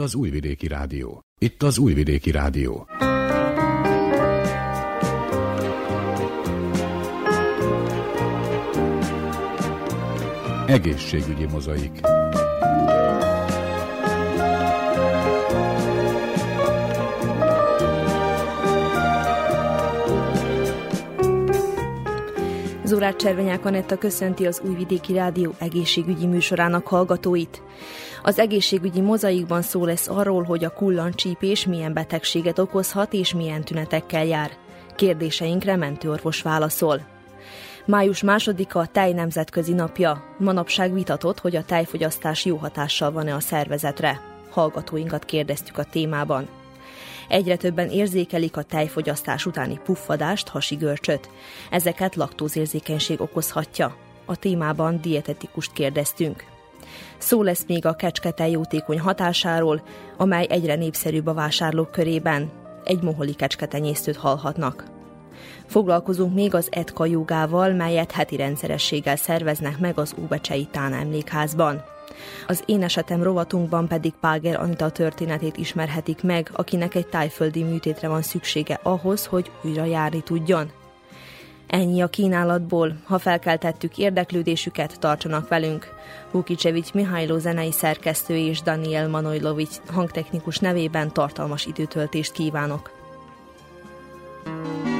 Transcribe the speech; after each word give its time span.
Itt 0.00 0.06
az 0.06 0.14
Újvidéki 0.14 0.66
Rádió. 0.66 1.24
Itt 1.38 1.62
az 1.62 1.78
Újvidéki 1.78 2.30
Rádió. 2.30 2.86
Egészségügyi 10.66 11.46
mozaik. 11.46 12.00
Zurát 22.84 23.16
Cservenyák 23.16 23.64
Anetta 23.64 23.96
köszönti 23.96 24.46
az 24.46 24.62
Újvidéki 24.64 25.12
Rádió 25.12 25.54
egészségügyi 25.58 26.26
műsorának 26.26 26.86
hallgatóit. 26.86 27.62
Az 28.22 28.38
egészségügyi 28.38 29.00
mozaikban 29.00 29.62
szó 29.62 29.84
lesz 29.84 30.08
arról, 30.08 30.42
hogy 30.42 30.64
a 30.64 30.72
kullancsípés 30.72 31.66
milyen 31.66 31.92
betegséget 31.92 32.58
okozhat 32.58 33.12
és 33.12 33.34
milyen 33.34 33.64
tünetekkel 33.64 34.24
jár. 34.24 34.50
Kérdéseinkre 34.96 35.76
mentőorvos 35.76 36.42
válaszol. 36.42 37.06
Május 37.86 38.22
másodika 38.22 38.78
a 38.78 38.86
tej 38.86 39.12
nemzetközi 39.12 39.72
napja. 39.72 40.24
Manapság 40.38 40.92
vitatott, 40.92 41.40
hogy 41.40 41.56
a 41.56 41.64
tejfogyasztás 41.64 42.44
jó 42.44 42.56
hatással 42.56 43.12
van-e 43.12 43.34
a 43.34 43.40
szervezetre. 43.40 44.20
Hallgatóinkat 44.50 45.24
kérdeztük 45.24 45.78
a 45.78 45.84
témában. 45.84 46.48
Egyre 47.28 47.56
többen 47.56 47.88
érzékelik 47.88 48.56
a 48.56 48.62
tejfogyasztás 48.62 49.46
utáni 49.46 49.80
puffadást, 49.84 50.48
hasigörcsöt. 50.48 51.28
Ezeket 51.70 52.14
laktózérzékenység 52.14 53.20
okozhatja. 53.20 53.96
A 54.24 54.36
témában 54.36 55.00
dietetikust 55.00 55.72
kérdeztünk. 55.72 56.44
Szó 57.18 57.42
lesz 57.42 57.64
még 57.66 57.86
a 57.86 57.94
kecsketej 57.94 58.50
jótékony 58.50 59.00
hatásáról, 59.00 59.82
amely 60.16 60.46
egyre 60.48 60.74
népszerűbb 60.74 61.26
a 61.26 61.34
vásárlók 61.34 61.90
körében. 61.90 62.50
Egy 62.84 63.02
moholi 63.02 63.34
kecsketenyésztőt 63.34 64.16
hallhatnak. 64.16 64.84
Foglalkozunk 65.66 66.34
még 66.34 66.54
az 66.54 66.68
etka 66.70 67.06
jogával, 67.06 67.72
melyet 67.72 68.12
heti 68.12 68.36
rendszerességgel 68.36 69.16
szerveznek 69.16 69.78
meg 69.78 69.98
az 69.98 70.14
Óbecsei 70.22 70.68
Tán 70.70 70.92
emlékházban. 70.92 71.82
Az 72.46 72.62
Én 72.66 72.82
esetem 72.82 73.22
rovatunkban 73.22 73.88
pedig 73.88 74.12
Páger 74.20 74.60
Anita 74.60 74.90
történetét 74.90 75.56
ismerhetik 75.56 76.22
meg, 76.22 76.50
akinek 76.52 76.94
egy 76.94 77.06
tájföldi 77.06 77.62
műtétre 77.62 78.08
van 78.08 78.22
szüksége 78.22 78.80
ahhoz, 78.82 79.26
hogy 79.26 79.50
újra 79.62 79.84
járni 79.84 80.22
tudjon. 80.22 80.70
Ennyi 81.70 82.00
a 82.00 82.08
kínálatból. 82.08 82.96
Ha 83.04 83.18
felkeltettük 83.18 83.98
érdeklődésüket, 83.98 84.98
tartsanak 84.98 85.48
velünk. 85.48 85.88
Vukicevics 86.30 86.92
Mihajló 86.92 87.38
zenei 87.38 87.72
szerkesztő 87.72 88.36
és 88.36 88.62
Daniel 88.62 89.08
Manojlovics 89.08 89.76
hangtechnikus 89.92 90.58
nevében 90.58 91.12
tartalmas 91.12 91.66
időtöltést 91.66 92.32
kívánok. 92.32 92.98
thank 94.44 94.86
you 94.86 94.99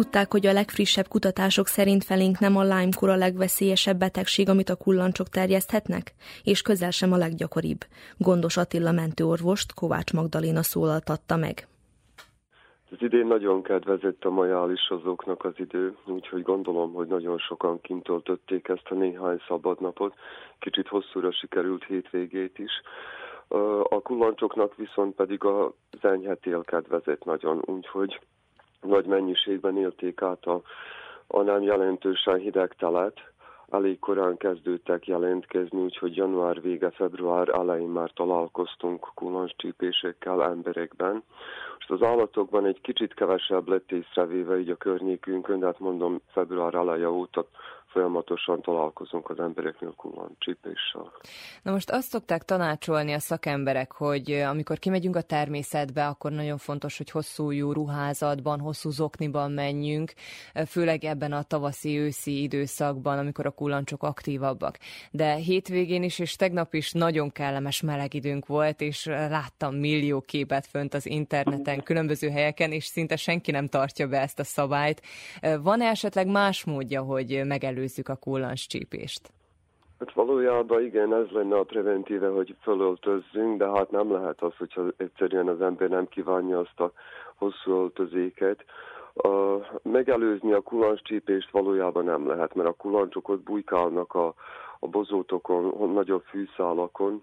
Tudták, 0.00 0.32
hogy 0.32 0.46
a 0.46 0.52
legfrissebb 0.52 1.08
kutatások 1.08 1.66
szerint 1.66 2.04
felénk 2.04 2.38
nem 2.38 2.56
a 2.56 2.62
Lyme-kor 2.62 3.08
a 3.08 3.16
legveszélyesebb 3.16 3.98
betegség, 3.98 4.48
amit 4.48 4.68
a 4.68 4.76
kullancsok 4.76 5.28
terjeszthetnek, 5.28 6.12
és 6.44 6.62
közel 6.62 6.90
sem 6.90 7.12
a 7.12 7.16
leggyakoribb. 7.16 7.80
Gondos 8.18 8.56
Attila 8.56 8.92
mentőorvost 8.92 9.74
Kovács 9.74 10.12
Magdaléna 10.12 10.62
szólaltatta 10.62 11.36
meg. 11.36 11.66
Az 12.90 12.96
idén 13.00 13.26
nagyon 13.26 13.62
kedvezett 13.62 14.24
a 14.24 14.30
majálisozóknak 14.30 15.44
az 15.44 15.54
idő, 15.56 15.96
úgyhogy 16.06 16.42
gondolom, 16.42 16.92
hogy 16.92 17.06
nagyon 17.06 17.38
sokan 17.38 17.80
kint 17.80 18.02
töltötték 18.02 18.68
ezt 18.68 18.88
a 18.90 18.94
néhány 18.94 19.40
szabadnapot. 19.48 20.14
Kicsit 20.58 20.88
hosszúra 20.88 21.32
sikerült 21.32 21.84
hétvégét 21.84 22.58
is. 22.58 22.72
A 23.88 24.00
kullancsoknak 24.02 24.76
viszont 24.76 25.14
pedig 25.14 25.44
a 25.44 25.74
enyhe 26.00 26.36
kedvezett 26.64 27.24
nagyon, 27.24 27.62
úgyhogy 27.64 28.20
nagy 28.84 29.06
mennyiségben 29.06 29.76
élték 29.76 30.22
át 30.22 30.44
a, 30.44 30.62
a 31.26 31.42
nem 31.42 31.62
jelentősen 31.62 32.38
hideg 32.38 32.74
telet, 32.78 33.20
elég 33.74 33.98
korán 33.98 34.36
kezdődtek 34.36 35.06
jelentkezni, 35.06 35.78
úgyhogy 35.82 36.16
január 36.16 36.60
vége, 36.60 36.90
február 36.90 37.48
elején 37.48 37.88
már 37.88 38.10
találkoztunk 38.14 39.10
kullancscsípésekkel 39.14 40.44
emberekben. 40.44 41.22
Most 41.74 41.90
az 41.90 42.08
állatokban 42.08 42.66
egy 42.66 42.80
kicsit 42.80 43.14
kevesebb 43.14 43.68
lett 43.68 43.92
észrevéve 43.92 44.58
így 44.58 44.70
a 44.70 44.76
környékünkön, 44.76 45.58
de 45.58 45.66
hát 45.66 45.78
mondom 45.78 46.20
február 46.32 46.74
eleje 46.74 47.10
óta 47.10 47.46
folyamatosan 47.94 48.60
találkozunk 48.62 49.30
az 49.30 49.38
embereknél 49.38 49.94
kullancsípéssel. 49.96 51.12
Na 51.62 51.70
most 51.72 51.90
azt 51.90 52.08
szokták 52.08 52.42
tanácsolni 52.42 53.12
a 53.12 53.18
szakemberek, 53.18 53.92
hogy 53.92 54.30
amikor 54.30 54.78
kimegyünk 54.78 55.16
a 55.16 55.22
természetbe, 55.22 56.06
akkor 56.06 56.32
nagyon 56.32 56.58
fontos, 56.58 56.96
hogy 56.96 57.10
hosszú 57.10 57.50
jó 57.50 57.72
ruházatban, 57.72 58.60
hosszú 58.60 58.90
zokniban 58.90 59.50
menjünk, 59.50 60.12
főleg 60.66 61.04
ebben 61.04 61.32
a 61.32 61.42
tavaszi-őszi 61.42 62.42
időszakban, 62.42 63.18
amikor 63.18 63.46
a 63.46 63.50
kullancsok 63.50 64.02
aktívabbak. 64.02 64.78
De 65.10 65.34
hétvégén 65.34 66.02
is 66.02 66.18
és 66.18 66.36
tegnap 66.36 66.74
is 66.74 66.92
nagyon 66.92 67.32
kellemes 67.32 67.80
meleg 67.80 68.14
időnk 68.14 68.46
volt, 68.46 68.80
és 68.80 69.04
láttam 69.06 69.74
millió 69.74 70.20
képet 70.20 70.66
fönt 70.66 70.94
az 70.94 71.06
interneten, 71.06 71.82
különböző 71.82 72.28
helyeken, 72.28 72.72
és 72.72 72.84
szinte 72.84 73.16
senki 73.16 73.50
nem 73.50 73.66
tartja 73.66 74.06
be 74.06 74.20
ezt 74.20 74.38
a 74.38 74.44
szabályt. 74.44 75.02
Van-e 75.62 75.86
esetleg 75.86 76.26
más 76.26 76.64
módja, 76.64 77.02
hogy 77.02 77.42
megelőzzük 77.44 77.82
megelőzzük 77.84 78.08
a 78.08 78.16
kullans 78.16 78.66
csípést? 78.66 79.32
Hát 79.98 80.12
valójában 80.12 80.82
igen, 80.82 81.14
ez 81.14 81.30
lenne 81.30 81.56
a 81.56 81.64
preventíve, 81.64 82.28
hogy 82.28 82.56
fölöltözzünk, 82.60 83.58
de 83.58 83.70
hát 83.70 83.90
nem 83.90 84.12
lehet 84.12 84.42
az, 84.42 84.56
hogyha 84.58 84.82
egyszerűen 84.96 85.48
az 85.48 85.60
ember 85.60 85.88
nem 85.88 86.08
kívánja 86.08 86.58
azt 86.58 86.80
a 86.80 86.92
hosszú 87.34 87.72
öltözéket. 87.72 88.64
A, 89.14 89.58
megelőzni 89.82 90.52
a 90.52 90.60
kulancscsípést 90.60 91.50
valójában 91.50 92.04
nem 92.04 92.26
lehet, 92.26 92.54
mert 92.54 92.68
a 92.68 92.72
kulancsok 92.72 93.28
ott 93.28 93.42
bujkálnak 93.42 94.14
a, 94.14 94.34
a 94.78 94.86
bozótokon, 94.86 95.92
nagyobb 95.92 96.22
fűszálakon, 96.22 97.22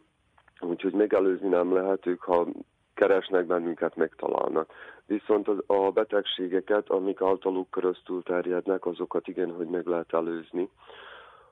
úgyhogy 0.60 0.94
megelőzni 0.94 1.48
nem 1.48 1.74
lehet, 1.74 2.06
ők 2.06 2.22
ha 2.22 2.48
keresnek 3.02 3.46
bennünket, 3.46 3.96
megtalálnak. 3.96 4.72
Viszont 5.06 5.48
a 5.66 5.92
betegségeket, 5.92 6.90
amik 6.90 7.22
általuk 7.22 7.70
köröztül 7.70 8.24
terjednek, 8.24 8.86
azokat 8.86 9.28
igen, 9.28 9.52
hogy 9.56 9.68
meg 9.68 9.86
lehet 9.86 10.14
előzni. 10.14 10.70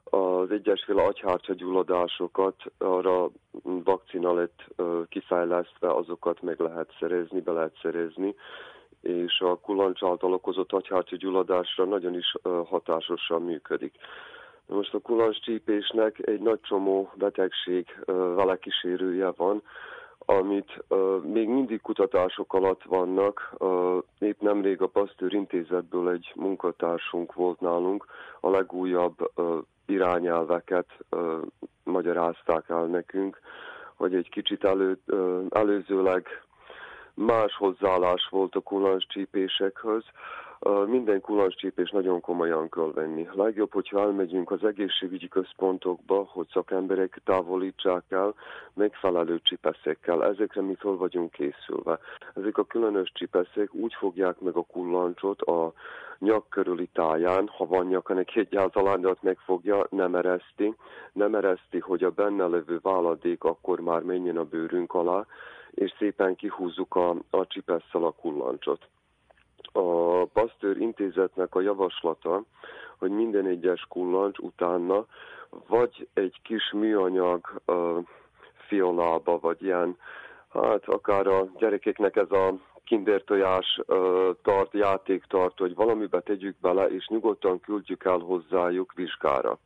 Az 0.03 0.51
egyesféle 0.51 1.03
agyhártya 1.03 1.53
gyulladásokat 1.53 2.55
arra 2.77 3.29
vakcina 3.63 4.33
lett 4.33 4.59
kifejlesztve, 5.09 5.93
azokat 5.93 6.41
meg 6.41 6.59
lehet 6.59 6.95
szerezni, 6.99 7.41
be 7.41 7.51
lehet 7.51 7.77
szerezni, 7.81 8.35
és 9.01 9.39
a 9.39 9.55
kulancs 9.55 10.03
által 10.03 10.33
okozott 10.33 10.71
agyhártya 10.71 11.15
gyulladásra 11.15 11.85
nagyon 11.85 12.13
is 12.13 12.35
hatásosan 12.65 13.41
működik. 13.41 13.95
Most 14.65 14.93
a 14.93 14.99
kulancscsípésnek 14.99 16.27
egy 16.27 16.41
nagy 16.41 16.59
csomó 16.61 17.11
betegség 17.15 17.99
vele 18.35 18.57
kísérője 18.57 19.31
van, 19.35 19.61
amit 20.29 20.83
uh, 20.87 21.23
még 21.23 21.47
mindig 21.47 21.81
kutatások 21.81 22.53
alatt 22.53 22.83
vannak. 22.83 23.53
Uh, 23.57 23.97
épp 24.19 24.41
nemrég 24.41 24.81
a 24.81 24.87
Pasteur 24.87 25.33
Intézetből 25.33 26.09
egy 26.09 26.31
munkatársunk 26.35 27.33
volt 27.33 27.59
nálunk, 27.59 28.05
a 28.39 28.49
legújabb 28.49 29.31
uh, 29.35 29.57
irányelveket 29.85 30.87
uh, 31.11 31.41
magyarázták 31.83 32.69
el 32.69 32.85
nekünk, 32.85 33.39
hogy 33.95 34.15
egy 34.15 34.29
kicsit 34.29 34.63
elő, 34.63 34.99
uh, 35.07 35.45
előzőleg 35.49 36.27
más 37.13 37.55
hozzáállás 37.55 38.27
volt 38.29 38.55
a 38.55 38.59
kulancscsípésekhöz. 38.59 40.03
Minden 40.85 41.21
kulancscsípés 41.21 41.89
nagyon 41.89 42.21
komolyan 42.21 42.69
kell 42.69 42.91
venni. 42.93 43.27
Legjobb, 43.33 43.73
hogyha 43.73 43.99
elmegyünk 43.99 44.51
az 44.51 44.63
egészségügyi 44.63 45.27
központokba, 45.27 46.27
hogy 46.29 46.47
szakemberek 46.51 47.21
távolítsák 47.23 48.03
el 48.09 48.33
megfelelő 48.73 49.39
csipeszekkel. 49.43 50.25
Ezekre 50.25 50.61
mi 50.61 50.75
fel 50.75 50.91
vagyunk 50.91 51.31
készülve. 51.31 51.99
Ezek 52.35 52.57
a 52.57 52.63
különös 52.63 53.11
csipeszek 53.13 53.73
úgy 53.73 53.93
fogják 53.93 54.39
meg 54.39 54.55
a 54.55 54.61
kullancsot 54.61 55.41
a 55.41 55.73
nyak 56.17 56.49
körüli 56.49 56.89
táján, 56.93 57.47
ha 57.47 57.65
van 57.65 57.85
nyak, 57.85 58.13
neki 58.13 58.39
egyáltalán, 58.39 59.01
de 59.01 59.07
ott 59.07 59.21
megfogja, 59.21 59.87
nem 59.89 60.15
ereszti. 60.15 60.75
Nem 61.13 61.35
ereszti, 61.35 61.79
hogy 61.79 62.03
a 62.03 62.11
benne 62.11 62.47
levő 62.47 62.79
váladék 62.81 63.43
akkor 63.43 63.79
már 63.79 64.01
menjen 64.01 64.37
a 64.37 64.43
bőrünk 64.43 64.93
alá, 64.93 65.25
és 65.71 65.93
szépen 65.97 66.35
kihúzzuk 66.35 66.95
a, 66.95 67.15
a 67.29 67.47
csipesszel 67.47 68.03
a 68.03 68.11
kullancsot. 68.11 68.87
A 69.71 70.25
Pasteur 70.25 70.77
intézetnek 70.77 71.55
a 71.55 71.61
javaslata, 71.61 72.43
hogy 72.97 73.11
minden 73.11 73.45
egyes 73.45 73.85
kullancs 73.89 74.37
utána 74.37 75.05
vagy 75.67 76.07
egy 76.13 76.41
kis 76.43 76.71
műanyag 76.71 77.61
uh, 77.65 77.97
fiolába, 78.67 79.39
vagy 79.39 79.63
ilyen, 79.63 79.97
hát 80.49 80.85
akár 80.85 81.27
a 81.27 81.47
gyerekeknek 81.57 82.15
ez 82.15 82.31
a 82.31 82.53
kindertojás 82.83 83.79
uh, 83.87 84.29
tart, 84.41 84.73
játék 84.73 85.23
tart, 85.23 85.57
hogy 85.57 85.75
valamibe 85.75 86.19
tegyük 86.19 86.55
bele, 86.61 86.85
és 86.85 87.07
nyugodtan 87.07 87.59
küldjük 87.59 88.03
el 88.03 88.17
hozzájuk 88.17 88.93
vizsgára. 88.93 89.57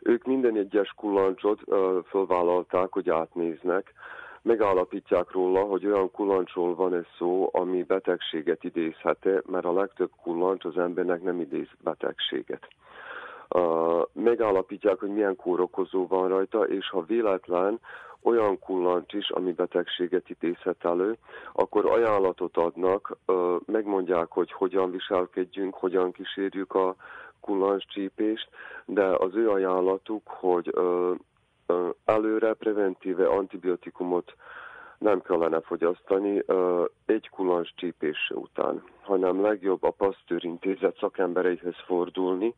Ők 0.00 0.24
minden 0.24 0.56
egyes 0.56 0.92
kullancsot 0.96 1.60
uh, 1.64 2.04
fölvállalták, 2.04 2.92
hogy 2.92 3.10
átnéznek, 3.10 3.92
megállapítják 4.42 5.30
róla, 5.30 5.60
hogy 5.60 5.86
olyan 5.86 6.10
kullancsról 6.10 6.74
van 6.74 6.94
ez 6.94 7.04
szó, 7.18 7.48
ami 7.52 7.82
betegséget 7.82 8.64
idézhet 8.64 9.28
mert 9.46 9.64
a 9.64 9.72
legtöbb 9.72 10.10
kullancs 10.22 10.64
az 10.64 10.78
embernek 10.78 11.22
nem 11.22 11.40
idéz 11.40 11.68
betegséget. 11.82 12.68
Uh, 13.54 14.02
megállapítják, 14.12 14.98
hogy 14.98 15.08
milyen 15.08 15.36
kórokozó 15.36 16.06
van 16.06 16.28
rajta, 16.28 16.68
és 16.68 16.90
ha 16.90 17.02
véletlen 17.02 17.80
olyan 18.22 18.58
kullancs 18.58 19.12
is, 19.12 19.30
ami 19.30 19.52
betegséget 19.52 20.30
idézhet 20.30 20.84
elő, 20.84 21.16
akkor 21.52 21.86
ajánlatot 21.86 22.56
adnak, 22.56 23.16
uh, 23.26 23.56
megmondják, 23.66 24.30
hogy 24.30 24.52
hogyan 24.52 24.90
viselkedjünk, 24.90 25.74
hogyan 25.74 26.12
kísérjük 26.12 26.74
a 26.74 26.94
kullancscsípést, 27.40 28.48
de 28.84 29.04
az 29.04 29.34
ő 29.34 29.50
ajánlatuk, 29.50 30.28
hogy 30.28 30.70
uh, 30.76 31.14
előre 32.04 32.54
preventíve 32.54 33.26
antibiotikumot 33.26 34.34
nem 34.98 35.22
kellene 35.22 35.60
fogyasztani 35.60 36.42
egy 37.06 37.28
kulans 37.28 37.72
csípése 37.76 38.34
után, 38.34 38.82
hanem 39.02 39.42
legjobb 39.42 39.82
a 39.82 39.90
Pasteur 39.90 40.44
intézet 40.44 40.96
szakembereihez 40.98 41.76
fordulni. 41.86 42.54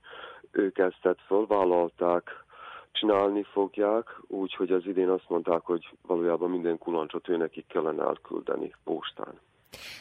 Ők 0.51 0.79
ezt 0.79 1.09
fölvállalták, 1.27 2.45
csinálni 2.93 3.43
fogják, 3.43 4.21
úgyhogy 4.27 4.73
az 4.73 4.87
idén 4.87 5.09
azt 5.09 5.29
mondták, 5.29 5.61
hogy 5.61 5.89
valójában 6.07 6.51
minden 6.51 6.79
kulancsot 6.79 7.29
ő 7.29 7.37
nekik 7.37 7.67
kellene 7.67 8.03
elküldeni 8.03 8.75
postán. 8.85 9.41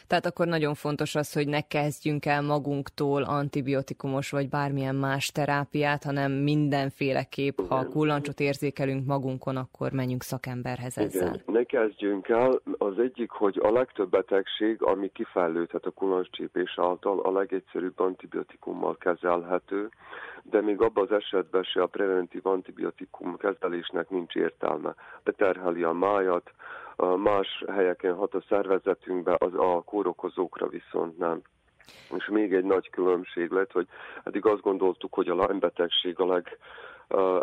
Tehát 0.07 0.25
akkor 0.25 0.47
nagyon 0.47 0.73
fontos 0.73 1.15
az, 1.15 1.33
hogy 1.33 1.47
ne 1.47 1.61
kezdjünk 1.61 2.25
el 2.25 2.41
magunktól 2.41 3.23
antibiotikumos 3.23 4.29
vagy 4.29 4.49
bármilyen 4.49 4.95
más 4.95 5.27
terápiát, 5.27 6.03
hanem 6.03 6.31
mindenféleképp, 6.31 7.59
ha 7.69 7.75
a 7.75 7.87
kullancsot 7.87 8.39
érzékelünk 8.39 9.05
magunkon, 9.05 9.57
akkor 9.57 9.91
menjünk 9.91 10.23
szakemberhez 10.23 10.97
ezzel. 10.97 11.27
Igen. 11.27 11.41
Ne 11.45 11.63
kezdjünk 11.63 12.27
el. 12.27 12.61
Az 12.77 12.99
egyik, 12.99 13.29
hogy 13.29 13.59
a 13.63 13.71
legtöbb 13.71 14.09
betegség, 14.09 14.81
ami 14.83 15.11
kifejlődhet 15.11 15.85
a 15.85 15.91
kullancscsípés 15.91 16.73
által, 16.77 17.19
a 17.19 17.31
legegyszerűbb 17.31 17.99
antibiotikummal 17.99 18.97
kezelhető, 18.97 19.89
de 20.43 20.61
még 20.61 20.81
abban 20.81 21.03
az 21.03 21.11
esetben 21.11 21.63
se 21.63 21.81
a 21.81 21.87
preventív 21.87 22.45
antibiotikum 22.45 23.37
kezelésnek 23.37 24.09
nincs 24.09 24.35
értelme. 24.35 24.95
Beterheli 25.23 25.83
a 25.83 25.91
májat, 25.91 26.51
más 27.05 27.63
helyeken 27.67 28.15
hat 28.15 28.33
a 28.33 28.43
szervezetünkbe, 28.49 29.35
az 29.37 29.53
a 29.53 29.81
kórokozókra 29.85 30.67
viszont 30.67 31.17
nem. 31.17 31.41
És 32.17 32.27
még 32.27 32.53
egy 32.53 32.63
nagy 32.63 32.89
különbség 32.89 33.51
lett, 33.51 33.71
hogy 33.71 33.87
eddig 34.23 34.45
azt 34.45 34.61
gondoltuk, 34.61 35.13
hogy 35.13 35.27
a 35.27 35.33
Lyme 35.33 35.59
betegség 35.59 36.19
a 36.19 36.25
leg 36.25 36.57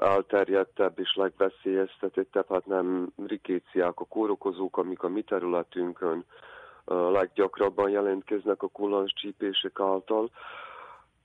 elterjedtebb 0.00 0.98
és 0.98 1.14
legveszélyeztetettebb, 1.14 2.48
hát 2.48 2.66
nem 2.66 3.12
rikéciák, 3.26 4.00
a 4.00 4.04
kórokozók, 4.04 4.76
amik 4.76 5.02
a 5.02 5.08
mi 5.08 5.22
területünkön 5.22 6.24
leggyakrabban 6.88 7.90
jelentkeznek 7.90 8.62
a 8.62 8.68
kullancscsípések 8.68 9.80
által. 9.80 10.30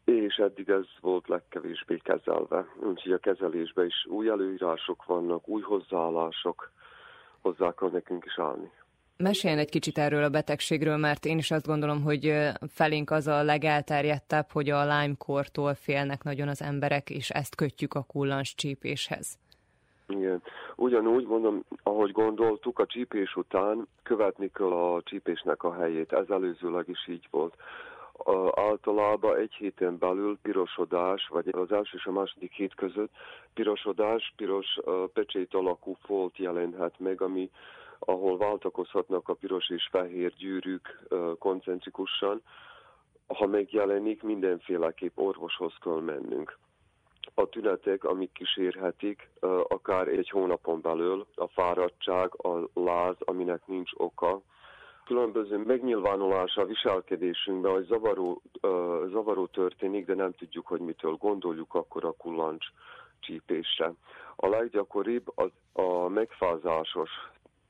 és 0.06 0.36
eddig 0.36 0.70
ez 0.70 0.86
volt 1.02 1.28
legkevésbé 1.28 1.98
kezelve. 1.98 2.66
Úgyhogy 2.80 3.12
a 3.12 3.18
kezelésben 3.18 3.86
is 3.86 4.06
új 4.06 4.30
előírások 4.30 5.06
vannak, 5.06 5.48
új 5.48 5.62
hozzáállások, 5.62 6.72
hozzá 7.44 7.74
kell 7.74 7.90
nekünk 7.90 8.26
is 8.26 8.40
állni. 8.40 8.72
Meséljen 9.18 9.60
egy 9.60 9.70
kicsit 9.70 9.98
erről 9.98 10.24
a 10.24 10.30
betegségről, 10.30 10.98
mert 10.98 11.26
én 11.26 11.38
is 11.38 11.52
azt 11.52 11.68
gondolom, 11.68 12.02
hogy 12.02 12.34
felénk 12.68 13.12
az 13.12 13.28
a 13.28 13.44
legelterjedtebb, 13.44 14.52
hogy 14.52 14.70
a 14.70 14.84
Lyme-kortól 14.84 15.74
félnek 15.74 16.24
nagyon 16.24 16.48
az 16.48 16.62
emberek, 16.62 17.10
és 17.10 17.30
ezt 17.30 17.56
kötjük 17.56 17.94
a 17.94 18.04
kullans 18.04 18.56
csípéshez. 18.56 19.38
Igen. 20.08 20.42
Ugyanúgy 20.76 21.26
mondom, 21.26 21.64
ahogy 21.84 22.12
gondoltuk, 22.12 22.80
a 22.80 22.86
csípés 22.86 23.36
után 23.36 23.88
követni 24.04 24.52
kell 24.54 24.72
a 24.72 25.02
csípésnek 25.04 25.64
a 25.64 25.74
helyét. 25.74 26.14
Ez 26.14 26.30
előzőleg 26.30 26.88
is 26.88 27.08
így 27.08 27.28
volt. 27.32 27.56
Általában 28.52 29.38
egy 29.38 29.54
héten 29.54 29.98
belül 29.98 30.38
pirosodás, 30.42 31.28
vagy 31.28 31.48
az 31.52 31.72
első 31.72 31.98
és 31.98 32.06
a 32.06 32.12
második 32.12 32.54
hét 32.54 32.76
között 32.76 33.12
pirosodás, 33.54 34.34
piros 34.36 34.80
pecsét 35.14 35.54
alakú 35.54 35.98
folt 36.06 36.38
jelenhet 36.38 37.00
meg, 37.00 37.22
ami 37.22 37.50
ahol 38.00 38.38
váltakozhatnak 38.38 39.30
a 39.30 39.34
piros 39.34 39.70
és 39.70 39.88
fehér 39.92 40.34
gyűrűk 40.34 41.00
koncentrikusan. 41.40 42.42
Ha 43.28 43.48
megjelenik, 43.48 44.24
mindenféleképp 44.24 45.18
orvoshoz 45.18 45.74
kell 45.82 46.02
mennünk 46.02 46.58
a 47.34 47.50
tünetek, 47.50 48.04
amik 48.04 48.32
kísérhetik, 48.32 49.30
akár 49.68 50.08
egy 50.08 50.30
hónapon 50.30 50.82
belül, 50.82 51.26
a 51.36 51.48
fáradtság, 51.48 52.46
a 52.46 52.70
láz, 52.74 53.16
aminek 53.20 53.68
nincs 53.68 53.92
oka, 53.94 54.42
különböző 55.06 55.58
megnyilvánulása 55.58 56.62
a 56.62 56.66
viselkedésünkben, 56.66 57.72
hogy 57.72 57.86
zavaró, 57.86 58.42
zavaró 59.12 59.46
történik, 59.46 60.06
de 60.06 60.16
nem 60.16 60.32
tudjuk, 60.32 60.68
hogy 60.68 60.80
mitől 60.80 61.12
gondoljuk 61.14 61.74
akkor 61.74 62.06
a 62.06 62.12
kullancs 62.12 62.66
csípésre. 63.20 63.94
A 64.36 64.48
leggyakoribb 64.48 65.32
az 65.36 65.52
a 65.74 66.08
megfázásos 66.08 67.10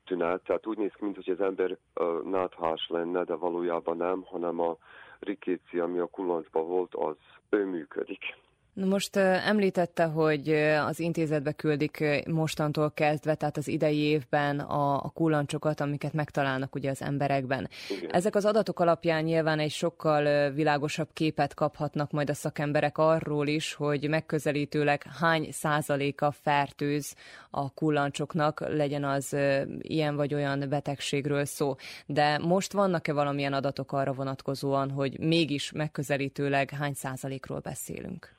tünet, 0.04 0.42
tehát 0.42 0.66
úgy 0.66 0.78
néz 0.78 0.92
ki, 0.92 1.04
mintha 1.04 1.32
az 1.32 1.40
ember 1.40 1.76
náthás 2.24 2.86
lenne, 2.88 3.24
de 3.24 3.34
valójában 3.34 3.96
nem, 3.96 4.22
hanem 4.22 4.60
a 4.60 4.76
rikéci, 5.18 5.78
ami 5.78 5.98
a 5.98 6.06
kullancsban 6.06 6.66
volt, 6.66 6.94
az 6.94 7.16
ő 7.48 7.64
működik. 7.64 8.36
Na 8.74 8.86
most 8.86 9.16
említette, 9.16 10.04
hogy 10.04 10.48
az 10.86 11.00
intézetbe 11.00 11.52
küldik 11.52 12.04
mostantól 12.26 12.90
kezdve, 12.90 13.34
tehát 13.34 13.56
az 13.56 13.68
idei 13.68 13.98
évben 13.98 14.60
a, 14.60 14.94
a 15.04 15.10
kullancsokat, 15.14 15.80
amiket 15.80 16.12
megtalálnak 16.12 16.74
ugye 16.74 16.90
az 16.90 17.02
emberekben. 17.02 17.68
Igen. 17.98 18.10
Ezek 18.10 18.34
az 18.34 18.44
adatok 18.44 18.80
alapján 18.80 19.22
nyilván 19.22 19.58
egy 19.58 19.70
sokkal 19.70 20.50
világosabb 20.50 21.08
képet 21.12 21.54
kaphatnak 21.54 22.10
majd 22.10 22.30
a 22.30 22.34
szakemberek 22.34 22.98
arról 22.98 23.46
is, 23.46 23.74
hogy 23.74 24.08
megközelítőleg 24.08 25.02
hány 25.20 25.48
százaléka 25.52 26.30
fertőz 26.30 27.14
a 27.50 27.72
kullancsoknak, 27.72 28.60
legyen 28.68 29.04
az 29.04 29.36
ilyen 29.78 30.16
vagy 30.16 30.34
olyan 30.34 30.68
betegségről 30.68 31.44
szó. 31.44 31.74
De 32.06 32.38
most 32.38 32.72
vannak-e 32.72 33.12
valamilyen 33.12 33.52
adatok 33.52 33.92
arra 33.92 34.12
vonatkozóan, 34.12 34.90
hogy 34.90 35.18
mégis 35.18 35.72
megközelítőleg 35.72 36.70
hány 36.70 36.94
százalékról 36.94 37.58
beszélünk? 37.58 38.34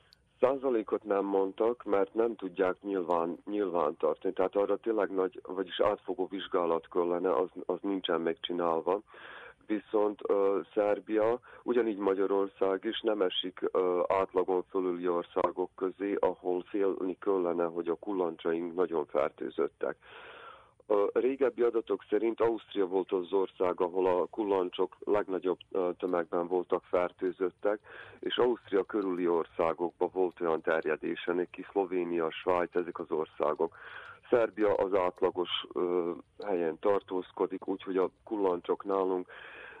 Százalékot 0.46 1.04
nem 1.04 1.24
mondtak, 1.24 1.84
mert 1.84 2.14
nem 2.14 2.36
tudják 2.36 2.76
nyilván, 2.82 3.38
nyilván 3.50 3.96
tartani. 3.96 4.34
Tehát 4.34 4.56
arra 4.56 4.76
tényleg 4.76 5.10
nagy, 5.10 5.40
vagyis 5.42 5.80
átfogó 5.80 6.26
vizsgálat 6.30 6.88
kellene, 6.88 7.32
az, 7.32 7.48
az 7.66 7.78
nincsen 7.80 8.20
megcsinálva. 8.20 9.00
Viszont 9.66 10.20
uh, 10.28 10.64
Szerbia, 10.74 11.40
ugyanígy 11.62 11.96
Magyarország 11.96 12.84
is 12.84 13.00
nem 13.00 13.22
esik 13.22 13.60
uh, 13.72 13.82
átlagon 14.08 14.64
fölüli 14.70 15.08
országok 15.08 15.70
közé, 15.74 16.14
ahol 16.20 16.62
félni 16.68 17.16
kellene, 17.20 17.64
hogy 17.64 17.88
a 17.88 17.94
kullancsaink 17.94 18.74
nagyon 18.74 19.06
fertőzöttek. 19.06 19.96
A 20.88 21.18
régebbi 21.18 21.62
adatok 21.62 22.04
szerint 22.08 22.40
Ausztria 22.40 22.86
volt 22.86 23.12
az 23.12 23.32
ország, 23.32 23.80
ahol 23.80 24.06
a 24.06 24.26
kullancsok 24.26 24.96
legnagyobb 25.04 25.58
tömegben 25.98 26.46
voltak 26.46 26.82
fertőzöttek, 26.84 27.78
és 28.20 28.36
Ausztria 28.36 28.84
körüli 28.84 29.28
országokban 29.28 30.10
volt 30.12 30.40
olyan 30.40 30.60
terjedése, 30.60 31.32
neki 31.32 31.66
Szlovénia, 31.70 32.30
Svájc, 32.30 32.74
ezek 32.74 32.98
az 32.98 33.10
országok. 33.10 33.76
Szerbia 34.30 34.74
az 34.74 34.94
átlagos 34.94 35.50
ö, 35.72 36.10
helyen 36.44 36.78
tartózkodik, 36.78 37.68
úgyhogy 37.68 37.96
a 37.96 38.10
kullancsok 38.24 38.84
nálunk 38.84 39.26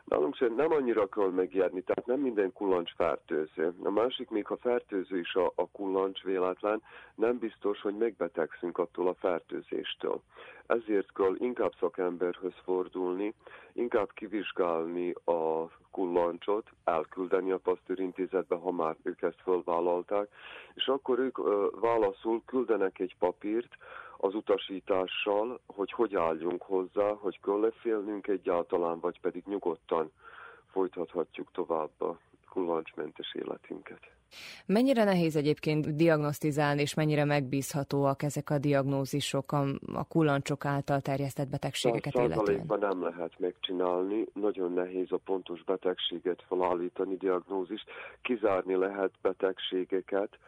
Nálunk 0.06 0.36
sem 0.36 0.54
nem 0.54 0.72
annyira 0.72 1.08
kell 1.08 1.30
megjárni, 1.30 1.82
tehát 1.82 2.06
nem 2.06 2.20
minden 2.20 2.52
kullancs 2.52 2.94
fertőző. 2.94 3.74
A 3.82 3.90
másik, 3.90 4.30
még 4.30 4.46
ha 4.46 4.56
fertőző 4.56 5.18
is 5.18 5.34
a, 5.34 5.52
a 5.54 5.68
kullancs 5.68 6.22
véletlen, 6.22 6.82
nem 7.14 7.38
biztos, 7.38 7.80
hogy 7.80 7.96
megbetegszünk 7.96 8.78
attól 8.78 9.08
a 9.08 9.14
fertőzéstől. 9.14 10.20
Ezért 10.66 11.12
kell 11.12 11.34
inkább 11.38 11.72
szakemberhöz 11.78 12.54
fordulni, 12.64 13.34
inkább 13.72 14.12
kivizsgálni 14.12 15.14
a 15.24 15.70
kullancsot, 15.90 16.70
elküldeni 16.84 17.50
a 17.50 17.58
Pasteur 17.58 17.98
intézetbe, 17.98 18.56
ha 18.56 18.70
már 18.70 18.96
ők 19.02 19.22
ezt 19.22 19.42
fölvállalták, 19.42 20.28
és 20.74 20.86
akkor 20.86 21.18
ők 21.18 21.38
ö, 21.38 21.66
válaszul 21.80 22.42
küldenek 22.44 22.98
egy 22.98 23.16
papírt, 23.18 23.76
az 24.16 24.34
utasítással, 24.34 25.60
hogy 25.66 25.92
hogy 25.92 26.14
álljunk 26.14 26.62
hozzá, 26.62 27.12
hogy 27.12 27.40
kell 27.42 27.72
félnünk 27.80 28.26
egyáltalán, 28.26 29.00
vagy 29.00 29.20
pedig 29.20 29.42
nyugodtan 29.46 30.10
folytathatjuk 30.70 31.50
tovább 31.52 32.00
a 32.00 32.18
kullancsmentes 32.48 33.34
életünket. 33.34 34.00
Mennyire 34.66 35.04
nehéz 35.04 35.36
egyébként 35.36 35.96
diagnosztizálni, 35.96 36.80
és 36.80 36.94
mennyire 36.94 37.24
megbízhatóak 37.24 38.22
ezek 38.22 38.50
a 38.50 38.58
diagnózisok 38.58 39.52
a, 39.52 39.64
a 39.94 40.04
kullancsok 40.04 40.64
által 40.64 41.00
terjesztett 41.00 41.48
betegségeket 41.48 42.14
illetően? 42.14 42.66
nem 42.80 43.02
lehet 43.02 43.38
megcsinálni, 43.38 44.26
nagyon 44.32 44.72
nehéz 44.72 45.12
a 45.12 45.20
pontos 45.24 45.64
betegséget 45.64 46.44
felállítani, 46.48 47.16
diagnózist, 47.16 47.90
kizárni 48.22 48.74
lehet 48.74 49.10
betegségeket, 49.22 50.38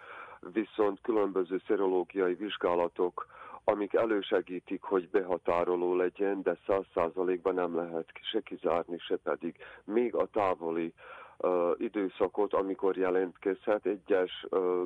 viszont 0.53 1.01
különböző 1.01 1.61
szerológiai 1.67 2.35
vizsgálatok 2.35 3.27
amik 3.73 3.95
elősegítik, 3.95 4.83
hogy 4.83 5.09
behatároló 5.09 5.95
legyen, 5.95 6.43
de 6.43 6.59
száz 6.67 6.85
százalékban 6.95 7.55
nem 7.55 7.77
lehet 7.77 8.07
se 8.23 8.41
kizárni, 8.41 8.99
se 8.99 9.17
pedig 9.17 9.57
még 9.85 10.15
a 10.15 10.27
távoli 10.27 10.93
uh, 11.39 11.71
időszakot, 11.77 12.55
amikor 12.55 12.97
jelentkezhet 12.97 13.87
egyes 13.87 14.47
uh, 14.51 14.83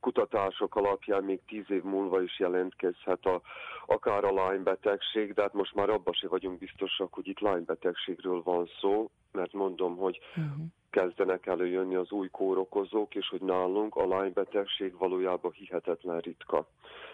kutatások 0.00 0.76
alapján 0.76 1.24
még 1.24 1.40
tíz 1.46 1.70
év 1.70 1.82
múlva 1.82 2.22
is 2.22 2.38
jelentkezhet 2.38 3.24
a, 3.24 3.40
akár 3.86 4.24
a 4.24 4.28
Lyme 4.28 4.62
betegség, 4.62 5.32
de 5.32 5.42
hát 5.42 5.52
most 5.52 5.74
már 5.74 5.88
abban 5.88 6.14
se 6.14 6.28
vagyunk 6.28 6.58
biztosak, 6.58 7.14
hogy 7.14 7.28
itt 7.28 7.40
Lyme 7.40 7.60
betegségről 7.60 8.42
van 8.42 8.68
szó, 8.80 9.10
mert 9.32 9.52
mondom, 9.52 9.96
hogy 9.96 10.18
uh-huh. 10.36 10.64
Kezdenek 10.90 11.46
előjönni 11.46 11.94
az 11.94 12.10
új 12.10 12.28
kórokozók, 12.28 13.14
és 13.14 13.28
hogy 13.28 13.40
nálunk 13.40 13.96
a 13.96 14.02
Lyme 14.02 14.64
valójában 14.98 15.52
hihetetlen 15.52 16.18
ritka. 16.18 16.66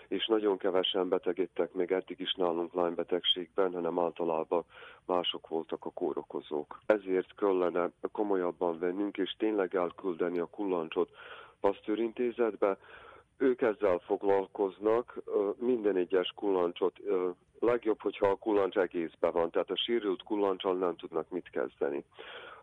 És 0.09 0.27
nagyon 0.27 0.59
kevesen 0.59 1.09
betegedtek 1.09 1.73
még 1.73 1.93
eddig 1.93 2.21
is 2.21 2.35
nálunk 2.35 2.75
lánybetegségben, 2.75 3.73
hanem 3.73 3.99
általában 3.99 4.65
mások 5.05 5.49
voltak 5.49 5.85
a 5.85 5.91
kórokozók. 5.91 6.81
Ezért 6.87 7.35
kellene 7.35 7.91
komolyabban 8.13 8.79
vennünk, 8.79 9.17
és 9.17 9.35
tényleg 9.39 9.75
elküldeni 9.75 10.39
a 10.39 10.47
kullancsot 10.47 11.11
Pasteur 11.61 11.99
intézetbe, 11.99 12.79
ők 13.39 13.61
ezzel 13.63 13.99
foglalkoznak, 13.99 15.23
minden 15.57 15.97
egyes 15.97 16.33
kullancsot 16.35 16.97
legjobb, 17.59 18.01
hogyha 18.01 18.27
a 18.27 18.37
kullancs 18.37 18.77
egészben 18.77 19.33
van, 19.33 19.51
tehát 19.51 19.71
a 19.71 19.77
sérült 19.77 20.23
kullancsal 20.23 20.75
nem 20.75 20.97
tudnak 20.97 21.31
mit 21.31 21.51
kezdeni 21.51 22.05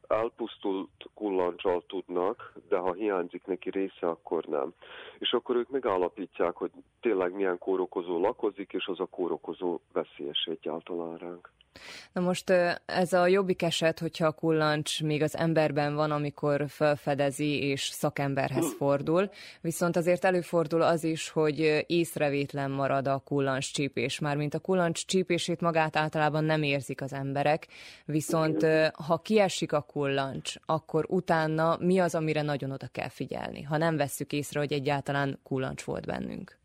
elpusztult 0.07 1.09
kullancsal 1.13 1.83
tudnak, 1.87 2.53
de 2.69 2.77
ha 2.77 2.93
hiányzik 2.93 3.45
neki 3.45 3.69
része, 3.69 4.07
akkor 4.07 4.45
nem. 4.45 4.73
És 5.19 5.31
akkor 5.31 5.55
ők 5.55 5.69
megállapítják, 5.69 6.55
hogy 6.55 6.71
tényleg 7.01 7.33
milyen 7.33 7.57
kórokozó 7.57 8.19
lakozik, 8.19 8.73
és 8.73 8.85
az 8.85 8.99
a 8.99 9.05
kórokozó 9.05 9.79
veszélyes 9.91 10.47
egyáltalán 10.51 11.17
ránk. 11.17 11.51
Na 12.13 12.21
most 12.21 12.49
ez 12.85 13.13
a 13.13 13.27
jobbik 13.27 13.61
eset, 13.61 13.99
hogyha 13.99 14.27
a 14.27 14.31
kullancs 14.31 15.03
még 15.03 15.21
az 15.21 15.37
emberben 15.37 15.95
van, 15.95 16.11
amikor 16.11 16.65
felfedezi 16.67 17.63
és 17.63 17.81
szakemberhez 17.81 18.71
hm. 18.71 18.77
fordul, 18.77 19.29
viszont 19.61 19.95
azért 19.95 20.25
előfordul 20.25 20.81
az 20.81 21.03
is, 21.03 21.29
hogy 21.29 21.83
észrevétlen 21.87 22.71
marad 22.71 23.07
a 23.07 23.21
kullancs 23.25 23.73
csípés, 23.73 24.19
mármint 24.19 24.53
a 24.53 24.59
kullancs 24.59 25.05
csípését 25.05 25.61
magát 25.61 25.95
általában 25.95 26.43
nem 26.43 26.63
érzik 26.63 27.01
az 27.01 27.13
emberek, 27.13 27.67
viszont 28.05 28.65
ha 29.07 29.17
kiesik 29.17 29.73
a 29.73 29.85
kullancs, 29.93 30.53
akkor 30.65 31.05
utána 31.07 31.77
mi 31.79 31.99
az, 31.99 32.15
amire 32.15 32.41
nagyon 32.41 32.71
oda 32.71 32.87
kell 32.91 33.09
figyelni, 33.09 33.61
ha 33.61 33.77
nem 33.77 33.97
vesszük 33.97 34.33
észre, 34.33 34.59
hogy 34.59 34.71
egyáltalán 34.71 35.39
kullancs 35.43 35.83
volt 35.83 36.05
bennünk? 36.05 36.57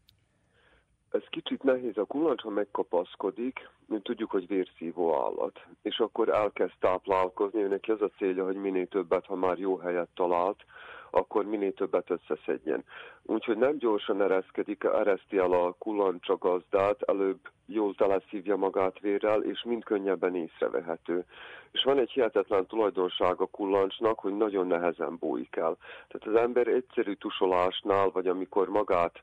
Ez 1.11 1.23
kicsit 1.31 1.63
nehéz. 1.63 1.97
A 1.97 2.05
kullancs, 2.05 2.43
ha 2.43 2.51
megkapaszkodik, 2.51 3.71
tudjuk, 4.03 4.31
hogy 4.31 4.47
vérszívó 4.47 5.15
állat, 5.15 5.67
és 5.83 5.99
akkor 5.99 6.29
elkezd 6.29 6.73
táplálkozni, 6.79 7.63
neki 7.63 7.91
az 7.91 8.03
a 8.03 8.11
célja, 8.17 8.45
hogy 8.45 8.57
minél 8.57 8.87
többet, 8.87 9.27
ha 9.27 9.35
már 9.35 9.59
jó 9.59 9.77
helyet 9.77 10.09
talált, 10.15 10.65
akkor 11.11 11.45
minél 11.45 11.75
többet 11.75 12.11
összeszedjen. 12.11 12.85
Úgyhogy 13.23 13.57
nem 13.57 13.79
gyorsan 13.79 14.23
ereszkedik, 14.23 14.85
ereszti 14.85 15.37
el 15.37 15.53
a 15.53 15.75
kullancsa 15.79 16.37
gazdát, 16.37 17.03
előbb 17.03 17.39
jól 17.67 17.95
teleszívja 17.95 18.57
magát 18.57 18.99
vérrel, 19.01 19.43
és 19.43 19.63
mind 19.63 19.85
könnyebben 19.85 20.35
észrevehető. 20.35 21.25
És 21.73 21.83
van 21.85 21.99
egy 21.99 22.11
hihetetlen 22.11 22.67
tulajdonság 22.67 23.41
a 23.41 23.47
kullancsnak, 23.47 24.19
hogy 24.19 24.37
nagyon 24.37 24.67
nehezen 24.67 25.17
bújik 25.19 25.57
el. 25.57 25.77
Tehát 26.09 26.37
az 26.37 26.43
ember 26.43 26.67
egyszerű 26.67 27.13
tusolásnál, 27.13 28.11
vagy 28.11 28.27
amikor 28.27 28.69
magát 28.69 29.23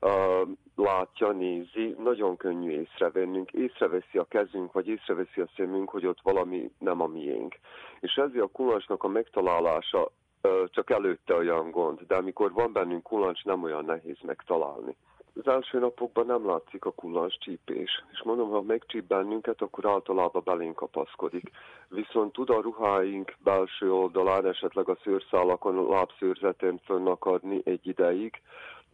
uh, 0.00 0.48
látja, 0.76 1.30
nézi, 1.30 1.94
nagyon 1.98 2.36
könnyű 2.36 2.70
észrevennünk. 2.70 3.52
Észreveszi 3.52 4.18
a 4.18 4.24
kezünk, 4.24 4.72
vagy 4.72 4.88
észreveszi 4.88 5.40
a 5.40 5.48
szemünk, 5.56 5.90
hogy 5.90 6.06
ott 6.06 6.20
valami 6.22 6.70
nem 6.78 7.00
a 7.00 7.06
miénk. 7.06 7.58
És 8.00 8.14
ezért 8.14 8.44
a 8.44 8.50
kullancsnak 8.52 9.02
a 9.02 9.08
megtalálása 9.08 10.10
csak 10.70 10.90
előtte 10.90 11.34
olyan 11.34 11.70
gond, 11.70 12.00
de 12.06 12.14
amikor 12.14 12.52
van 12.52 12.72
bennünk 12.72 13.02
kullancs, 13.02 13.44
nem 13.44 13.62
olyan 13.62 13.84
nehéz 13.84 14.18
megtalálni. 14.22 14.96
Az 15.34 15.48
első 15.48 15.78
napokban 15.78 16.26
nem 16.26 16.46
látszik 16.46 16.84
a 16.84 16.90
kullancs 16.90 17.38
csípés, 17.38 18.04
és 18.12 18.22
mondom, 18.24 18.50
ha 18.50 18.62
megcsíp 18.62 19.04
bennünket, 19.04 19.62
akkor 19.62 19.86
általában 19.86 20.42
belénk 20.44 20.74
kapaszkodik. 20.74 21.50
Viszont 21.88 22.32
tud 22.32 22.50
a 22.50 22.60
ruháink 22.60 23.36
belső 23.38 23.92
oldalán, 23.92 24.46
esetleg 24.46 24.88
a 24.88 24.98
szőrszálakon, 25.02 25.88
lábszőrzeten 25.88 26.80
fönnakadni 26.84 27.60
egy 27.64 27.86
ideig, 27.86 28.40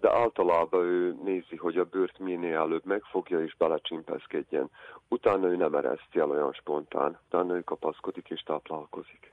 de 0.00 0.14
általában 0.14 0.85
ő 0.85 1.16
nézi, 1.25 1.56
hogy 1.56 1.76
a 1.76 1.85
bőrt 1.85 2.18
minél 2.18 2.56
előbb 2.56 2.85
megfogja 2.85 3.42
és 3.42 3.56
belecsimpeszkedjen. 3.56 4.71
Utána 5.09 5.49
ő 5.49 5.56
nem 5.56 5.75
ereszti 5.75 6.18
el 6.18 6.30
olyan 6.30 6.52
spontán, 6.52 7.18
utána 7.26 7.54
ő 7.54 7.61
kapaszkodik 7.61 8.30
és 8.30 8.42
táplálkozik. 8.42 9.32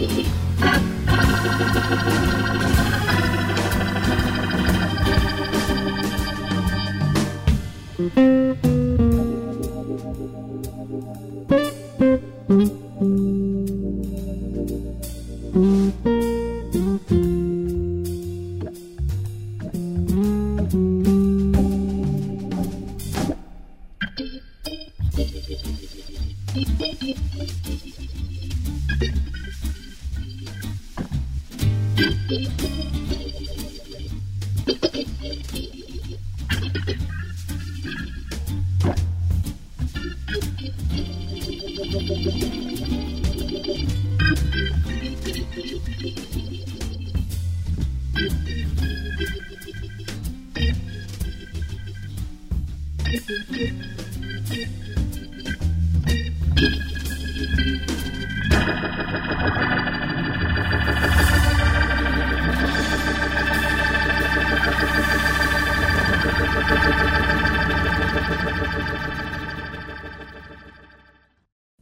Música 0.00 0.49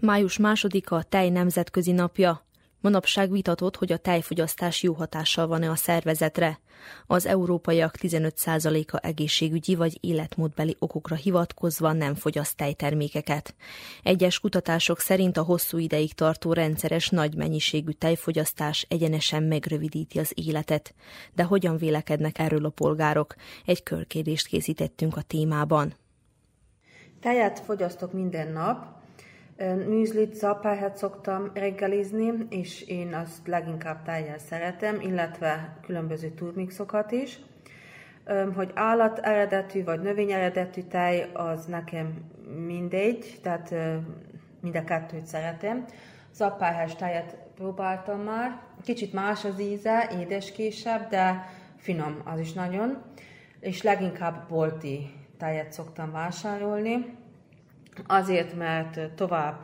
Május 0.09 0.39
másodika 0.39 0.97
a 0.97 1.03
tej 1.03 1.31
nemzetközi 1.31 1.93
napja. 1.93 2.45
Manapság 2.81 3.31
vitatott, 3.31 3.77
hogy 3.77 3.93
a 3.93 3.97
tejfogyasztás 3.97 4.83
jó 4.83 4.93
hatással 4.93 5.47
van-e 5.47 5.71
a 5.71 5.75
szervezetre. 5.75 6.61
Az 7.07 7.27
európaiak 7.27 7.95
15%-a 8.01 9.07
egészségügyi 9.07 9.75
vagy 9.75 9.99
életmódbeli 10.01 10.77
okokra 10.79 11.15
hivatkozva 11.15 11.93
nem 11.93 12.15
fogyaszt 12.15 12.57
tejtermékeket. 12.57 13.55
Egyes 14.03 14.39
kutatások 14.39 15.01
szerint 15.01 15.37
a 15.37 15.43
hosszú 15.43 15.79
ideig 15.79 16.15
tartó 16.15 16.53
rendszeres 16.53 17.09
nagy 17.09 17.35
mennyiségű 17.35 17.91
tejfogyasztás 17.91 18.87
egyenesen 18.89 19.43
megrövidíti 19.43 20.19
az 20.19 20.33
életet. 20.35 20.95
De 21.35 21.43
hogyan 21.43 21.77
vélekednek 21.77 22.39
erről 22.39 22.65
a 22.65 22.71
polgárok? 22.71 23.35
Egy 23.67 23.83
körkérdést 23.83 24.47
készítettünk 24.47 25.17
a 25.17 25.23
témában. 25.23 25.95
Tejet 27.21 27.61
fogyasztok 27.61 28.13
minden 28.13 28.53
nap, 28.53 28.98
Műzlit, 29.87 30.35
zappáját 30.35 30.97
szoktam 30.97 31.51
reggelizni, 31.55 32.33
és 32.49 32.83
én 32.83 33.15
azt 33.15 33.47
leginkább 33.47 34.03
tájjel 34.03 34.39
szeretem, 34.39 35.01
illetve 35.01 35.77
különböző 35.83 36.29
turmixokat 36.29 37.13
is. 37.13 37.41
Hogy 38.55 38.71
állat 38.75 39.19
eredetű 39.19 39.85
vagy 39.85 40.01
növény 40.01 40.33
eredetű 40.33 40.83
tej, 40.83 41.31
az 41.33 41.65
nekem 41.65 42.25
mindegy, 42.67 43.39
tehát 43.43 43.75
mind 44.61 44.77
a 44.77 44.85
kettőt 44.85 45.27
szeretem. 45.27 45.85
Zappályás 46.33 46.97
tejet 46.97 47.37
próbáltam 47.55 48.21
már, 48.21 48.61
kicsit 48.85 49.13
más 49.13 49.45
az 49.45 49.61
íze, 49.61 50.11
édeskésebb, 50.21 51.09
de 51.09 51.49
finom 51.77 52.21
az 52.25 52.41
is 52.41 52.53
nagyon, 52.53 53.03
és 53.61 53.83
leginkább 53.83 54.49
bolti 54.49 55.11
tejet 55.39 55.73
szoktam 55.73 56.13
vásárolni 56.13 57.17
Azért, 58.07 58.57
mert 58.57 59.11
tovább 59.15 59.61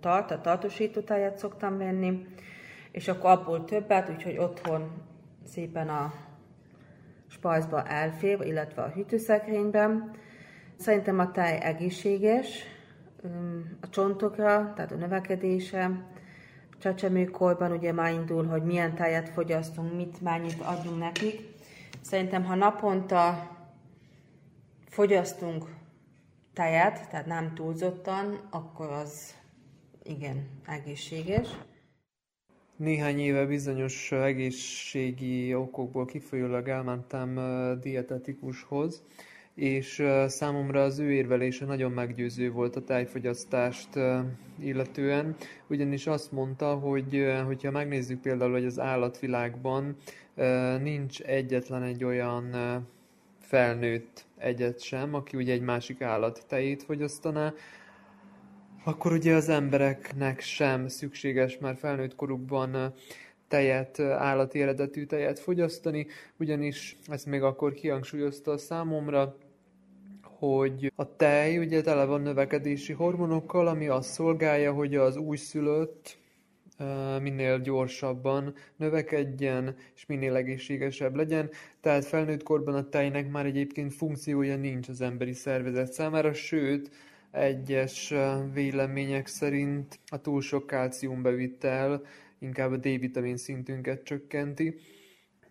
tart, 0.00 0.30
a 0.30 0.40
tartósító 0.40 1.00
táját 1.00 1.38
szoktam 1.38 1.78
venni, 1.78 2.26
és 2.90 3.08
akkor 3.08 3.30
abból 3.30 3.64
többet, 3.64 4.08
úgyhogy 4.08 4.38
otthon 4.38 4.90
szépen 5.46 5.88
a 5.88 6.12
spajzba 7.28 7.82
elfér, 7.82 8.40
illetve 8.40 8.82
a 8.82 8.88
hűtőszekrényben. 8.88 10.10
Szerintem 10.76 11.18
a 11.18 11.30
táj 11.30 11.58
egészséges, 11.62 12.64
a 13.80 13.88
csontokra, 13.88 14.72
tehát 14.76 14.92
a 14.92 14.96
növekedése. 14.96 15.90
Csecsemőkorban 16.78 17.72
ugye 17.72 17.92
már 17.92 18.12
indul, 18.12 18.46
hogy 18.46 18.62
milyen 18.62 18.94
tájat 18.94 19.28
fogyasztunk, 19.28 19.94
mit, 19.94 20.20
mennyit 20.20 20.60
adjunk 20.60 20.98
nekik. 20.98 21.40
Szerintem, 22.00 22.44
ha 22.44 22.54
naponta 22.54 23.50
fogyasztunk 24.88 25.64
tejet, 26.52 27.08
tehát 27.10 27.26
nem 27.26 27.54
túlzottan, 27.54 28.40
akkor 28.50 28.90
az 28.90 29.34
igen 30.02 30.48
egészséges. 30.66 31.48
Néhány 32.76 33.18
éve 33.18 33.46
bizonyos 33.46 34.12
egészségi 34.12 35.54
okokból 35.54 36.04
kifolyólag 36.04 36.68
elmentem 36.68 37.34
dietetikushoz, 37.80 39.02
és 39.54 40.02
számomra 40.26 40.82
az 40.82 40.98
ő 40.98 41.12
érvelése 41.12 41.64
nagyon 41.64 41.92
meggyőző 41.92 42.50
volt 42.50 42.76
a 42.76 42.84
tájfogyasztást 42.84 43.88
illetően, 44.58 45.36
ugyanis 45.66 46.06
azt 46.06 46.32
mondta, 46.32 46.74
hogy 46.74 47.26
hogyha 47.46 47.70
megnézzük 47.70 48.20
például, 48.20 48.52
hogy 48.52 48.64
az 48.64 48.78
állatvilágban 48.78 49.96
nincs 50.82 51.20
egyetlen 51.20 51.82
egy 51.82 52.04
olyan 52.04 52.54
felnőtt 53.52 54.24
egyet 54.38 54.80
sem, 54.80 55.14
aki 55.14 55.36
ugye 55.36 55.52
egy 55.52 55.60
másik 55.60 56.00
állat 56.00 56.44
tejét 56.48 56.82
fogyasztaná, 56.82 57.52
akkor 58.84 59.12
ugye 59.12 59.34
az 59.34 59.48
embereknek 59.48 60.40
sem 60.40 60.88
szükséges 60.88 61.58
már 61.58 61.76
felnőtt 61.76 62.14
korukban 62.14 62.94
tejet, 63.48 64.00
állati 64.00 64.62
eredetű 64.62 65.04
tejet 65.04 65.38
fogyasztani, 65.38 66.06
ugyanis 66.36 66.96
ezt 67.06 67.26
még 67.26 67.42
akkor 67.42 67.72
kihangsúlyozta 67.72 68.50
a 68.50 68.58
számomra, 68.58 69.36
hogy 70.22 70.92
a 70.96 71.16
tej 71.16 71.58
ugye 71.58 71.80
tele 71.80 72.04
van 72.04 72.20
növekedési 72.20 72.92
hormonokkal, 72.92 73.66
ami 73.66 73.88
azt 73.88 74.10
szolgálja, 74.10 74.72
hogy 74.72 74.94
az 74.94 75.16
újszülött 75.16 76.18
minél 77.20 77.60
gyorsabban 77.60 78.54
növekedjen, 78.76 79.76
és 79.94 80.06
minél 80.06 80.34
egészségesebb 80.34 81.14
legyen. 81.14 81.50
Tehát 81.80 82.04
felnőtt 82.04 82.42
korban 82.42 82.74
a 82.74 82.88
tejnek 82.88 83.30
már 83.30 83.46
egyébként 83.46 83.94
funkciója 83.94 84.56
nincs 84.56 84.88
az 84.88 85.00
emberi 85.00 85.32
szervezet 85.32 85.92
számára, 85.92 86.32
sőt, 86.32 86.90
egyes 87.30 88.14
vélemények 88.52 89.26
szerint 89.26 89.98
a 90.06 90.20
túl 90.20 90.40
sok 90.40 90.66
kálciumbevitel 90.66 92.02
inkább 92.38 92.72
a 92.72 92.76
D-vitamin 92.76 93.36
szintünket 93.36 94.02
csökkenti, 94.02 94.74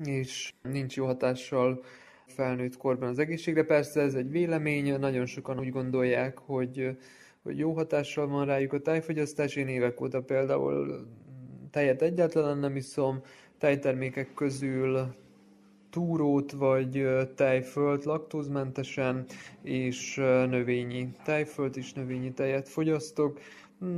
és 0.06 0.54
nincs 0.62 0.96
jó 0.96 1.06
hatással 1.06 1.84
felnőtt 2.26 2.78
korban 2.78 3.10
az 3.10 3.20
egészségre. 3.20 3.64
Persze 3.64 4.02
ez 4.02 4.14
egy 4.14 4.30
vélemény, 4.30 5.00
nagyon 5.00 5.26
sokan 5.26 5.60
úgy 5.60 5.70
gondolják, 5.70 6.38
hogy 6.38 6.98
hogy 7.44 7.58
jó 7.58 7.74
hatással 7.74 8.28
van 8.28 8.46
rájuk 8.46 8.74
a 8.74 8.80
tájfogyasztás. 8.80 9.56
Én 9.56 9.68
évek 9.68 10.02
óta 10.02 10.22
például 10.22 11.08
tejet 11.72 12.02
egyáltalán 12.02 12.58
nem 12.58 12.76
iszom, 12.76 13.22
tejtermékek 13.58 14.34
közül 14.34 15.16
túrót 15.90 16.52
vagy 16.52 17.08
tejfölt 17.36 18.04
laktózmentesen, 18.04 19.26
és 19.62 20.16
növényi 20.50 21.14
tejfölt 21.24 21.78
és 21.78 21.94
növényi 21.94 22.32
tejet 22.32 22.70
fogyasztok. 22.70 23.40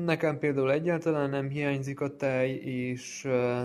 Nekem 0.06 0.40
például 0.40 0.72
egyáltalán 0.72 1.30
nem 1.30 1.50
hiányzik 1.50 2.02
a 2.02 2.16
tej, 2.16 2.52
és 2.52 3.22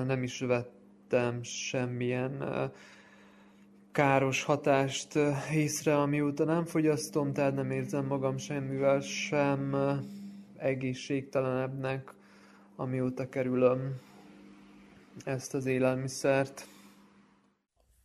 nem 0.06 0.22
is 0.22 0.40
vettem 0.40 1.42
semmilyen 1.42 2.42
káros 3.92 4.42
hatást 4.42 5.18
észre, 5.52 6.00
amióta 6.00 6.44
nem 6.44 6.64
fogyasztom, 6.64 7.32
tehát 7.32 7.54
nem 7.54 7.70
érzem 7.70 8.06
magam 8.06 8.36
semmivel 8.36 9.00
sem 9.00 9.76
egészségtelenebbnek, 10.56 12.14
amióta 12.76 13.28
kerülöm 13.28 14.00
ezt 15.24 15.54
az 15.54 15.66
élelmiszert. 15.66 16.66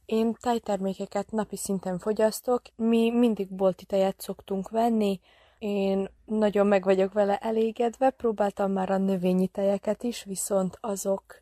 Én 0.05 0.35
tejtermékeket 0.39 1.31
napi 1.31 1.57
szinten 1.57 1.99
fogyasztok, 1.99 2.61
mi 2.75 3.11
mindig 3.11 3.49
bolti 3.49 3.85
tejet 3.85 4.21
szoktunk 4.21 4.69
venni, 4.69 5.19
én 5.59 6.09
nagyon 6.25 6.67
meg 6.67 6.83
vagyok 6.83 7.13
vele 7.13 7.37
elégedve, 7.37 8.09
próbáltam 8.09 8.71
már 8.71 8.89
a 8.89 8.97
növényi 8.97 9.47
tejeket 9.47 10.03
is, 10.03 10.23
viszont 10.23 10.77
azok 10.81 11.41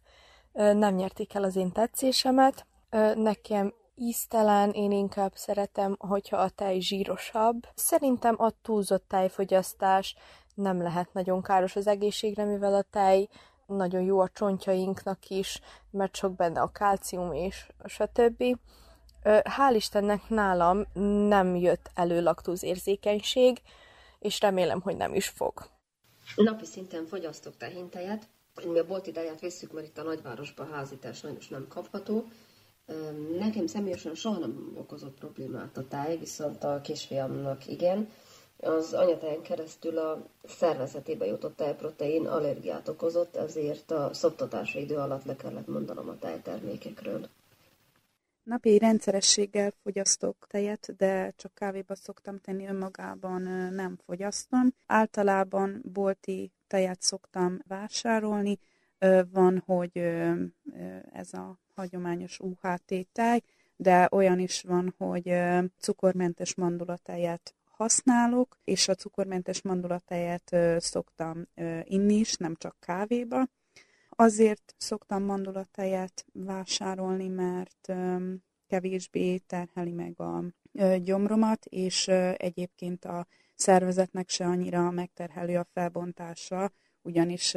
nem 0.54 0.96
nyerték 0.96 1.34
el 1.34 1.44
az 1.44 1.56
én 1.56 1.72
tetszésemet. 1.72 2.66
Nekem 3.16 3.74
íztelen, 3.96 4.70
én 4.70 4.92
inkább 4.92 5.32
szeretem, 5.36 5.96
hogyha 6.00 6.38
a 6.38 6.50
tej 6.50 6.80
zsírosabb. 6.80 7.68
Szerintem 7.76 8.36
a 8.38 8.52
túlzott 8.62 9.08
tejfogyasztás 9.08 10.16
nem 10.54 10.82
lehet 10.82 11.14
nagyon 11.14 11.42
káros 11.42 11.76
az 11.76 11.88
egészségre, 11.88 12.46
mivel 12.46 12.74
a 12.74 12.82
tej 12.82 13.28
nagyon 13.66 14.02
jó 14.02 14.20
a 14.20 14.30
csontjainknak 14.34 15.30
is, 15.30 15.62
mert 15.92 16.16
sok 16.16 16.36
benne 16.36 16.62
a 16.62 16.72
kálcium 16.72 17.34
és 17.34 17.68
stb. 17.86 18.44
Hál' 19.24 19.74
Istennek 19.76 20.30
nálam 20.30 20.86
nem 21.28 21.56
jött 21.56 21.90
elő 21.94 22.22
laktózérzékenység, 22.22 23.62
és 24.20 24.40
remélem, 24.40 24.82
hogy 24.82 24.96
nem 24.96 25.16
is 25.16 25.28
fog. 25.28 25.70
Napi 26.36 26.66
szinten 26.66 27.06
fogyasztok 27.06 27.58
tehintejet. 27.58 28.28
Mi 28.66 28.80
a 28.80 28.86
bolt 28.86 29.08
ideját 29.08 29.40
visszük, 29.40 29.72
mert 29.72 29.88
itt 29.88 29.98
a 29.98 30.04
nagyvárosban 30.04 30.72
házítás 30.72 31.18
sajnos 31.18 31.48
nem 31.48 31.68
kapható. 31.68 32.26
Nekem 33.40 33.68
személyesen 33.68 34.16
soha 34.16 34.40
nem 34.40 34.74
okozott 34.78 35.18
problémát 35.20 35.78
a 35.78 35.88
táj, 35.88 36.18
viszont 36.18 36.64
a 36.64 36.82
kisfiamnak 36.82 37.68
igen. 37.68 38.10
Az 38.58 38.94
anyatáján 38.94 39.42
keresztül 39.42 39.98
a 39.98 40.26
szervezetébe 40.44 41.26
jutott 41.26 41.56
tejprotein 41.56 42.28
allergiát 42.28 42.88
okozott, 42.88 43.36
ezért 43.36 43.92
a 43.92 44.14
szoptatási 44.14 44.80
idő 44.80 44.96
alatt 44.96 45.26
le 45.26 45.36
kellett 45.36 45.68
mondanom 45.68 46.10
a 46.10 46.18
tejtermékekről. 46.20 47.28
Napi 48.44 48.78
rendszerességgel 48.78 49.74
fogyasztok 49.84 50.48
tejet, 50.50 50.96
de 50.98 51.34
csak 51.36 51.54
kávéba 51.54 51.96
szoktam 51.96 52.40
tenni, 52.40 52.68
önmagában 52.68 53.42
nem 53.74 54.00
fogyasztom. 54.06 54.74
Általában 54.86 55.82
bolti 55.94 56.52
tejet 56.68 57.02
szoktam 57.02 57.60
vásárolni, 57.68 58.60
van, 59.32 59.64
hogy 59.66 59.98
ez 61.14 61.34
a 61.34 61.60
hagyományos 61.76 62.40
UHT 62.40 63.08
tej, 63.12 63.44
de 63.76 64.08
olyan 64.12 64.40
is 64.40 64.62
van, 64.62 64.94
hogy 64.98 65.34
cukormentes 65.80 66.56
mandulatejet 66.56 67.56
használok, 67.64 68.58
és 68.64 68.88
a 68.88 68.96
cukormentes 68.96 69.62
mandulatejet 69.62 70.56
szoktam 70.78 71.48
inni 71.84 72.14
is, 72.14 72.36
nem 72.36 72.56
csak 72.56 72.76
kávéba. 72.80 73.48
Azért 74.10 74.76
szoktam 74.78 75.24
mandulatejet 75.24 76.26
vásárolni, 76.34 77.28
mert 77.28 77.94
kevésbé 78.68 79.38
terheli 79.38 79.92
meg 79.92 80.20
a 80.20 80.44
gyomromat, 80.98 81.66
és 81.66 82.08
egyébként 82.38 83.06
a 83.06 83.28
szervezetnek 83.56 84.30
se 84.30 84.46
annyira 84.46 84.92
megterhelő 84.92 85.58
a 85.58 85.68
felbontása, 85.74 86.72
ugyanis 87.02 87.56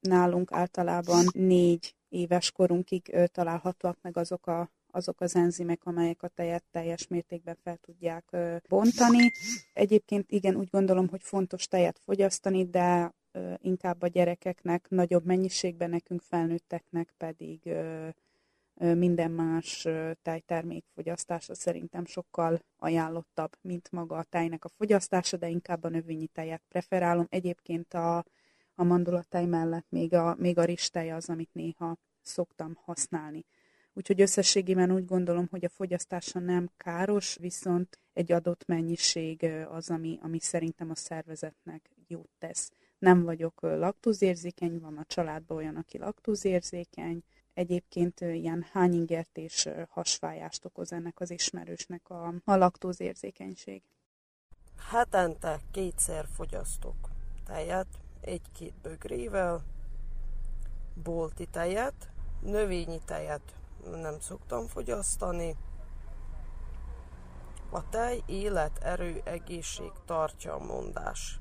nálunk 0.00 0.52
általában 0.52 1.24
négy 1.32 1.94
éves 2.12 2.50
korunkig 2.50 3.16
találhatóak 3.32 3.98
meg 4.02 4.16
azok 4.16 4.46
a 4.46 4.70
azok 4.94 5.20
az 5.20 5.36
enzimek, 5.36 5.84
amelyek 5.84 6.22
a 6.22 6.28
tejet 6.28 6.64
teljes 6.70 7.06
mértékben 7.08 7.56
fel 7.62 7.76
tudják 7.76 8.36
bontani. 8.68 9.32
Egyébként 9.72 10.30
igen, 10.30 10.56
úgy 10.56 10.68
gondolom, 10.70 11.08
hogy 11.08 11.22
fontos 11.22 11.68
tejet 11.68 11.98
fogyasztani, 11.98 12.64
de 12.64 13.14
inkább 13.56 14.02
a 14.02 14.06
gyerekeknek 14.06 14.88
nagyobb 14.88 15.24
mennyiségben, 15.24 15.90
nekünk 15.90 16.20
felnőtteknek 16.20 17.14
pedig 17.16 17.74
minden 18.74 19.30
más 19.30 19.88
tejtermék 20.22 20.84
fogyasztása 20.94 21.54
szerintem 21.54 22.04
sokkal 22.04 22.60
ajánlottabb, 22.76 23.56
mint 23.60 23.90
maga 23.90 24.16
a 24.16 24.22
tejnek 24.22 24.64
a 24.64 24.68
fogyasztása, 24.68 25.36
de 25.36 25.48
inkább 25.48 25.84
a 25.84 25.88
növényi 25.88 26.26
tejet 26.26 26.62
preferálom. 26.68 27.26
Egyébként 27.30 27.94
a, 27.94 28.24
a 28.82 28.84
mandulatej 28.84 29.46
mellett 29.46 29.86
még 29.88 30.14
a, 30.14 30.36
még 30.38 30.58
a 30.58 30.64
ristej 30.64 31.12
az, 31.12 31.28
amit 31.28 31.50
néha 31.52 31.96
szoktam 32.22 32.78
használni. 32.84 33.44
Úgyhogy 33.92 34.20
összességében 34.20 34.92
úgy 34.92 35.04
gondolom, 35.04 35.46
hogy 35.50 35.64
a 35.64 35.68
fogyasztása 35.68 36.38
nem 36.38 36.70
káros, 36.76 37.36
viszont 37.40 37.98
egy 38.12 38.32
adott 38.32 38.66
mennyiség 38.66 39.44
az, 39.68 39.90
ami, 39.90 40.18
ami 40.22 40.40
szerintem 40.40 40.90
a 40.90 40.94
szervezetnek 40.94 41.90
jót 42.08 42.30
tesz. 42.38 42.70
Nem 42.98 43.22
vagyok 43.22 43.60
laktózérzékeny, 43.60 44.78
van 44.78 44.96
a 44.96 45.04
családban 45.04 45.56
olyan, 45.56 45.76
aki 45.76 45.98
laktózérzékeny, 45.98 47.22
Egyébként 47.54 48.20
ilyen 48.20 48.66
hányingert 48.72 49.38
és 49.38 49.68
hasfájást 49.88 50.64
okoz 50.64 50.92
ennek 50.92 51.20
az 51.20 51.30
ismerősnek 51.30 52.10
a, 52.10 52.34
a 52.44 52.54
laktózérzékenység. 52.54 53.82
Hetente 54.90 55.60
kétszer 55.70 56.26
fogyasztok 56.32 56.94
tejet, 57.46 57.86
egy-két 58.22 58.74
bögrével, 58.82 59.62
bolti 60.94 61.46
tejet, 61.46 62.10
növényi 62.40 63.00
tejet 63.04 63.54
nem 63.90 64.20
szoktam 64.20 64.66
fogyasztani. 64.66 65.56
A 67.70 67.88
tej, 67.88 68.22
élet, 68.26 68.78
erő, 68.78 69.20
egészség 69.24 69.92
tartja 70.04 70.54
a 70.54 70.64
mondás. 70.64 71.40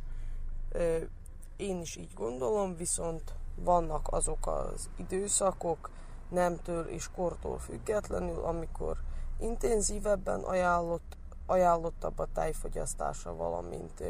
Én 1.55 1.81
is 1.81 1.95
így 1.95 2.13
gondolom, 2.13 2.75
viszont 2.75 3.33
vannak 3.55 4.07
azok 4.11 4.47
az 4.47 4.89
időszakok, 4.95 5.89
nemtől 6.29 6.87
és 6.87 7.09
kortól 7.15 7.59
függetlenül, 7.59 8.43
amikor 8.43 8.97
intenzívebben 9.39 10.39
ajánlott, 10.39 11.17
ajánlottabb 11.45 12.19
a 12.19 12.27
tejfogyasztása, 12.33 13.35
valamint 13.35 14.03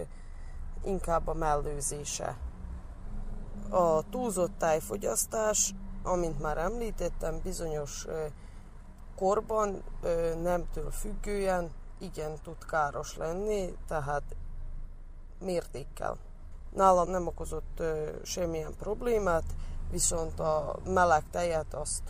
inkább 0.83 1.27
a 1.27 1.33
mellőzése. 1.33 2.37
A 3.69 4.09
túlzott 4.09 4.57
tejfogyasztás, 4.57 5.73
amint 6.03 6.39
már 6.39 6.57
említettem, 6.57 7.39
bizonyos 7.43 8.07
korban 9.15 9.83
nemtől 10.41 10.91
függően 10.91 11.71
igen 11.99 12.37
tud 12.43 12.65
káros 12.65 13.17
lenni, 13.17 13.77
tehát 13.87 14.23
mértékkel. 15.39 16.17
Nálam 16.73 17.09
nem 17.09 17.27
okozott 17.27 17.83
semmilyen 18.23 18.75
problémát, 18.79 19.43
viszont 19.91 20.39
a 20.39 20.79
meleg 20.85 21.23
tejet 21.31 21.73
azt 21.73 22.03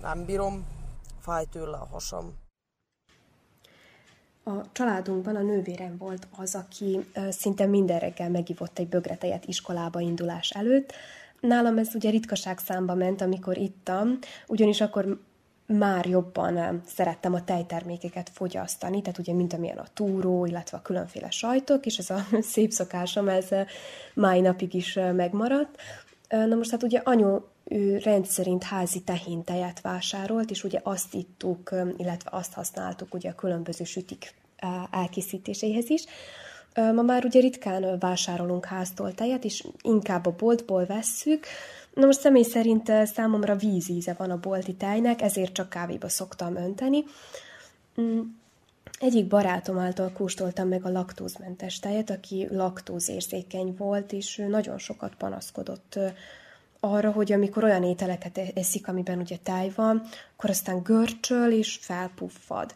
nem 0.00 0.24
bírom, 0.24 0.66
fáj 1.18 1.44
tőle 1.44 1.76
a 1.76 1.86
hasam. 1.90 2.39
A 4.50 4.64
családunkban 4.72 5.36
a 5.36 5.42
nővérem 5.42 5.96
volt 5.98 6.26
az, 6.36 6.54
aki 6.54 7.00
szinte 7.30 7.66
minden 7.66 7.98
reggel 7.98 8.30
megivott 8.30 8.78
egy 8.78 8.88
bögretejet 8.88 9.44
iskolába 9.44 10.00
indulás 10.00 10.50
előtt. 10.50 10.92
Nálam 11.40 11.78
ez 11.78 11.94
ugye 11.94 12.10
ritkaság 12.10 12.58
számba 12.58 12.94
ment, 12.94 13.20
amikor 13.20 13.56
ittam, 13.56 14.18
ugyanis 14.46 14.80
akkor 14.80 15.20
már 15.66 16.06
jobban 16.06 16.82
szerettem 16.86 17.34
a 17.34 17.44
tejtermékeket 17.44 18.30
fogyasztani, 18.32 19.00
tehát 19.00 19.18
ugye 19.18 19.32
mint 19.32 19.52
amilyen 19.52 19.78
a 19.78 19.86
túró, 19.94 20.46
illetve 20.46 20.76
a 20.76 20.82
különféle 20.82 21.30
sajtok, 21.30 21.86
és 21.86 21.98
ez 21.98 22.10
a 22.10 22.26
szép 22.52 22.70
szokásom, 22.70 23.28
ez 23.28 23.48
mai 24.14 24.40
napig 24.40 24.74
is 24.74 24.98
megmaradt. 25.14 25.76
Na 26.28 26.54
most 26.54 26.70
hát 26.70 26.82
ugye 26.82 27.00
anyu 27.04 27.38
ő 27.64 27.98
rendszerint 27.98 28.62
házi 28.62 29.02
tehintejet 29.02 29.80
vásárolt, 29.80 30.50
és 30.50 30.64
ugye 30.64 30.80
azt 30.82 31.14
ittuk, 31.14 31.74
illetve 31.96 32.30
azt 32.32 32.52
használtuk 32.52 33.14
ugye 33.14 33.30
a 33.30 33.34
különböző 33.34 33.84
sütik 33.84 34.38
elkészítéséhez 34.90 35.90
is. 35.90 36.04
Ma 36.74 37.02
már 37.02 37.24
ugye 37.24 37.40
ritkán 37.40 37.98
vásárolunk 37.98 38.64
háztól 38.64 39.14
tejet, 39.14 39.44
és 39.44 39.64
inkább 39.82 40.26
a 40.26 40.34
boltból 40.38 40.86
vesszük. 40.86 41.46
Na 41.94 42.06
most 42.06 42.20
személy 42.20 42.42
szerint 42.42 42.92
számomra 43.04 43.56
vízíze 43.56 44.14
van 44.18 44.30
a 44.30 44.40
bolti 44.40 44.74
tejnek, 44.74 45.22
ezért 45.22 45.52
csak 45.52 45.68
kávéba 45.68 46.08
szoktam 46.08 46.56
önteni. 46.56 47.04
Mm, 48.00 48.20
egyik 49.00 49.26
barátom 49.26 49.78
által 49.78 50.10
kóstoltam 50.12 50.68
meg 50.68 50.84
a 50.84 50.90
laktózmentes 50.90 51.78
tejet, 51.78 52.10
aki 52.10 52.46
laktózérzékeny 52.50 53.74
volt, 53.78 54.12
és 54.12 54.38
ő 54.38 54.46
nagyon 54.46 54.78
sokat 54.78 55.14
panaszkodott 55.14 55.98
arra, 56.80 57.10
hogy 57.10 57.32
amikor 57.32 57.64
olyan 57.64 57.82
ételeket 57.82 58.38
e- 58.38 58.50
eszik, 58.54 58.88
amiben 58.88 59.18
ugye 59.18 59.36
tej 59.42 59.72
van, 59.74 60.02
akkor 60.36 60.50
aztán 60.50 60.82
görcsöl 60.82 61.52
és 61.52 61.78
felpuffad. 61.80 62.74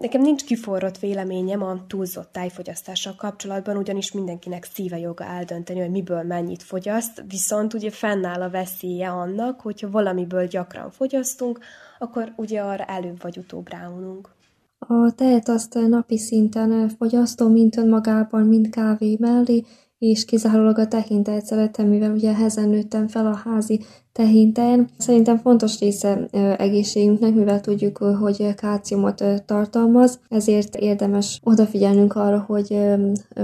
Nekem 0.00 0.20
nincs 0.20 0.44
kiforrott 0.44 0.98
véleményem 0.98 1.62
a 1.62 1.86
túlzott 1.86 2.32
tájfogyasztással 2.32 3.14
kapcsolatban, 3.14 3.76
ugyanis 3.76 4.12
mindenkinek 4.12 4.64
szíve 4.64 4.98
joga 4.98 5.24
eldönteni, 5.24 5.80
hogy 5.80 5.90
miből 5.90 6.22
mennyit 6.22 6.62
fogyaszt, 6.62 7.24
viszont 7.28 7.74
ugye 7.74 7.90
fennáll 7.90 8.42
a 8.42 8.50
veszélye 8.50 9.08
annak, 9.10 9.60
hogyha 9.60 9.90
valamiből 9.90 10.46
gyakran 10.46 10.90
fogyasztunk, 10.90 11.58
akkor 11.98 12.32
ugye 12.36 12.60
arra 12.60 12.84
előbb 12.84 13.22
vagy 13.22 13.38
utóbb 13.38 13.68
ráununk. 13.68 14.36
A 14.78 15.12
tejet 15.14 15.48
azt 15.48 15.74
napi 15.74 16.18
szinten 16.18 16.88
fogyasztom, 16.88 17.52
mint 17.52 17.76
önmagában, 17.76 18.46
mint 18.46 18.70
kávé 18.70 19.16
mellé, 19.20 19.64
és 19.98 20.24
kizárólag 20.24 20.78
a 20.78 20.88
tehintet 20.88 21.44
szeretem, 21.44 21.86
mivel 21.86 22.12
ugye 22.12 22.34
ezen 22.34 22.68
nőttem 22.68 23.08
fel 23.08 23.26
a 23.26 23.40
házi 23.44 23.80
tehinten. 24.12 24.88
Szerintem 24.98 25.38
fontos 25.38 25.78
része 25.78 26.28
egészségünknek, 26.58 27.34
mivel 27.34 27.60
tudjuk, 27.60 27.96
hogy 27.96 28.54
kálciumot 28.54 29.24
tartalmaz, 29.46 30.18
ezért 30.28 30.76
érdemes 30.76 31.40
odafigyelnünk 31.44 32.14
arra, 32.14 32.44
hogy 32.46 32.78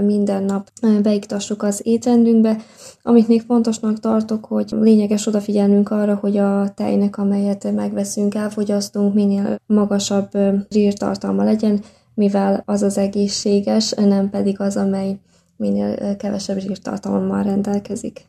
minden 0.05 0.43
nap 0.43 0.69
beiktassuk 1.01 1.63
az 1.63 1.81
étrendünkbe. 1.83 2.57
Amit 3.01 3.27
még 3.27 3.41
fontosnak 3.41 3.99
tartok, 3.99 4.45
hogy 4.45 4.71
lényeges 4.79 5.27
odafigyelnünk 5.27 5.91
arra, 5.91 6.15
hogy 6.15 6.37
a 6.37 6.73
tejnek, 6.73 7.17
amelyet 7.17 7.71
megveszünk, 7.73 8.35
elfogyasztunk, 8.35 9.13
minél 9.13 9.59
magasabb 9.65 10.29
zsírtartalma 10.69 11.43
legyen, 11.43 11.79
mivel 12.13 12.63
az 12.65 12.81
az 12.81 12.97
egészséges, 12.97 13.91
nem 13.91 14.29
pedig 14.29 14.59
az, 14.59 14.77
amely 14.77 15.19
minél 15.55 16.15
kevesebb 16.15 16.59
zsírtartalommal 16.59 17.43
rendelkezik. 17.43 18.25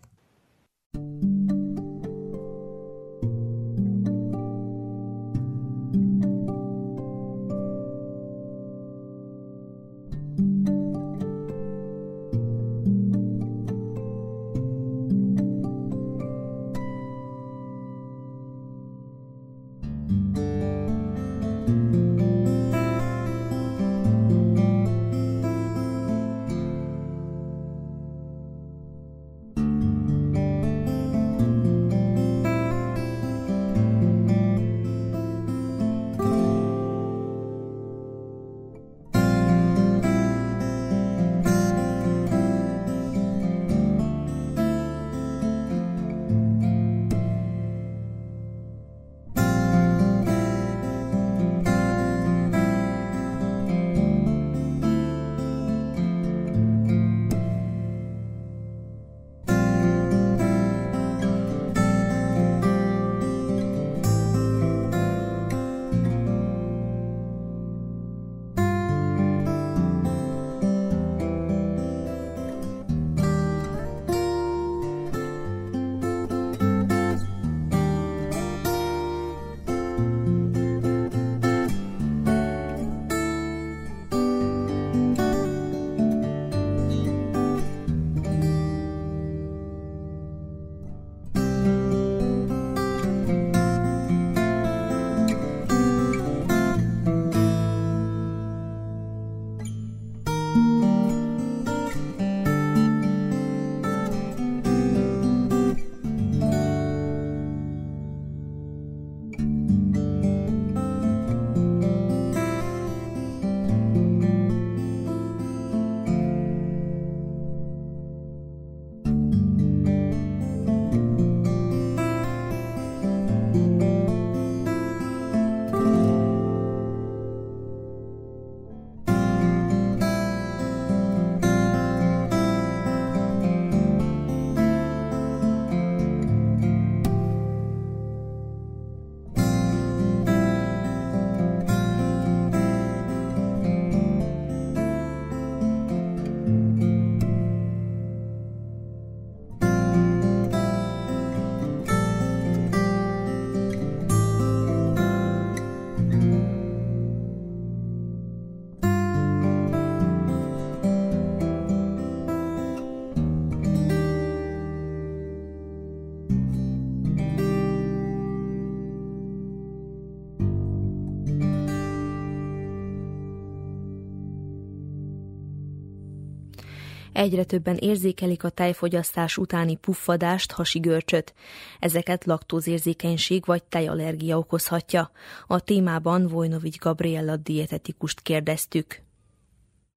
Egyre 177.27 177.44
többen 177.44 177.77
érzékelik 177.77 178.44
a 178.44 178.48
tejfogyasztás 178.48 179.37
utáni 179.37 179.77
puffadást, 179.77 180.52
hasigörcsöt. 180.52 181.35
Ezeket 181.81 182.24
laktózérzékenység 182.24 183.44
vagy 183.44 183.62
tejallergia 183.64 184.38
okozhatja. 184.38 185.10
A 185.46 185.60
témában 185.60 186.29
Vojnovics 186.29 186.79
Gabriella 186.79 187.37
dietetikust 187.37 188.20
kérdeztük. 188.20 189.02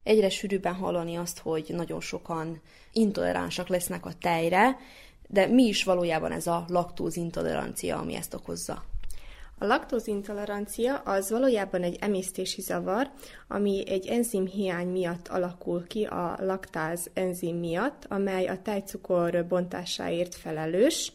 Egyre 0.03 0.30
sűrűbben 0.30 0.73
hallani 0.73 1.15
azt, 1.15 1.39
hogy 1.39 1.65
nagyon 1.67 2.01
sokan 2.01 2.61
intoleránsak 2.93 3.67
lesznek 3.67 4.05
a 4.05 4.13
tejre, 4.21 4.77
de 5.27 5.47
mi 5.47 5.63
is 5.63 5.84
valójában 5.84 6.32
ez 6.32 6.47
a 6.47 6.65
laktózintolerancia, 6.67 7.97
ami 7.97 8.15
ezt 8.15 8.34
okozza? 8.34 8.84
A 9.62 9.66
laktózintolerancia 9.66 10.95
az 10.95 11.30
valójában 11.30 11.84
egy 11.84 11.97
emésztési 11.99 12.62
zavar, 12.62 13.10
ami 13.47 13.84
egy 13.88 14.07
enzim 14.07 14.45
hiány 14.45 14.88
miatt 14.88 15.28
alakul 15.28 15.88
ki 15.88 16.03
a 16.03 16.38
laktáz 16.41 17.10
enzim 17.14 17.57
miatt, 17.57 18.05
amely 18.07 18.45
a 18.45 18.62
tejcukor 18.62 19.45
bontásáért 19.47 20.36
felelős. 20.36 21.14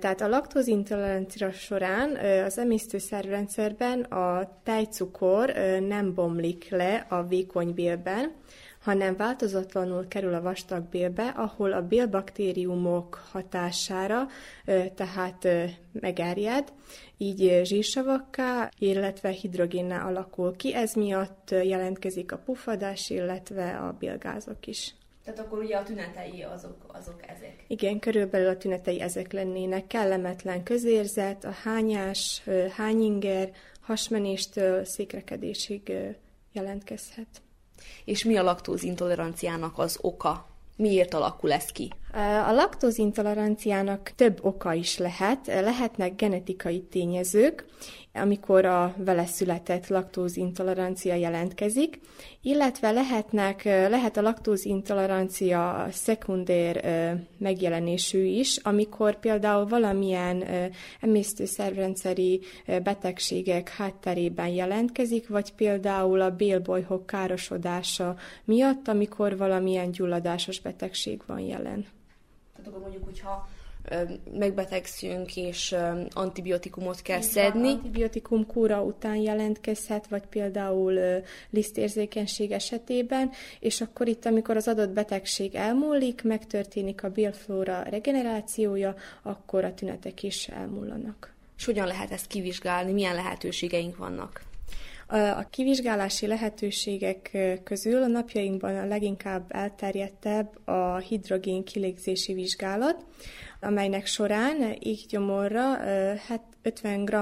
Tehát 0.00 0.20
a 0.20 0.28
laktózintolerancia 0.28 1.52
során 1.52 2.16
az 2.44 2.58
emésztőszervrendszerben 2.58 4.00
a 4.00 4.58
tejcukor 4.62 5.52
nem 5.88 6.14
bomlik 6.14 6.70
le 6.70 7.06
a 7.08 7.22
vékony 7.22 7.74
bélben, 7.74 8.32
hanem 8.84 9.16
változatlanul 9.16 10.08
kerül 10.08 10.34
a 10.34 10.42
vastagbélbe, 10.42 11.28
ahol 11.28 11.72
a 11.72 11.86
bélbaktériumok 11.86 13.22
hatására 13.32 14.26
tehát 14.94 15.48
megerjed, 15.92 16.72
így 17.18 17.60
zsírsavakká, 17.64 18.70
illetve 18.78 19.28
hidrogénnel 19.28 20.06
alakul 20.06 20.56
ki. 20.56 20.74
Ez 20.74 20.94
miatt 20.94 21.50
jelentkezik 21.50 22.32
a 22.32 22.38
puffadás, 22.38 23.10
illetve 23.10 23.76
a 23.76 23.96
bélgázok 23.98 24.66
is. 24.66 24.94
Tehát 25.24 25.40
akkor 25.40 25.58
ugye 25.58 25.76
a 25.76 25.82
tünetei 25.82 26.42
azok, 26.42 26.76
azok 26.86 27.28
ezek. 27.28 27.64
Igen, 27.66 27.98
körülbelül 27.98 28.48
a 28.48 28.56
tünetei 28.56 29.00
ezek 29.00 29.32
lennének. 29.32 29.86
Kellemetlen 29.86 30.62
közérzet, 30.62 31.44
a 31.44 31.50
hányás, 31.50 32.42
hányinger, 32.70 33.50
hasmenéstől 33.80 34.84
székrekedésig 34.84 35.92
jelentkezhet. 36.52 37.42
És 38.04 38.24
mi 38.24 38.36
a 38.36 38.42
laktózintoleranciának 38.42 39.78
az 39.78 39.98
oka? 40.00 40.46
Miért 40.76 41.14
alakul 41.14 41.52
ez 41.52 41.66
ki? 41.66 41.92
A 42.46 42.52
laktózintoleranciának 42.52 44.12
több 44.16 44.38
oka 44.42 44.72
is 44.72 44.98
lehet. 44.98 45.46
Lehetnek 45.46 46.16
genetikai 46.16 46.82
tényezők, 46.82 47.64
amikor 48.12 48.64
a 48.64 48.94
vele 48.96 49.26
született 49.26 49.88
laktózintolerancia 49.88 51.14
jelentkezik, 51.14 52.00
illetve 52.42 52.90
lehetnek, 52.90 53.64
lehet 53.64 54.16
a 54.16 54.22
laktózintolerancia 54.22 55.86
szekundér 55.90 56.84
megjelenésű 57.38 58.24
is, 58.24 58.56
amikor 58.56 59.20
például 59.20 59.66
valamilyen 59.66 60.44
emésztőszervrendszeri 61.00 62.40
betegségek 62.66 63.68
hátterében 63.68 64.48
jelentkezik, 64.48 65.28
vagy 65.28 65.52
például 65.54 66.20
a 66.20 66.36
bélbolyhok 66.36 67.06
károsodása 67.06 68.16
miatt, 68.44 68.88
amikor 68.88 69.36
valamilyen 69.36 69.90
gyulladásos 69.90 70.60
betegség 70.60 71.22
van 71.26 71.40
jelen. 71.40 71.86
Akkor 72.66 72.80
mondjuk, 72.80 73.04
hogyha 73.04 73.48
megbetegszünk, 74.38 75.36
és 75.36 75.74
antibiotikumot 76.12 77.02
kell 77.02 77.18
Így 77.18 77.24
szedni. 77.24 77.68
Antibiotikum 77.68 78.46
kúra 78.46 78.82
után 78.82 79.16
jelentkezhet, 79.16 80.06
vagy 80.08 80.26
például 80.26 81.22
lisztérzékenység 81.50 82.52
esetében, 82.52 83.30
és 83.60 83.80
akkor 83.80 84.08
itt, 84.08 84.24
amikor 84.24 84.56
az 84.56 84.68
adott 84.68 84.90
betegség 84.90 85.54
elmúlik, 85.54 86.22
megtörténik 86.22 87.02
a 87.04 87.10
bélflóra 87.10 87.82
regenerációja, 87.82 88.94
akkor 89.22 89.64
a 89.64 89.74
tünetek 89.74 90.22
is 90.22 90.48
elmúlanak. 90.48 91.34
És 91.58 91.64
hogyan 91.64 91.86
lehet 91.86 92.10
ezt 92.10 92.26
kivizsgálni, 92.26 92.92
milyen 92.92 93.14
lehetőségeink 93.14 93.96
vannak? 93.96 94.42
A 95.06 95.48
kivizsgálási 95.50 96.26
lehetőségek 96.26 97.38
közül 97.64 98.02
a 98.02 98.06
napjainkban 98.06 98.76
a 98.76 98.86
leginkább 98.86 99.44
elterjedtebb 99.48 100.68
a 100.68 100.96
hidrogén 100.96 101.64
kilégzési 101.64 102.32
vizsgálat, 102.32 103.04
amelynek 103.60 104.06
során 104.06 104.76
így 104.80 105.06
gyomorra 105.08 105.76
hát 106.16 106.42
50 106.62 107.04
g 107.04 107.14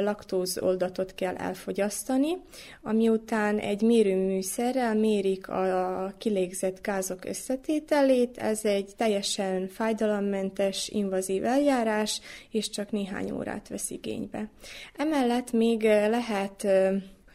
laktóz 0.00 0.58
oldatot 0.62 1.14
kell 1.14 1.34
elfogyasztani, 1.36 2.36
ami 2.82 3.08
után 3.08 3.58
egy 3.58 3.82
mérőműszerrel 3.82 4.94
mérik 4.94 5.48
a 5.48 6.12
kilégzett 6.18 6.82
gázok 6.82 7.24
összetételét. 7.24 8.38
Ez 8.38 8.64
egy 8.64 8.90
teljesen 8.96 9.68
fájdalommentes, 9.68 10.88
invazív 10.88 11.44
eljárás, 11.44 12.20
és 12.50 12.70
csak 12.70 12.90
néhány 12.90 13.30
órát 13.30 13.68
vesz 13.68 13.90
igénybe. 13.90 14.48
Emellett 14.96 15.52
még 15.52 15.82
lehet 15.82 16.66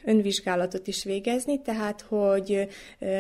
önvizsgálatot 0.06 0.88
is 0.88 1.04
végezni, 1.04 1.62
tehát 1.62 2.02
hogy 2.02 2.68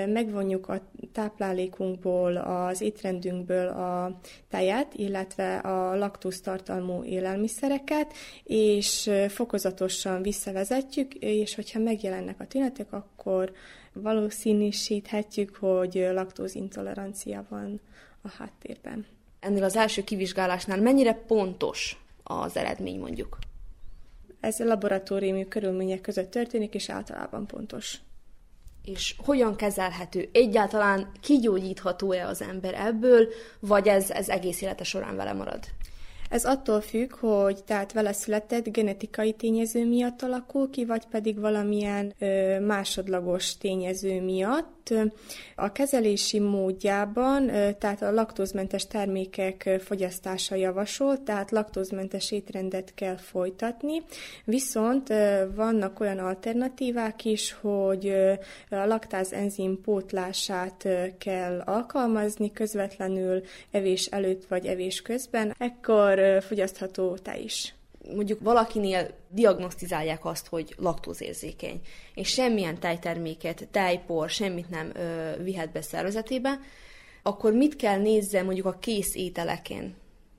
megvonjuk 0.07 0.69
a 0.69 0.81
táplálékunkból, 1.11 2.37
az 2.37 2.81
étrendünkből 2.81 3.67
a 3.67 4.19
tejet, 4.49 4.93
illetve 4.93 5.57
a 5.57 5.95
laktóztartalmú 5.95 7.03
élelmiszereket, 7.03 8.13
és 8.43 9.11
fokozatosan 9.27 10.21
visszavezetjük, 10.21 11.13
és 11.13 11.55
hogyha 11.55 11.79
megjelennek 11.79 12.39
a 12.39 12.47
tünetek, 12.47 12.93
akkor 12.93 13.51
valószínűsíthetjük, 13.93 15.55
hogy 15.55 16.07
laktózintolerancia 16.13 17.45
van 17.49 17.79
a 18.21 18.29
háttérben. 18.37 19.05
Ennél 19.39 19.63
az 19.63 19.75
első 19.75 20.03
kivizsgálásnál 20.03 20.81
mennyire 20.81 21.13
pontos 21.13 21.97
az 22.23 22.57
eredmény 22.57 22.99
mondjuk? 22.99 23.37
Ez 24.43 24.59
a 24.59 24.65
laboratóriumi 24.65 25.47
körülmények 25.47 26.01
között 26.01 26.31
történik, 26.31 26.73
és 26.73 26.89
általában 26.89 27.47
pontos. 27.47 27.97
És 28.83 29.15
hogyan 29.17 29.55
kezelhető? 29.55 30.29
Egyáltalán 30.31 31.11
kigyógyítható-e 31.21 32.27
az 32.27 32.41
ember 32.41 32.73
ebből, 32.73 33.27
vagy 33.59 33.87
ez, 33.87 34.09
ez 34.09 34.29
egész 34.29 34.61
élete 34.61 34.83
során 34.83 35.15
vele 35.15 35.33
marad? 35.33 35.59
Ez 36.29 36.45
attól 36.45 36.81
függ, 36.81 37.13
hogy 37.15 37.63
tehát 37.63 37.93
vele 37.93 38.13
született 38.13 38.69
genetikai 38.69 39.33
tényező 39.33 39.87
miatt 39.87 40.21
alakul 40.21 40.69
ki, 40.69 40.85
vagy 40.85 41.05
pedig 41.05 41.39
valamilyen 41.39 42.13
ö, 42.19 42.59
másodlagos 42.59 43.57
tényező 43.57 44.21
miatt. 44.21 44.82
A 45.55 45.71
kezelési 45.71 46.39
módjában, 46.39 47.45
tehát 47.79 48.01
a 48.01 48.11
laktózmentes 48.11 48.87
termékek 48.87 49.69
fogyasztása 49.83 50.55
javasolt, 50.55 51.21
tehát 51.21 51.51
laktózmentes 51.51 52.31
étrendet 52.31 52.93
kell 52.93 53.17
folytatni, 53.17 54.01
viszont 54.45 55.13
vannak 55.55 55.99
olyan 55.99 56.19
alternatívák 56.19 57.25
is, 57.25 57.51
hogy 57.61 58.13
a 58.69 58.85
laktáz 58.85 59.33
enzim 59.33 59.81
pótlását 59.81 60.87
kell 61.17 61.59
alkalmazni 61.59 62.51
közvetlenül 62.51 63.41
evés 63.71 64.05
előtt 64.05 64.45
vagy 64.45 64.65
evés 64.65 65.01
közben. 65.01 65.55
Ekkor 65.57 66.43
fogyasztható 66.43 67.17
te 67.17 67.37
is. 67.37 67.73
Mondjuk 68.15 68.39
valakinél 68.41 69.09
diagnosztizálják 69.29 70.25
azt, 70.25 70.47
hogy 70.47 70.75
laktózérzékeny, 70.77 71.81
és 72.13 72.27
semmilyen 72.29 72.79
tejterméket, 72.79 73.67
tejpor, 73.71 74.29
semmit 74.29 74.69
nem 74.69 74.91
ö, 74.95 75.31
vihet 75.43 75.71
be 75.71 75.81
szervezetébe, 75.81 76.59
akkor 77.23 77.53
mit 77.53 77.75
kell 77.75 77.97
nézze 77.97 78.43
mondjuk 78.43 78.65
a 78.65 78.77
kész 78.79 79.15
ételeken? 79.15 79.95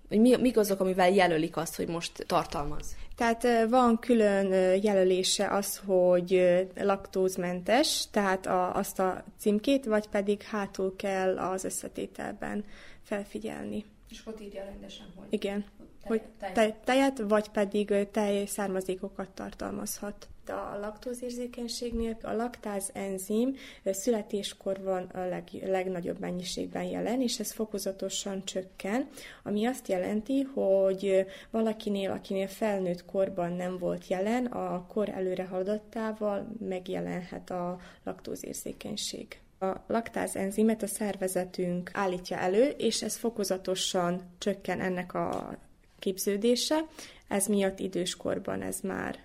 Hogy 0.09 0.21
mi, 0.21 0.37
mik 0.37 0.57
azok, 0.57 0.81
amivel 0.81 1.11
jelölik 1.11 1.57
azt, 1.57 1.77
hogy 1.77 1.89
most 1.89 2.25
tartalmaz? 2.27 2.97
Tehát 3.17 3.69
van 3.69 3.99
külön 3.99 4.53
jelölése 4.83 5.49
az, 5.49 5.81
hogy 5.87 6.59
laktózmentes, 6.77 8.05
tehát 8.11 8.47
a, 8.47 8.77
azt 8.77 8.99
a 8.99 9.25
címkét, 9.39 9.85
vagy 9.85 10.09
pedig 10.09 10.43
hátul 10.43 10.97
kell 10.97 11.39
az 11.39 11.65
összetételben 11.65 12.65
felfigyelni. 13.03 13.85
És 14.11 14.23
ott 14.27 14.41
írja 14.41 14.65
rendesen, 14.65 15.07
hogy... 15.17 15.27
Igen 15.31 15.65
hogy 16.07 16.23
tej, 16.53 16.75
tejet, 16.85 17.19
vagy 17.29 17.49
pedig 17.49 18.09
tej 18.11 18.47
származékokat 18.47 19.29
tartalmazhat. 19.29 20.29
A 20.47 20.79
laktózérzékenységnél 20.81 22.17
a 22.23 22.33
laktáz 22.33 22.91
enzim 22.93 23.57
születéskor 23.85 24.83
van 24.83 25.03
a 25.03 25.27
leg, 25.27 25.49
legnagyobb 25.63 26.19
mennyiségben 26.19 26.83
jelen, 26.83 27.21
és 27.21 27.39
ez 27.39 27.53
fokozatosan 27.53 28.45
csökken, 28.45 29.09
ami 29.43 29.67
azt 29.67 29.89
jelenti, 29.89 30.43
hogy 30.43 31.27
valakinél, 31.51 32.11
akinél 32.11 32.49
felnőtt 32.49 33.05
korban 33.05 33.53
nem 33.53 33.79
volt 33.79 34.07
jelen, 34.07 34.47
a 34.47 34.87
kor 34.87 35.09
előre 35.09 35.45
haladottával 35.45 36.49
megjelenhet 36.69 37.51
a 37.51 37.79
laktózérzékenység. 38.03 39.39
A 39.59 39.77
laktáz 39.87 40.37
enzimet 40.37 40.83
a 40.83 40.87
szervezetünk 40.87 41.91
állítja 41.93 42.37
elő, 42.37 42.69
és 42.69 43.03
ez 43.03 43.17
fokozatosan 43.17 44.21
csökken 44.39 44.81
ennek 44.81 45.15
a 45.15 45.57
képződése, 46.05 46.87
ez 47.29 47.47
miatt 47.47 47.79
időskorban 47.79 48.63
ez 48.63 48.81
már 48.81 49.19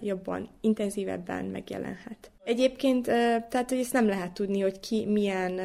jobban, 0.00 0.48
intenzívebben 0.60 1.44
megjelenhet. 1.44 2.30
Egyébként, 2.44 3.04
tehát 3.48 3.68
hogy 3.68 3.78
ezt 3.78 3.92
nem 3.92 4.06
lehet 4.06 4.32
tudni, 4.32 4.60
hogy 4.60 4.80
ki 4.80 5.06
milyen 5.06 5.60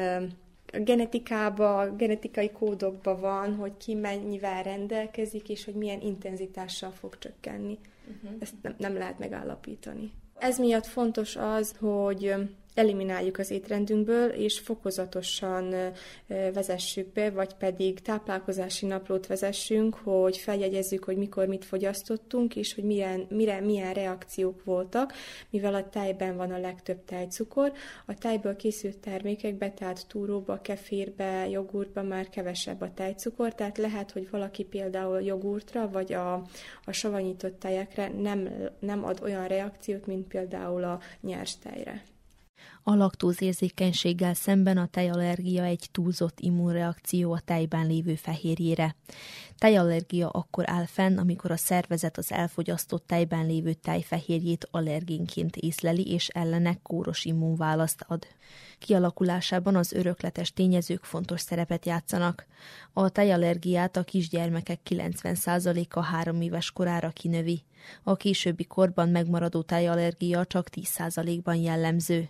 genetikába, 0.72 1.90
genetikai 1.96 2.50
kódokba 2.50 3.18
van, 3.18 3.54
hogy 3.54 3.76
ki 3.76 3.94
mennyivel 3.94 4.62
rendelkezik, 4.62 5.48
és 5.48 5.64
hogy 5.64 5.74
milyen 5.74 6.00
intenzitással 6.00 6.90
fog 6.90 7.18
csökkenni. 7.18 7.78
Uh-huh. 8.06 8.36
Ezt 8.40 8.54
nem, 8.62 8.74
nem 8.78 8.94
lehet 8.94 9.18
megállapítani. 9.18 10.12
Ez 10.38 10.58
miatt 10.58 10.86
fontos 10.86 11.36
az, 11.36 11.74
hogy 11.80 12.34
elimináljuk 12.74 13.38
az 13.38 13.50
étrendünkből, 13.50 14.28
és 14.28 14.58
fokozatosan 14.58 15.74
vezessük 16.26 17.12
be, 17.12 17.30
vagy 17.30 17.54
pedig 17.54 18.00
táplálkozási 18.00 18.86
naplót 18.86 19.26
vezessünk, 19.26 19.94
hogy 19.94 20.36
feljegyezzük, 20.36 21.04
hogy 21.04 21.16
mikor 21.16 21.46
mit 21.46 21.64
fogyasztottunk, 21.64 22.56
és 22.56 22.74
hogy 22.74 22.84
milyen, 22.84 23.26
mire, 23.30 23.60
milyen 23.60 23.92
reakciók 23.92 24.64
voltak, 24.64 25.12
mivel 25.50 25.74
a 25.74 25.88
tejben 25.88 26.36
van 26.36 26.50
a 26.50 26.58
legtöbb 26.58 27.04
tejcukor. 27.04 27.72
A 28.06 28.14
tejből 28.14 28.56
készült 28.56 28.98
termékekbe, 28.98 29.70
tehát 29.70 30.06
túróba, 30.08 30.60
kefirbe, 30.60 31.48
jogurtba 31.48 32.02
már 32.02 32.28
kevesebb 32.28 32.80
a 32.80 32.94
tejcukor, 32.94 33.54
tehát 33.54 33.78
lehet, 33.78 34.10
hogy 34.10 34.30
valaki 34.30 34.64
például 34.64 35.22
jogurtra, 35.22 35.90
vagy 35.90 36.12
a, 36.12 36.34
a 36.84 36.92
savanyított 36.92 37.58
tejekre 37.58 38.08
nem, 38.08 38.48
nem 38.78 39.04
ad 39.04 39.20
olyan 39.22 39.46
reakciót, 39.46 40.06
mint 40.06 40.26
például 40.28 40.84
a 40.84 41.00
nyers 41.20 41.58
tejre. 41.58 42.02
A 42.84 42.94
laktózérzékenységgel 42.94 44.34
szemben 44.34 44.78
a 44.78 44.86
tejallergia 44.86 45.64
egy 45.64 45.88
túlzott 45.92 46.40
immunreakció 46.40 47.32
a 47.32 47.40
tejben 47.40 47.86
lévő 47.86 48.14
fehérjére. 48.14 48.96
Tejallergia 49.58 50.28
akkor 50.28 50.70
áll 50.70 50.86
fenn, 50.86 51.18
amikor 51.18 51.50
a 51.50 51.56
szervezet 51.56 52.18
az 52.18 52.32
elfogyasztott 52.32 53.06
tejben 53.06 53.46
lévő 53.46 53.72
tejfehérjét 53.72 54.68
allergénként 54.70 55.56
észleli 55.56 56.12
és 56.12 56.28
ellene 56.28 56.78
kóros 56.82 57.24
immunválaszt 57.24 58.04
ad. 58.08 58.26
Kialakulásában 58.78 59.76
az 59.76 59.92
örökletes 59.92 60.52
tényezők 60.52 61.04
fontos 61.04 61.40
szerepet 61.40 61.86
játszanak. 61.86 62.46
A 62.92 63.08
tejallergiát 63.08 63.96
a 63.96 64.02
kisgyermekek 64.02 64.80
90%-a 64.88 66.00
három 66.00 66.40
éves 66.40 66.70
korára 66.70 67.10
kinövi. 67.10 67.64
A 68.02 68.16
későbbi 68.16 68.64
korban 68.64 69.08
megmaradó 69.08 69.62
tejallergia 69.62 70.44
csak 70.44 70.68
10%-ban 70.72 71.56
jellemző. 71.56 72.28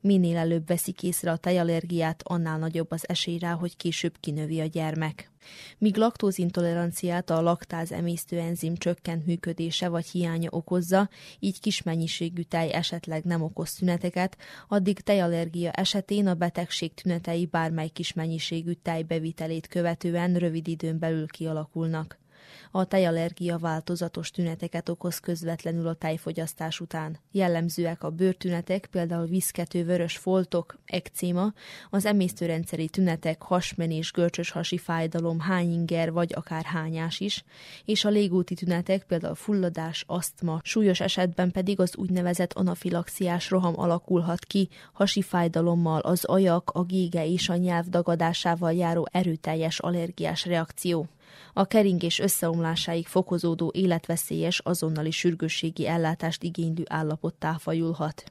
Minél 0.00 0.36
előbb 0.36 0.66
veszik 0.66 1.02
észre 1.02 1.30
a 1.30 1.36
tejallergiát, 1.36 2.22
annál 2.24 2.58
nagyobb 2.58 2.90
az 2.90 3.08
esély 3.08 3.38
rá, 3.38 3.52
hogy 3.52 3.76
később 3.76 4.14
kinövi 4.20 4.60
a 4.60 4.66
gyermek. 4.66 5.30
Míg 5.78 5.96
laktózintoleranciát 5.96 7.30
a 7.30 7.40
laktáz 7.40 7.92
emésztő 7.92 8.38
enzim 8.38 8.76
csökkent 8.76 9.26
működése 9.26 9.88
vagy 9.88 10.06
hiánya 10.06 10.50
okozza, 10.50 11.08
így 11.38 11.60
kis 11.60 11.82
mennyiségű 11.82 12.42
tej 12.42 12.72
esetleg 12.72 13.24
nem 13.24 13.42
okoz 13.42 13.68
szüneteket, 13.68 14.36
addig 14.68 15.00
tejallergia 15.00 15.70
esetén 15.70 16.26
a 16.26 16.34
betegség 16.34 16.94
tünetei 16.94 17.46
bármely 17.46 17.88
kis 17.88 18.12
mennyiségű 18.12 18.72
tej 18.72 19.02
bevitelét 19.02 19.66
követően 19.66 20.34
rövid 20.34 20.68
időn 20.68 20.98
belül 20.98 21.26
kialakulnak. 21.26 22.21
A 22.74 22.84
tejallergia 22.84 23.58
változatos 23.58 24.30
tüneteket 24.30 24.88
okoz 24.88 25.18
közvetlenül 25.18 25.86
a 25.86 25.94
tejfogyasztás 25.94 26.80
után. 26.80 27.18
Jellemzőek 27.32 28.02
a 28.02 28.10
bőrtünetek, 28.10 28.86
például 28.86 29.26
viszkető 29.26 29.84
vörös 29.84 30.16
foltok, 30.16 30.78
ekcéma, 30.86 31.52
az 31.90 32.04
emésztőrendszeri 32.04 32.88
tünetek, 32.88 33.42
hasmenés, 33.42 34.12
görcsös 34.12 34.50
hasi 34.50 34.78
fájdalom, 34.78 35.40
hányinger 35.40 36.12
vagy 36.12 36.32
akár 36.34 36.64
hányás 36.64 37.20
is, 37.20 37.44
és 37.84 38.04
a 38.04 38.08
légúti 38.08 38.54
tünetek, 38.54 39.04
például 39.04 39.34
fulladás, 39.34 40.04
asztma, 40.06 40.60
súlyos 40.62 41.00
esetben 41.00 41.50
pedig 41.50 41.80
az 41.80 41.96
úgynevezett 41.96 42.52
anafilaxiás 42.52 43.50
roham 43.50 43.80
alakulhat 43.80 44.44
ki, 44.44 44.68
hasi 44.92 45.22
fájdalommal, 45.22 46.00
az 46.00 46.24
ajak, 46.24 46.70
a 46.70 46.82
gége 46.82 47.26
és 47.26 47.48
a 47.48 47.56
nyelv 47.56 47.86
dagadásával 47.86 48.72
járó 48.72 49.08
erőteljes 49.10 49.78
allergiás 49.78 50.44
reakció 50.44 51.08
a 51.52 51.64
keringés 51.64 52.18
összeomlásáig 52.18 53.06
fokozódó 53.06 53.70
életveszélyes 53.74 54.58
azonnali 54.58 55.10
sürgősségi 55.10 55.86
ellátást 55.86 56.42
igénylő 56.42 56.82
állapottá 56.88 57.56
fajulhat. 57.58 58.24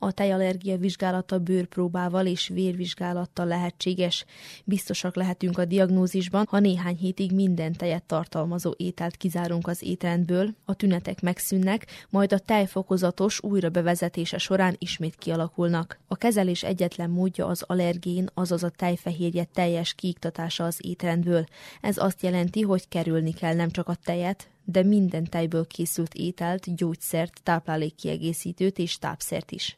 A 0.00 0.12
tejallergia 0.12 0.76
vizsgálata 0.76 1.38
bőrpróbával 1.38 2.26
és 2.26 2.48
vérvizsgálattal 2.48 3.46
lehetséges. 3.46 4.24
Biztosak 4.64 5.16
lehetünk 5.16 5.58
a 5.58 5.64
diagnózisban, 5.64 6.46
ha 6.48 6.58
néhány 6.58 6.96
hétig 6.96 7.32
minden 7.32 7.72
tejet 7.72 8.02
tartalmazó 8.02 8.74
ételt 8.76 9.16
kizárunk 9.16 9.66
az 9.66 9.82
étrendből, 9.82 10.54
a 10.64 10.74
tünetek 10.74 11.20
megszűnnek, 11.20 11.86
majd 12.10 12.32
a 12.32 12.38
tej 12.38 12.66
fokozatos 12.66 13.42
újra 13.42 13.68
bevezetése 13.68 14.38
során 14.38 14.76
ismét 14.78 15.16
kialakulnak. 15.16 15.98
A 16.06 16.16
kezelés 16.16 16.62
egyetlen 16.62 17.10
módja 17.10 17.46
az 17.46 17.64
allergén, 17.66 18.30
azaz 18.34 18.62
a 18.62 18.68
tejfehérje 18.68 19.44
teljes 19.44 19.94
kiiktatása 19.94 20.64
az 20.64 20.78
étrendből. 20.82 21.44
Ez 21.80 21.96
azt 21.96 22.22
jelenti, 22.22 22.62
hogy 22.62 22.88
kerülni 22.88 23.32
kell 23.32 23.54
nem 23.54 23.70
csak 23.70 23.88
a 23.88 23.94
tejet, 23.94 24.48
de 24.70 24.82
minden 24.82 25.24
tejből 25.24 25.66
készült 25.66 26.14
ételt, 26.14 26.76
gyógyszert, 26.76 27.40
táplálékkiegészítőt 27.42 28.78
és 28.78 28.98
tápszert 28.98 29.50
is. 29.50 29.76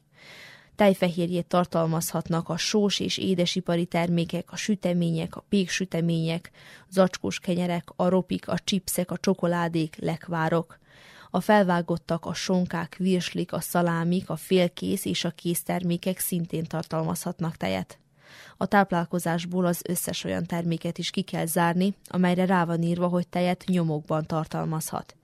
Tejfehérjét 0.77 1.47
tartalmazhatnak 1.47 2.49
a 2.49 2.57
sós 2.57 3.01
és 3.01 3.19
édesipari 3.19 3.85
termékek, 3.85 4.53
a 4.53 4.57
sütemények, 4.57 5.37
a 5.37 5.45
péksütemények, 5.49 6.51
zacskós 6.89 7.39
kenyerek, 7.39 7.89
a 7.97 8.09
ropik, 8.09 8.49
a 8.49 8.59
csipszek, 8.59 9.11
a 9.11 9.17
csokoládék, 9.17 9.97
lekvárok. 10.01 10.79
A 11.31 11.41
felvágottak, 11.41 12.27
a 12.27 12.35
sonkák, 12.35 12.97
virslik, 12.97 13.53
a 13.53 13.61
szalámik, 13.61 14.31
a 14.31 14.37
félkész 14.37 15.05
és 15.05 15.25
a 15.25 15.31
késztermékek 15.31 16.19
szintén 16.19 16.65
tartalmazhatnak 16.65 17.57
tejet. 17.57 17.99
A 18.57 18.67
táplálkozásból 18.67 19.67
az 19.67 19.83
összes 19.89 20.25
olyan 20.25 20.47
terméket 20.47 20.99
is 20.99 21.11
ki 21.11 21.23
kell 21.23 21.47
zárni, 21.47 21.95
amelyre 22.07 22.47
rá 22.47 22.65
van 22.65 22.83
írva, 22.83 23.09
hogy 23.09 23.29
tejet 23.29 23.65
nyomokban 23.67 24.27
tartalmazhat. 24.27 25.15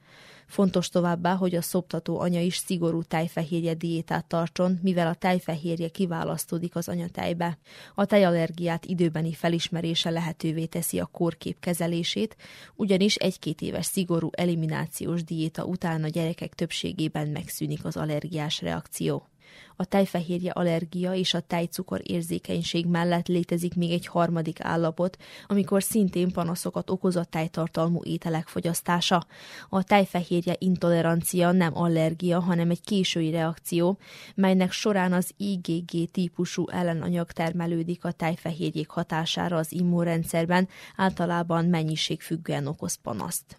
Fontos 0.46 0.88
továbbá, 0.88 1.34
hogy 1.34 1.54
a 1.54 1.62
szoptató 1.62 2.20
anya 2.20 2.40
is 2.40 2.56
szigorú 2.56 3.02
tejfehérje 3.02 3.74
diétát 3.74 4.24
tartson, 4.24 4.78
mivel 4.82 5.06
a 5.06 5.14
tejfehérje 5.14 5.88
kiválasztódik 5.88 6.76
az 6.76 6.88
anyatejbe. 6.88 7.58
A 7.94 8.04
tejallergiát 8.04 8.84
időbeni 8.84 9.32
felismerése 9.32 10.10
lehetővé 10.10 10.64
teszi 10.64 10.98
a 10.98 11.06
kórkép 11.06 11.60
kezelését, 11.60 12.36
ugyanis 12.74 13.14
egy-két 13.14 13.60
éves 13.60 13.86
szigorú 13.86 14.30
eliminációs 14.32 15.24
diéta 15.24 15.64
után 15.64 16.04
a 16.04 16.08
gyerekek 16.08 16.54
többségében 16.54 17.28
megszűnik 17.28 17.84
az 17.84 17.96
allergiás 17.96 18.60
reakció. 18.60 19.28
A 19.76 19.84
tejfehérje 19.84 20.50
allergia 20.50 21.12
és 21.12 21.34
a 21.34 21.40
tejcukor 21.40 22.00
érzékenység 22.02 22.86
mellett 22.86 23.26
létezik 23.26 23.74
még 23.74 23.90
egy 23.90 24.06
harmadik 24.06 24.60
állapot, 24.60 25.16
amikor 25.46 25.82
szintén 25.82 26.32
panaszokat 26.32 26.90
okoz 26.90 27.16
a 27.16 27.24
tejtartalmú 27.24 28.00
ételek 28.04 28.48
fogyasztása. 28.48 29.26
A 29.68 29.82
tejfehérje 29.82 30.54
intolerancia 30.58 31.52
nem 31.52 31.78
allergia, 31.78 32.40
hanem 32.40 32.70
egy 32.70 32.80
késői 32.80 33.30
reakció, 33.30 33.98
melynek 34.34 34.72
során 34.72 35.12
az 35.12 35.30
IgG 35.36 36.10
típusú 36.10 36.68
ellenanyag 36.68 37.32
termelődik 37.32 38.04
a 38.04 38.12
tejfehérjék 38.12 38.88
hatására 38.88 39.56
az 39.56 39.72
immunrendszerben, 39.72 40.68
általában 40.96 41.64
mennyiségfüggően 41.64 42.66
okoz 42.66 42.94
panaszt. 42.94 43.56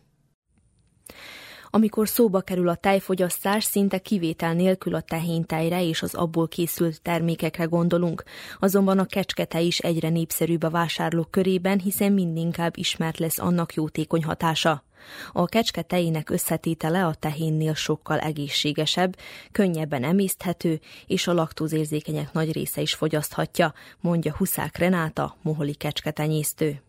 Amikor 1.70 2.08
szóba 2.08 2.42
kerül 2.42 2.70
a 2.70 2.76
tejfogyasztás, 2.76 3.64
szinte 3.64 3.98
kivétel 3.98 4.54
nélkül 4.54 4.96
a 4.96 5.02
tehénytejre 5.02 5.84
és 5.84 6.02
az 6.02 6.16
abból 6.16 6.48
készült 6.48 7.02
termékekre 7.02 7.64
gondolunk. 7.64 8.24
Azonban 8.60 9.00
a 9.00 9.06
kecskete 9.06 9.60
is 9.60 9.80
egyre 9.80 10.10
népszerűbb 10.10 10.64
a 10.64 10.70
vásárlók 10.70 11.32
körében, 11.32 11.80
hiszen 11.80 12.12
mindinkább 12.12 12.78
ismert 12.78 13.18
lesz 13.18 13.40
annak 13.40 13.74
jótékony 13.74 14.24
hatása. 14.24 14.84
A 15.32 15.46
kecske 15.46 15.82
tejének 15.82 16.30
összetétele 16.30 17.06
a 17.06 17.14
tehénnél 17.14 17.74
sokkal 17.74 18.20
egészségesebb, 18.20 19.16
könnyebben 19.52 20.04
emészthető, 20.04 20.80
és 21.08 21.28
a 21.28 21.34
laktózérzékenyek 21.34 22.34
nagy 22.34 22.52
része 22.52 22.82
is 22.82 22.94
fogyaszthatja, 22.94 23.74
mondja 24.00 24.36
Huszák 24.38 24.78
Renáta, 24.78 25.36
moholi 25.42 25.74
kecsketenyésztő. 25.74 26.82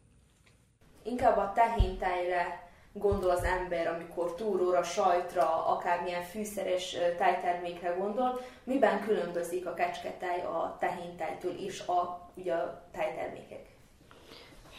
Inkább 1.02 1.36
a 1.36 1.52
tehéntejre 1.54 2.67
gondol 2.98 3.30
az 3.30 3.44
ember, 3.44 3.86
amikor 3.86 4.34
túróra, 4.34 4.82
sajtra, 4.82 5.66
akármilyen 5.66 6.22
fűszeres 6.22 6.96
tejtermékre 7.18 7.94
gondol, 7.98 8.40
miben 8.64 9.00
különbözik 9.00 9.66
a 9.66 9.74
kecsketej 9.74 10.40
a 10.40 10.76
tehéntejtől 10.80 11.54
és 11.58 11.80
a, 11.80 12.30
ugye, 12.34 12.54
a 12.54 12.82
tejtermékek? 12.92 13.66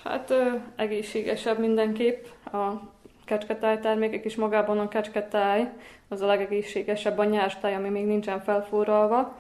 Hát 0.04 0.34
egészségesebb 0.76 1.60
mindenképp. 1.60 2.26
A 2.46 2.82
kecsketej 3.26 3.80
termékek 3.80 4.26
is 4.26 4.36
magában 4.36 4.80
a 4.80 4.88
kecsketej, 4.88 5.74
az 6.08 6.22
a 6.22 6.26
legegészségesebb 6.26 7.18
a 7.18 7.24
nyers 7.24 7.58
tej, 7.58 7.76
ami 7.76 7.90
még 7.90 8.06
nincsen 8.06 8.42
felforralva. 8.42 9.38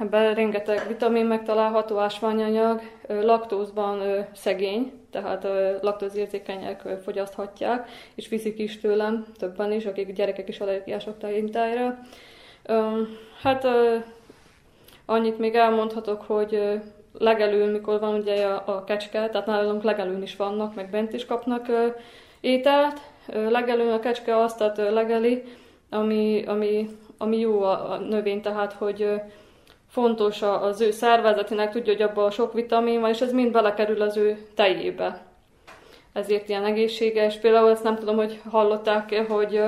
Ebben 0.00 0.34
rengeteg 0.34 0.86
vitamin 0.88 1.26
megtalálható, 1.26 1.98
ásványanyag, 1.98 2.80
laktózban 3.08 4.26
szegény, 4.34 4.92
tehát 5.10 5.46
laktózérzékenyek 5.82 6.82
fogyaszthatják, 7.02 7.88
és 8.14 8.28
viszik 8.28 8.58
is 8.58 8.80
tőlem, 8.80 9.26
többen 9.38 9.72
is, 9.72 9.86
akik 9.86 10.12
gyerekek 10.12 10.48
is 10.48 10.60
allergiások 10.60 11.18
tejintájra. 11.18 11.98
Hát 13.42 13.66
annyit 15.06 15.38
még 15.38 15.54
elmondhatok, 15.54 16.22
hogy 16.22 16.80
legelőn, 17.18 17.68
mikor 17.68 18.00
van 18.00 18.14
ugye 18.14 18.46
a, 18.46 18.84
kecske, 18.84 19.28
tehát 19.28 19.46
nálunk 19.46 19.82
legelőn 19.82 20.22
is 20.22 20.36
vannak, 20.36 20.74
meg 20.74 20.90
bent 20.90 21.12
is 21.12 21.24
kapnak 21.24 21.66
ételt. 22.40 23.00
Legelőn 23.26 23.92
a 23.92 24.00
kecske 24.00 24.36
azt 24.36 24.64
legeli, 24.76 25.42
ami, 25.90 26.44
ami, 26.46 26.88
ami 27.22 27.38
jó 27.38 27.62
a, 27.62 27.90
a 27.90 27.98
növény, 27.98 28.40
tehát 28.40 28.72
hogy 28.72 29.20
fontos 29.90 30.42
az 30.42 30.80
ő 30.80 30.90
szervezetének, 30.90 31.70
tudja, 31.70 31.92
hogy 31.92 32.02
abban 32.02 32.30
sok 32.30 32.52
vitamin 32.52 33.00
van, 33.00 33.10
és 33.10 33.20
ez 33.20 33.32
mind 33.32 33.52
belekerül 33.52 34.02
az 34.02 34.16
ő 34.16 34.46
tejébe. 34.54 35.22
Ezért 36.12 36.48
ilyen 36.48 36.64
egészséges. 36.64 37.36
Például 37.36 37.70
ezt 37.70 37.82
nem 37.82 37.96
tudom, 37.96 38.16
hogy 38.16 38.40
hallották-e, 38.50 39.24
hogy 39.24 39.60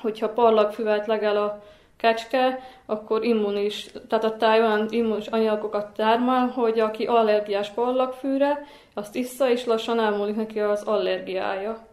hogyha 0.00 0.28
parlagfüvet 0.28 1.06
legel 1.06 1.36
a 1.36 1.62
kecske, 1.96 2.60
akkor 2.86 3.24
immunis, 3.24 3.90
tehát 4.08 4.24
a 4.24 4.36
táj 4.36 4.60
olyan 4.60 4.86
immunis 4.90 5.26
anyagokat 5.26 5.94
termel, 5.94 6.46
hogy 6.46 6.80
aki 6.80 7.06
allergiás 7.06 7.68
parlagfűre, 7.68 8.66
azt 8.94 9.14
issza, 9.14 9.50
és 9.50 9.64
lassan 9.64 10.00
elmúlik 10.00 10.36
neki 10.36 10.60
az 10.60 10.82
allergiája. 10.82 11.86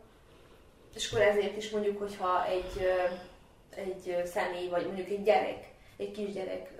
És 0.95 1.11
akkor 1.11 1.25
ezért 1.25 1.57
is 1.57 1.69
mondjuk, 1.69 1.99
hogyha 1.99 2.45
egy, 2.45 2.87
egy 3.77 4.21
személy, 4.25 4.69
vagy 4.69 4.85
mondjuk 4.85 5.09
egy 5.09 5.23
gyerek 5.23 5.75
egy 5.97 6.11
kisgyerek 6.11 6.71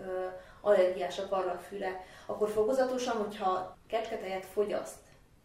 allergiás 0.62 1.20
a 1.20 1.28
parlagfűre, 1.28 2.06
akkor 2.26 2.50
fokozatosan, 2.50 3.18
hogyha 3.18 3.78
kecsketejet 3.88 4.46
fogyaszt, 4.46 4.98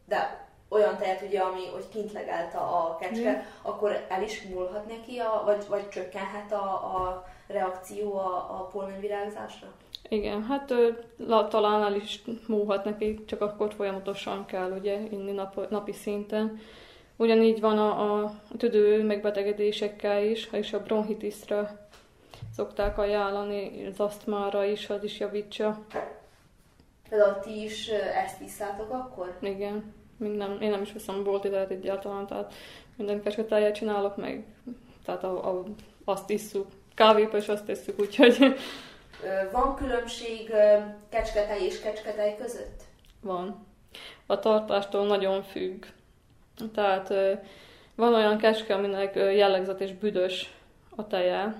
de 0.09 0.51
olyan 0.69 0.97
tejet, 0.97 1.23
ugye, 1.23 1.41
ami 1.41 1.67
hogy 1.73 1.89
kint 1.89 2.13
legelte 2.13 2.59
a 2.59 2.97
kecske, 3.01 3.31
mm. 3.33 3.69
akkor 3.69 4.07
el 4.09 4.23
is 4.23 4.43
múlhat 4.43 4.89
neki, 4.89 5.19
a, 5.19 5.43
vagy, 5.45 5.65
vagy 5.69 5.89
csökkenhet 5.89 6.53
a, 6.53 6.65
a 6.73 7.25
reakció 7.47 8.19
a, 8.19 8.37
a 8.37 8.69
pollenvirágzásra? 8.73 9.67
Igen, 10.09 10.43
hát 10.43 10.71
ő, 10.71 11.05
talán 11.49 11.83
el 11.83 11.95
is 11.95 12.23
múlhat 12.47 12.85
neki, 12.85 13.25
csak 13.25 13.41
akkor 13.41 13.75
folyamatosan 13.75 14.45
kell 14.47 14.71
ugye 14.71 14.99
inni 15.11 15.33
nap, 15.33 15.71
napi 15.71 15.93
szinten. 15.93 16.61
Ugyanígy 17.17 17.61
van 17.61 17.79
a, 17.79 18.23
a 18.23 18.33
tüdő 18.59 19.05
megbetegedésekkel 19.05 20.25
is, 20.25 20.49
és 20.53 20.73
a 20.73 20.83
bronchitisztra 20.83 21.71
szokták 22.55 22.99
ajánlani, 22.99 23.87
az 23.87 24.01
asztmára 24.01 24.65
is, 24.65 24.91
az 24.91 25.05
is 25.05 25.19
javítsa. 25.19 25.79
Például 27.09 27.39
ti 27.39 27.63
is 27.63 27.89
ezt 28.25 28.41
iszátok 28.41 28.91
akkor? 28.91 29.37
Igen, 29.41 29.95
még 30.17 30.31
nem, 30.31 30.59
én 30.61 30.71
nem 30.71 30.83
is 30.83 30.93
veszem 30.93 31.25
bolti 31.25 31.51
tejet 31.51 31.71
egyáltalán, 31.71 32.27
tehát 32.27 32.53
minden 32.97 33.23
kecsketáját 33.23 33.75
csinálok 33.75 34.17
meg, 34.17 34.45
tehát 35.05 35.25
a, 35.25 35.51
a, 35.51 35.65
azt 36.05 36.31
isszuk, 36.31 36.67
kávéba 36.95 37.37
is 37.37 37.49
azt 37.49 37.69
isszuk, 37.69 38.01
úgyhogy... 38.01 38.57
Van 39.53 39.75
különbség 39.75 40.53
kecsketej 41.09 41.65
és 41.65 41.81
kecsketej 41.81 42.37
között? 42.37 42.83
Van. 43.21 43.67
A 44.27 44.39
tartástól 44.39 45.07
nagyon 45.07 45.43
függ. 45.43 45.85
Tehát 46.75 47.15
van 47.95 48.15
olyan 48.15 48.39
kecske, 48.39 48.75
aminek 48.75 49.15
jellegzetes 49.15 49.93
büdös 49.93 50.55
a 50.97 51.07
teje, 51.07 51.55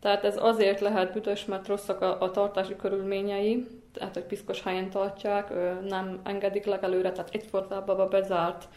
tehát 0.00 0.24
ez 0.24 0.36
azért 0.42 0.80
lehet 0.80 1.12
büdös, 1.12 1.44
mert 1.44 1.66
rosszak 1.66 2.00
a, 2.00 2.20
a 2.20 2.30
tartási 2.30 2.76
körülményei, 2.76 3.66
tehát 3.92 4.14
hogy 4.14 4.24
piszkos 4.24 4.62
helyen 4.62 4.90
tartják, 4.90 5.52
nem 5.88 6.20
engedik 6.24 6.64
legelőre, 6.64 7.12
tehát 7.12 7.34
egyfortában 7.34 8.00
a 8.00 8.08
bezárt 8.08 8.68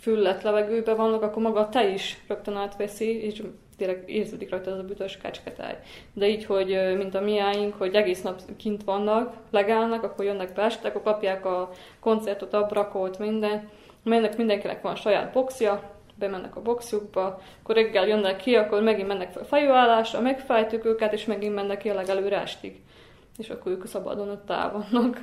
füllet 0.00 0.42
levegőbe 0.42 0.94
vannak, 0.94 1.22
akkor 1.22 1.42
maga 1.42 1.68
te 1.68 1.88
is 1.88 2.18
rögtön 2.28 2.56
átveszi, 2.56 3.22
és 3.22 3.42
tényleg 3.76 4.02
érződik 4.06 4.50
rajta 4.50 4.70
ez 4.70 4.78
a 4.78 4.82
büdös 4.82 5.16
kecsketáj. 5.16 5.78
De 6.12 6.28
így, 6.28 6.44
hogy 6.44 6.96
mint 6.96 7.14
a 7.14 7.20
miáink, 7.20 7.74
hogy 7.74 7.94
egész 7.94 8.22
nap 8.22 8.40
kint 8.56 8.84
vannak, 8.84 9.36
legállnak, 9.50 10.02
akkor 10.02 10.24
jönnek 10.24 10.52
be 10.52 10.62
este, 10.62 10.88
akkor 10.88 11.02
kapják 11.02 11.44
a 11.44 11.70
koncertot, 12.00 12.54
abrakót, 12.54 13.18
minden. 13.18 13.68
Mennek, 14.08 14.36
mindenkinek 14.36 14.82
van 14.82 14.94
saját 14.94 15.32
boxja, 15.32 15.82
bemennek 16.18 16.56
a 16.56 16.62
boxjukba, 16.62 17.40
akkor 17.62 17.74
reggel 17.74 18.06
jönnek 18.06 18.36
ki, 18.36 18.54
akkor 18.54 18.82
megint 18.82 19.08
mennek 19.08 19.32
fel 19.32 19.44
fejőállásra, 19.44 20.20
megfájtjuk 20.20 20.84
őket, 20.84 21.12
és 21.12 21.24
megint 21.24 21.54
mennek 21.54 21.78
ki 21.78 21.88
a 21.88 21.94
legelőre 21.94 22.40
estig. 22.40 22.80
És 23.36 23.50
akkor 23.50 23.72
ők 23.72 23.86
szabadon 23.86 24.28
ott 24.28 24.52
vannak. 24.72 25.20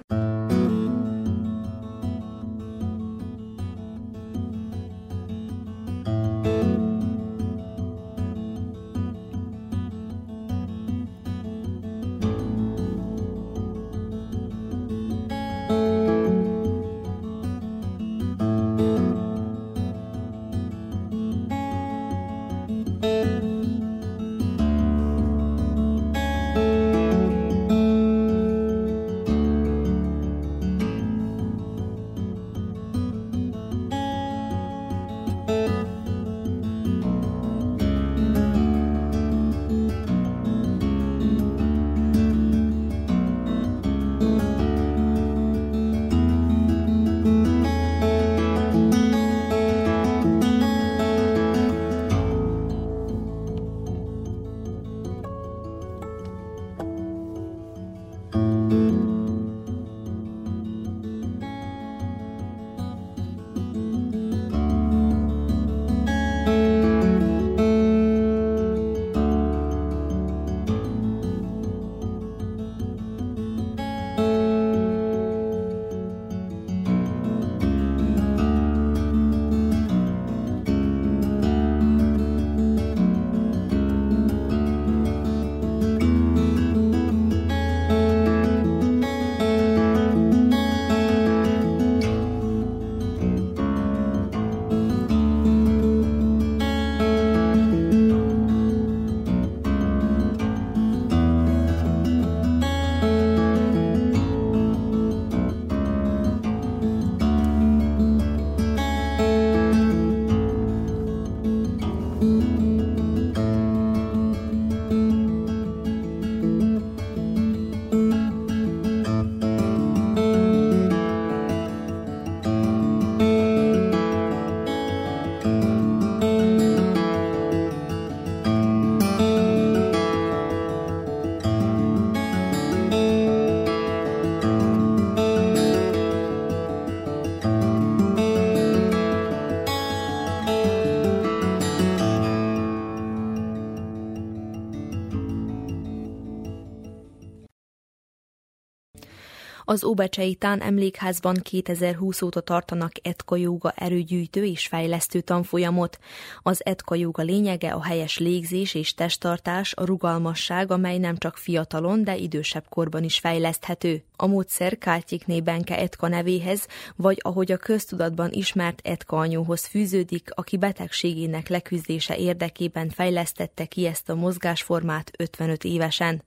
Az 149.76 149.84
Óbecsei 149.84 150.36
Tán 150.36 150.62
emlékházban 150.62 151.36
2020 151.42 152.22
óta 152.22 152.42
tartanak 152.42 152.92
Etka 153.02 153.36
Jóga 153.36 153.72
erőgyűjtő 153.72 154.46
és 154.46 154.68
fejlesztő 154.68 155.22
tanfolyamot. 155.22 156.00
Az 156.42 156.66
Etka 156.66 156.96
Jóga 156.96 157.24
lényege 157.24 157.72
a 157.72 157.84
helyes 157.84 158.18
légzés 158.18 158.74
és 158.74 158.94
testtartás, 158.94 159.74
a 159.74 159.86
rugalmasság, 159.86 160.72
amely 160.72 160.98
nem 160.98 161.18
csak 161.18 161.38
fiatalon, 161.38 162.04
de 162.04 162.16
idősebb 162.16 162.66
korban 162.70 163.04
is 163.04 163.20
fejleszthető. 163.20 164.04
A 164.16 164.26
módszer 164.26 164.78
Kártyikné 164.78 165.42
Benke 165.42 165.78
Etka 165.78 166.08
nevéhez, 166.08 166.68
vagy 166.96 167.20
ahogy 167.22 167.52
a 167.52 167.58
köztudatban 167.58 168.32
ismert 168.32 168.82
Etka 168.84 169.18
anyóhoz 169.18 169.66
fűződik, 169.66 170.30
aki 170.34 170.58
betegségének 170.58 171.48
leküzdése 171.48 172.18
érdekében 172.18 172.90
fejlesztette 172.90 173.66
ki 173.66 173.86
ezt 173.86 174.10
a 174.10 174.16
mozgásformát 174.16 175.12
55 175.18 175.64
évesen. 175.64 176.24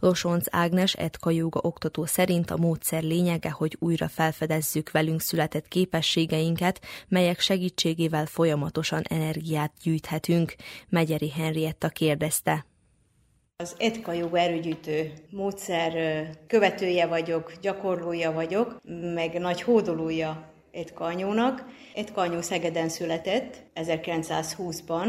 Losonc 0.00 0.46
Ágnes 0.50 0.92
Etka 0.92 1.30
Jóga 1.30 1.60
oktató 1.62 2.04
szerint 2.04 2.50
a 2.50 2.56
módszer 2.56 3.02
lényege, 3.02 3.50
hogy 3.50 3.76
újra 3.78 4.08
felfedezzük 4.08 4.90
velünk 4.90 5.20
született 5.20 5.68
képességeinket, 5.68 6.80
melyek 7.08 7.40
segítségével 7.40 8.26
folyamatosan 8.26 9.02
energiát 9.08 9.72
gyűjthetünk. 9.82 10.54
Megyeri 10.88 11.30
Henrietta 11.30 11.88
kérdezte. 11.88 12.66
Az 13.56 13.74
Etka 13.78 14.12
Jóga 14.12 14.38
erőgyűjtő 14.38 15.12
módszer 15.30 15.92
követője 16.46 17.06
vagyok, 17.06 17.52
gyakorlója 17.60 18.32
vagyok, 18.32 18.80
meg 19.14 19.38
nagy 19.38 19.62
hódolója 19.62 20.54
Etka 20.72 21.04
anyónak. 21.04 21.64
Etka 21.94 22.20
anyó 22.20 22.40
Szegeden 22.40 22.88
született 22.88 23.62
1920-ban, 23.74 25.08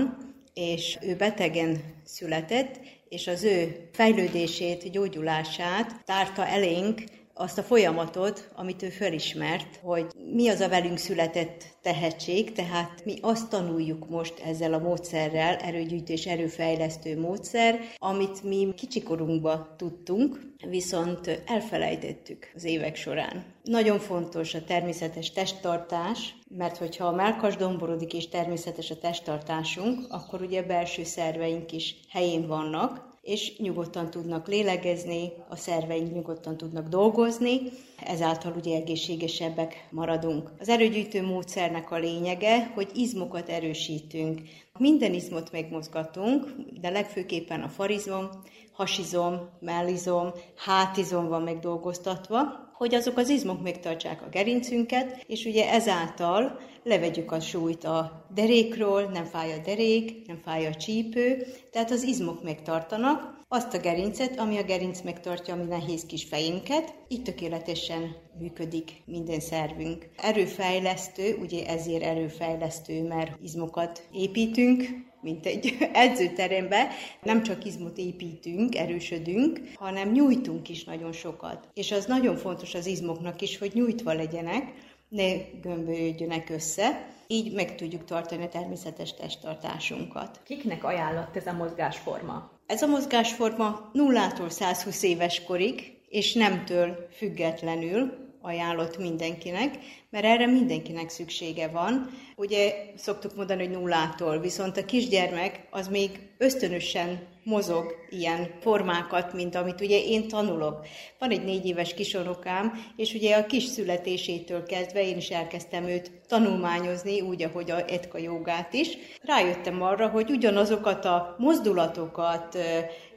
és 0.54 0.98
ő 1.02 1.16
betegen 1.16 1.82
született, 2.04 2.80
és 3.10 3.28
az 3.28 3.44
ő 3.44 3.90
fejlődését, 3.92 4.92
gyógyulását 4.92 6.02
tárta 6.06 6.46
elénk 6.46 7.04
azt 7.38 7.58
a 7.58 7.64
folyamatot, 7.64 8.50
amit 8.56 8.84
ő 8.84 8.90
felismert, 8.90 9.80
hogy 9.84 10.06
mi 10.34 10.50
az 10.50 10.60
a 10.60 10.70
velünk 10.70 10.98
született 10.98 11.64
tehetség, 11.82 12.52
tehát 12.52 13.02
mi 13.06 13.16
azt 13.22 13.50
tanuljuk 13.50 14.10
most 14.10 14.40
ezzel 14.46 14.74
a 14.74 14.80
módszerrel, 14.80 15.56
erőgyűjtés, 15.56 16.26
erőfejlesztő 16.26 17.20
módszer, 17.20 17.80
amit 17.98 18.44
mi 18.44 18.74
kicsikorunkba 18.76 19.76
tudtunk, 19.78 20.40
viszont 20.70 21.42
elfelejtettük 21.46 22.52
az 22.56 22.64
évek 22.64 22.96
során. 22.96 23.46
Nagyon 23.64 24.00
fontos 24.00 24.54
a 24.54 24.64
természetes 24.64 25.32
testtartás, 25.32 26.36
mert 26.50 26.78
hogyha 26.78 27.06
a 27.06 27.16
melkas 27.16 27.56
domborodik 27.56 28.14
és 28.14 28.28
természetes 28.28 28.92
a 28.92 28.98
testtartásunk, 28.98 30.06
akkor 30.10 30.42
ugye 30.42 30.64
belső 30.64 31.04
szerveink 31.04 31.72
is 31.72 31.96
helyén 32.10 32.48
vannak, 32.48 33.16
és 33.22 33.58
nyugodtan 33.58 34.10
tudnak 34.10 34.48
lélegezni, 34.48 35.32
a 35.50 35.56
szerveink 35.56 36.14
nyugodtan 36.14 36.58
tudnak 36.58 36.88
dolgozni, 36.88 37.60
ezáltal 38.06 38.54
ugye 38.58 38.76
egészségesebbek 38.76 39.88
maradunk. 39.90 40.52
Az 40.60 40.70
erőgyűjtő 40.70 41.24
módszernek 41.24 41.92
a 41.92 41.98
lényege, 41.98 42.72
hogy 42.76 42.90
izmokat 42.94 43.50
erősítünk. 43.50 44.42
Minden 44.78 45.14
izmot 45.14 45.52
megmozgatunk, 45.52 46.46
de 46.82 46.90
legfőképpen 46.90 47.62
a 47.62 47.70
farizom, 47.70 48.30
hasizom, 48.72 49.50
mellizom, 49.60 50.32
hátizom 50.56 51.28
van 51.28 51.42
megdolgoztatva, 51.42 52.66
hogy 52.74 52.96
azok 52.96 53.18
az 53.18 53.30
izmok 53.30 53.62
megtartsák 53.62 54.22
a 54.22 54.30
gerincünket, 54.30 55.24
és 55.28 55.46
ugye 55.46 55.72
ezáltal 55.72 56.60
levegyük 56.84 57.32
a 57.32 57.40
súlyt 57.40 57.84
a 57.84 58.26
derékról, 58.34 59.02
nem 59.02 59.26
fáj 59.26 59.54
a 59.54 59.62
derék, 59.66 60.28
nem 60.28 60.40
fáj 60.44 60.66
a 60.66 60.76
csípő, 60.76 61.46
tehát 61.72 61.92
az 61.92 62.04
izmok 62.04 62.44
megtartanak, 62.44 63.37
azt 63.50 63.74
a 63.74 63.80
gerincet, 63.80 64.40
ami 64.40 64.58
a 64.58 64.64
gerinc 64.64 65.02
megtartja 65.02 65.54
a 65.54 65.58
mi 65.58 65.64
nehéz 65.64 66.06
kis 66.06 66.24
fejünket, 66.24 66.94
így 67.08 67.24
tökéletesen 67.24 68.16
működik 68.40 68.92
minden 69.06 69.40
szervünk. 69.40 70.10
Erőfejlesztő, 70.18 71.38
ugye 71.42 71.68
ezért 71.68 72.04
erőfejlesztő, 72.04 73.08
mert 73.08 73.38
izmokat 73.42 74.08
építünk, 74.12 74.84
mint 75.22 75.46
egy 75.46 75.78
edzőterembe, 75.94 76.88
nem 77.24 77.44
csak 77.44 77.66
izmot 77.66 77.98
építünk, 77.98 78.76
erősödünk, 78.76 79.62
hanem 79.76 80.12
nyújtunk 80.12 80.70
is 80.70 80.84
nagyon 80.84 81.12
sokat. 81.12 81.68
És 81.74 81.92
az 81.92 82.06
nagyon 82.06 82.36
fontos 82.36 82.74
az 82.76 82.86
izmoknak 82.86 83.42
is, 83.42 83.58
hogy 83.58 83.72
nyújtva 83.74 84.14
legyenek, 84.14 84.74
ne 85.10 85.36
gömbölyödjönek 85.62 86.50
össze, 86.50 87.16
így 87.28 87.54
meg 87.54 87.76
tudjuk 87.76 88.06
tartani 88.06 88.44
a 88.44 88.50
természetes 88.50 89.14
testtartásunkat. 89.14 90.42
Kiknek 90.44 90.84
ajánlott 90.84 91.36
ez 91.36 91.48
a 91.48 91.54
mozgásforma? 91.54 92.57
Ez 92.68 92.82
a 92.82 92.88
mozgásforma 92.88 93.92
0-tól 93.94 94.50
120 94.50 95.04
éves 95.04 95.44
korig, 95.44 95.98
és 96.10 96.34
nemtől 96.34 97.08
függetlenül 97.18 98.27
ajánlott 98.48 98.98
mindenkinek, 98.98 99.78
mert 100.10 100.26
erre 100.26 100.46
mindenkinek 100.46 101.10
szüksége 101.10 101.68
van. 101.68 102.10
Ugye 102.36 102.74
szoktuk 102.96 103.36
mondani, 103.36 103.66
hogy 103.66 103.78
nullától, 103.78 104.40
viszont 104.40 104.78
a 104.78 104.86
kisgyermek 104.86 105.68
az 105.70 105.88
még 105.88 106.10
ösztönösen 106.38 107.28
mozog 107.44 107.96
ilyen 108.10 108.50
formákat, 108.62 109.34
mint 109.34 109.56
amit 109.56 109.82
ugye 109.82 110.04
én 110.04 110.28
tanulok. 110.28 110.86
Van 111.20 111.30
egy 111.30 111.44
négy 111.44 111.66
éves 111.66 111.94
kisorokám, 111.94 112.74
és 112.96 113.14
ugye 113.14 113.36
a 113.36 113.46
kis 113.46 113.64
születésétől 113.64 114.64
kezdve 114.64 115.08
én 115.08 115.18
is 115.18 115.30
elkezdtem 115.30 115.88
őt 115.88 116.12
tanulmányozni, 116.28 117.22
úgy, 117.22 117.44
ahogy 117.44 117.72
a 117.72 117.92
etka 117.92 118.18
jogát 118.18 118.74
is. 118.74 118.98
Rájöttem 119.22 119.82
arra, 119.82 120.08
hogy 120.08 120.30
ugyanazokat 120.30 121.06
a 121.06 121.36
mozdulatokat, 121.38 122.58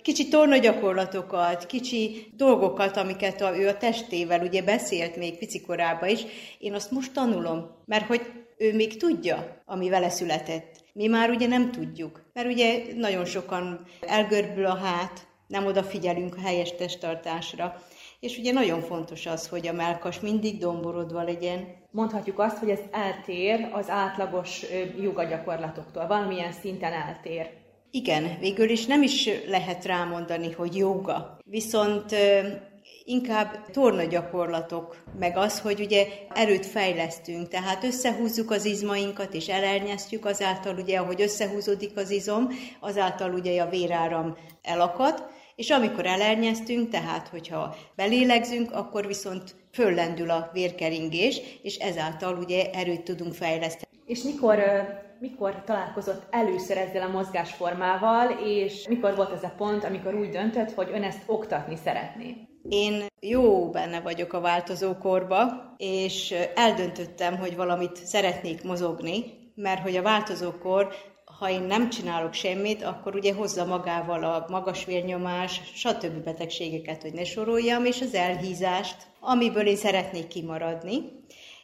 kicsi 0.03 0.29
tornagyakorlatokat, 0.29 1.67
kicsi 1.67 2.33
dolgokat, 2.37 2.97
amiket 2.97 3.41
a, 3.41 3.59
ő 3.59 3.69
a 3.69 3.77
testével 3.77 4.41
ugye 4.41 4.63
beszélt 4.63 5.17
még 5.17 5.39
picikorában 5.39 6.09
is, 6.09 6.25
én 6.59 6.75
azt 6.75 6.91
most 6.91 7.13
tanulom, 7.13 7.71
mert 7.87 8.07
hogy 8.07 8.21
ő 8.59 8.75
még 8.75 8.97
tudja, 8.97 9.63
ami 9.67 9.89
vele 9.89 10.11
született. 10.11 10.85
Mi 10.93 11.07
már 11.07 11.31
ugye 11.31 11.47
nem 11.47 11.71
tudjuk, 11.71 12.31
mert 12.33 12.49
ugye 12.49 12.83
nagyon 12.97 13.25
sokan 13.25 13.87
elgörbül 14.01 14.67
a 14.67 14.75
hát, 14.75 15.27
nem 15.47 15.67
odafigyelünk 15.67 16.37
a 16.37 16.41
helyes 16.41 16.75
testtartásra, 16.75 17.83
és 18.21 18.39
ugye 18.39 18.53
nagyon 18.53 18.81
fontos 18.81 19.27
az, 19.27 19.49
hogy 19.49 19.67
a 19.67 19.73
melkas 19.73 20.21
mindig 20.21 20.59
domborodva 20.59 21.23
legyen. 21.23 21.67
Mondhatjuk 21.91 22.39
azt, 22.39 22.59
hogy 22.59 22.71
ez 22.71 22.81
eltér 22.91 23.69
az 23.73 23.89
átlagos 23.89 24.65
jogagyakorlatoktól, 25.01 26.07
valamilyen 26.07 26.53
szinten 26.53 26.93
eltér. 26.93 27.51
Igen, 27.91 28.37
végül 28.41 28.69
is 28.69 28.87
nem 28.87 29.03
is 29.03 29.29
lehet 29.47 29.85
rámondani, 29.85 30.53
hogy 30.53 30.77
joga. 30.77 31.39
Viszont 31.45 32.15
inkább 33.05 33.71
tornagyakorlatok, 33.71 35.03
meg 35.19 35.37
az, 35.37 35.61
hogy 35.61 35.81
ugye 35.81 36.07
erőt 36.35 36.67
fejlesztünk, 36.67 37.49
tehát 37.49 37.85
összehúzzuk 37.85 38.51
az 38.51 38.65
izmainkat 38.65 39.35
és 39.35 39.49
elernyeztjük, 39.49 40.25
azáltal 40.25 40.79
ugye, 40.79 40.99
ahogy 40.99 41.23
összehúzódik 41.23 41.97
az 41.97 42.11
izom, 42.11 42.49
azáltal 42.81 43.35
ugye 43.35 43.63
a 43.63 43.69
véráram 43.69 44.37
elakad, 44.63 45.29
és 45.57 45.71
amikor 45.71 46.07
elernyeztünk, 46.07 46.91
tehát 46.91 47.29
hogyha 47.29 47.77
belélegzünk, 47.97 48.73
akkor 48.73 49.07
viszont 49.07 49.55
föllendül 49.73 50.31
a 50.31 50.51
vérkeringés, 50.53 51.41
és 51.63 51.77
ezáltal 51.77 52.37
ugye 52.37 52.71
erőt 52.71 53.03
tudunk 53.03 53.35
fejleszteni. 53.35 53.99
És 54.07 54.23
mikor 54.23 54.59
mikor 55.21 55.63
találkozott 55.65 56.23
először 56.31 56.77
ezzel 56.77 57.03
a 57.03 57.11
mozgásformával, 57.11 58.31
és 58.45 58.87
mikor 58.89 59.17
volt 59.17 59.33
ez 59.33 59.43
a 59.43 59.53
pont, 59.57 59.85
amikor 59.85 60.15
úgy 60.15 60.29
döntött, 60.29 60.73
hogy 60.73 60.91
ön 60.93 61.03
ezt 61.03 61.23
oktatni 61.27 61.77
szeretné? 61.77 62.37
Én 62.69 63.07
jó 63.21 63.71
benne 63.71 64.01
vagyok 64.01 64.33
a 64.33 64.41
változókorba, 64.41 65.75
és 65.77 66.35
eldöntöttem, 66.55 67.39
hogy 67.39 67.57
valamit 67.57 67.97
szeretnék 67.97 68.63
mozogni, 68.63 69.25
mert 69.55 69.83
hogy 69.83 69.97
a 69.97 70.03
változókor 70.03 70.95
ha 71.41 71.51
én 71.51 71.63
nem 71.63 71.91
csinálok 71.91 72.33
semmit, 72.33 72.83
akkor 72.83 73.15
ugye 73.15 73.35
hozza 73.35 73.65
magával 73.65 74.25
a 74.25 74.47
magas 74.49 74.85
vérnyomás, 74.85 75.61
stb. 75.75 76.25
betegségeket, 76.25 77.03
hogy 77.03 77.13
ne 77.13 77.25
soroljam, 77.25 77.85
és 77.85 78.01
az 78.01 78.15
elhízást, 78.15 78.97
amiből 79.21 79.67
én 79.67 79.77
szeretnék 79.77 80.27
kimaradni. 80.27 81.03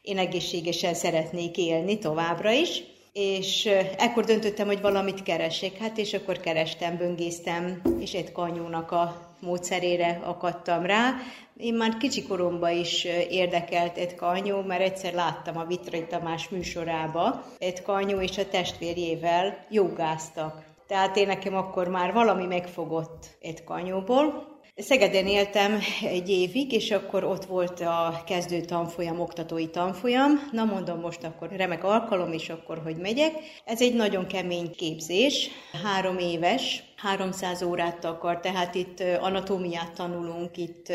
Én 0.03 0.19
egészségesen 0.19 0.95
szeretnék 0.95 1.57
élni 1.57 1.99
továbbra 1.99 2.51
is, 2.51 2.83
és 3.13 3.67
ekkor 3.99 4.25
döntöttem, 4.25 4.67
hogy 4.67 4.81
valamit 4.81 5.23
keresek, 5.23 5.77
hát 5.77 5.99
és 5.99 6.15
akkor 6.15 6.41
kerestem, 6.41 6.97
böngésztem, 6.97 7.83
és 7.99 8.13
egy 8.13 8.33
kanyónak 8.33 8.91
a 8.91 9.26
módszerére 9.41 10.21
akadtam 10.25 10.87
rá. 10.87 11.15
Én 11.57 11.75
már 11.75 11.97
kicsi 11.97 12.23
koromban 12.23 12.71
is 12.71 13.05
érdekelt 13.31 13.97
egy 13.97 14.15
kanyó, 14.15 14.63
mert 14.63 14.81
egyszer 14.81 15.15
láttam 15.15 15.57
a 15.57 15.65
Vitrai 15.65 16.07
Tamás 16.07 16.49
műsorába, 16.49 17.45
egy 17.59 17.83
kanyó 17.83 18.21
és 18.21 18.39
a 18.39 18.49
testvérjével 18.49 19.67
jogáztak. 19.71 20.65
Tehát 20.87 21.17
én 21.17 21.27
nekem 21.27 21.55
akkor 21.55 21.89
már 21.89 22.13
valami 22.13 22.47
megfogott 22.47 23.37
egy 23.41 23.65
kanyóból, 23.65 24.56
Szegeden 24.79 25.27
éltem 25.27 25.79
egy 26.03 26.29
évig, 26.29 26.73
és 26.73 26.91
akkor 26.91 27.25
ott 27.25 27.45
volt 27.45 27.81
a 27.81 28.23
kezdő 28.27 28.61
tanfolyam, 28.61 29.21
oktatói 29.21 29.67
tanfolyam. 29.69 30.49
Na 30.53 30.65
mondom, 30.65 31.01
most 31.01 31.25
akkor 31.25 31.49
remek 31.49 31.85
alkalom, 31.85 32.33
és 32.33 32.49
akkor 32.49 32.81
hogy 32.85 32.97
megyek. 32.97 33.33
Ez 33.65 33.81
egy 33.81 33.95
nagyon 33.95 34.27
kemény 34.27 34.71
képzés, 34.71 35.49
három 35.85 36.19
éves, 36.19 36.83
300 36.97 37.63
órát 37.63 38.05
akar, 38.05 38.41
tehát 38.41 38.75
itt 38.75 39.03
anatómiát 39.21 39.95
tanulunk, 39.95 40.57
itt 40.57 40.93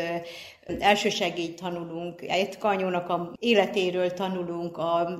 elsősegélyt 0.78 1.60
tanulunk, 1.60 2.22
egy 2.22 2.58
kanyónak 2.58 3.08
a 3.08 3.32
életéről 3.38 4.10
tanulunk, 4.10 4.78
a 4.78 5.18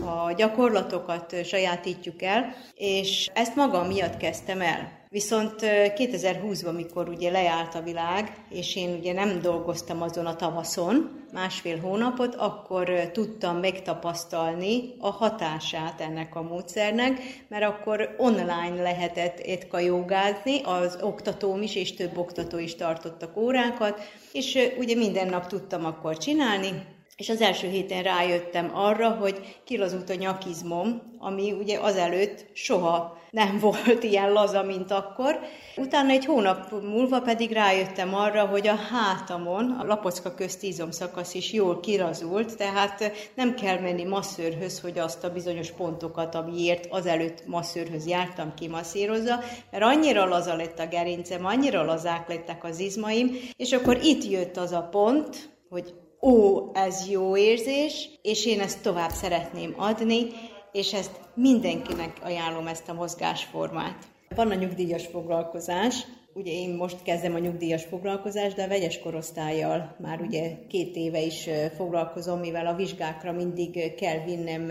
a 0.00 0.32
gyakorlatokat 0.32 1.44
sajátítjuk 1.44 2.22
el, 2.22 2.54
és 2.74 3.30
ezt 3.32 3.56
magam 3.56 3.86
miatt 3.86 4.16
kezdtem 4.16 4.60
el. 4.60 5.00
Viszont 5.08 5.54
2020-ban, 5.60 6.74
mikor 6.74 7.08
ugye 7.08 7.30
lejárt 7.30 7.74
a 7.74 7.82
világ, 7.82 8.44
és 8.50 8.76
én 8.76 8.96
ugye 8.98 9.12
nem 9.12 9.40
dolgoztam 9.40 10.02
azon 10.02 10.26
a 10.26 10.36
tavaszon, 10.36 11.24
másfél 11.32 11.80
hónapot, 11.80 12.34
akkor 12.34 13.10
tudtam 13.12 13.56
megtapasztalni 13.56 14.94
a 14.98 15.10
hatását 15.10 16.00
ennek 16.00 16.34
a 16.34 16.42
módszernek, 16.42 17.20
mert 17.48 17.64
akkor 17.64 18.14
online 18.18 18.82
lehetett 18.82 19.38
etka 19.38 19.78
jogázni, 19.78 20.60
az 20.64 20.98
oktatóm 21.00 21.62
is, 21.62 21.74
és 21.74 21.94
több 21.94 22.18
oktató 22.18 22.58
is 22.58 22.74
tartottak 22.74 23.36
órákat, 23.36 24.00
és 24.32 24.58
ugye 24.78 24.94
minden 24.94 25.28
nap 25.28 25.46
tudtam 25.46 25.84
akkor 25.84 26.18
csinálni, 26.18 26.82
és 27.22 27.28
az 27.28 27.40
első 27.40 27.68
héten 27.68 28.02
rájöttem 28.02 28.70
arra, 28.74 29.08
hogy 29.10 29.60
kilazult 29.64 30.10
a 30.10 30.14
nyakizmom, 30.14 31.02
ami 31.18 31.52
ugye 31.52 31.78
azelőtt 31.78 32.46
soha 32.52 33.18
nem 33.30 33.58
volt 33.84 34.02
ilyen 34.02 34.32
laza, 34.32 34.62
mint 34.62 34.90
akkor. 34.90 35.38
Utána 35.76 36.10
egy 36.10 36.24
hónap 36.24 36.82
múlva 36.82 37.20
pedig 37.20 37.52
rájöttem 37.52 38.14
arra, 38.14 38.46
hogy 38.46 38.66
a 38.66 38.74
hátamon 38.74 39.70
a 39.70 39.84
lapocka 39.84 40.34
közti 40.34 40.66
izomszakasz 40.66 41.34
is 41.34 41.52
jól 41.52 41.80
kirazult, 41.80 42.56
tehát 42.56 43.12
nem 43.34 43.54
kell 43.54 43.80
menni 43.80 44.04
masszőrhöz, 44.04 44.80
hogy 44.80 44.98
azt 44.98 45.24
a 45.24 45.32
bizonyos 45.32 45.70
pontokat, 45.70 46.34
amiért 46.34 46.86
azelőtt 46.90 47.46
masszőrhöz 47.46 48.06
jártam, 48.06 48.54
kimasszírozza, 48.54 49.38
mert 49.70 49.84
annyira 49.84 50.24
laza 50.24 50.56
lett 50.56 50.78
a 50.78 50.86
gerincem, 50.86 51.46
annyira 51.46 51.84
lazák 51.84 52.28
lettek 52.28 52.64
az 52.64 52.78
izmaim, 52.78 53.36
és 53.56 53.72
akkor 53.72 53.98
itt 54.02 54.24
jött 54.30 54.56
az 54.56 54.72
a 54.72 54.88
pont, 54.90 55.50
hogy 55.68 55.94
ó, 56.26 56.70
ez 56.72 57.08
jó 57.10 57.36
érzés, 57.36 58.08
és 58.22 58.46
én 58.46 58.60
ezt 58.60 58.82
tovább 58.82 59.10
szeretném 59.10 59.74
adni, 59.76 60.26
és 60.72 60.92
ezt 60.92 61.20
mindenkinek 61.34 62.20
ajánlom 62.22 62.66
ezt 62.66 62.88
a 62.88 62.92
mozgásformát. 62.92 64.04
Van 64.34 64.50
a 64.50 64.54
nyugdíjas 64.54 65.06
foglalkozás, 65.06 66.06
ugye 66.34 66.52
én 66.52 66.74
most 66.74 67.02
kezdem 67.02 67.34
a 67.34 67.38
nyugdíjas 67.38 67.84
foglalkozást, 67.84 68.56
de 68.56 68.62
a 68.62 68.68
vegyes 68.68 68.98
korosztályjal 68.98 69.96
már 69.98 70.20
ugye 70.20 70.66
két 70.68 70.96
éve 70.96 71.20
is 71.20 71.48
foglalkozom, 71.76 72.40
mivel 72.40 72.66
a 72.66 72.74
vizsgákra 72.74 73.32
mindig 73.32 73.94
kell 73.94 74.24
vinnem 74.24 74.70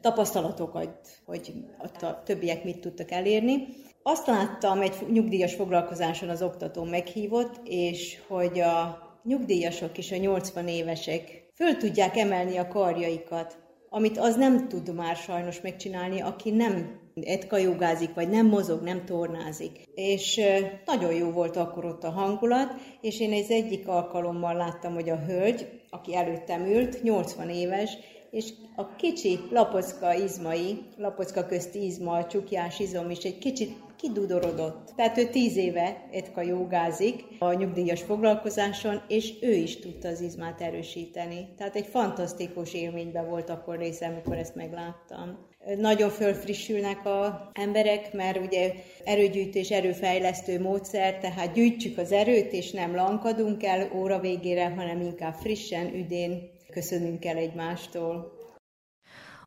tapasztalatokat, 0.00 1.08
hogy 1.26 1.52
a 2.00 2.22
többiek 2.22 2.64
mit 2.64 2.78
tudtak 2.78 3.10
elérni. 3.10 3.66
Azt 4.02 4.26
láttam 4.26 4.80
egy 4.80 4.94
nyugdíjas 5.12 5.54
foglalkozáson 5.54 6.28
az 6.28 6.42
oktató 6.42 6.84
meghívott, 6.84 7.60
és 7.64 8.18
hogy 8.28 8.60
a 8.60 9.01
nyugdíjasok 9.24 9.98
és 9.98 10.12
a 10.12 10.16
80 10.16 10.68
évesek 10.68 11.50
föl 11.54 11.76
tudják 11.76 12.16
emelni 12.16 12.56
a 12.56 12.68
karjaikat, 12.68 13.58
amit 13.88 14.18
az 14.18 14.36
nem 14.36 14.68
tud 14.68 14.94
már 14.94 15.16
sajnos 15.16 15.60
megcsinálni, 15.60 16.20
aki 16.20 16.50
nem 16.50 17.00
etkajogázik, 17.20 18.14
vagy 18.14 18.28
nem 18.28 18.46
mozog, 18.46 18.82
nem 18.82 19.04
tornázik. 19.04 19.88
És 19.94 20.40
nagyon 20.84 21.14
jó 21.14 21.30
volt 21.30 21.56
akkor 21.56 21.84
ott 21.84 22.04
a 22.04 22.10
hangulat, 22.10 22.74
és 23.00 23.20
én 23.20 23.32
egy 23.32 23.50
egyik 23.50 23.88
alkalommal 23.88 24.54
láttam, 24.54 24.94
hogy 24.94 25.08
a 25.08 25.24
hölgy, 25.24 25.80
aki 25.90 26.16
előttem 26.16 26.66
ült, 26.66 27.02
80 27.02 27.48
éves, 27.48 27.96
és 28.30 28.52
a 28.76 28.94
kicsi 28.96 29.38
lapocka 29.50 30.14
izmai, 30.14 30.78
lapocka 30.96 31.46
közti 31.46 31.84
izma, 31.84 32.12
a 32.12 32.26
csukjás 32.26 32.78
izom 32.78 33.10
is 33.10 33.18
egy 33.18 33.38
kicsit 33.38 33.76
kidudorodott. 34.02 34.92
Tehát 34.96 35.18
ő 35.18 35.24
tíz 35.24 35.56
éve 35.56 36.08
etka 36.12 36.42
jogázik 36.42 37.24
a 37.38 37.52
nyugdíjas 37.52 38.02
foglalkozáson, 38.02 39.02
és 39.08 39.32
ő 39.40 39.52
is 39.52 39.78
tudta 39.78 40.08
az 40.08 40.20
izmát 40.20 40.60
erősíteni. 40.60 41.48
Tehát 41.56 41.76
egy 41.76 41.86
fantasztikus 41.86 42.74
élményben 42.74 43.28
volt 43.28 43.50
akkor 43.50 43.78
részem, 43.78 44.12
amikor 44.12 44.36
ezt 44.36 44.54
megláttam. 44.54 45.50
Nagyon 45.78 46.10
fölfrissülnek 46.10 47.06
a 47.06 47.50
emberek, 47.52 48.12
mert 48.12 48.46
ugye 48.46 48.72
erőgyűjtés, 49.04 49.70
erőfejlesztő 49.70 50.60
módszer, 50.60 51.18
tehát 51.18 51.52
gyűjtjük 51.52 51.98
az 51.98 52.12
erőt, 52.12 52.52
és 52.52 52.70
nem 52.70 52.94
lankadunk 52.94 53.64
el 53.64 53.90
óra 53.94 54.18
végére, 54.18 54.68
hanem 54.68 55.00
inkább 55.00 55.34
frissen, 55.34 55.94
üdén 55.94 56.50
köszönünk 56.70 57.24
el 57.24 57.36
egymástól. 57.36 58.40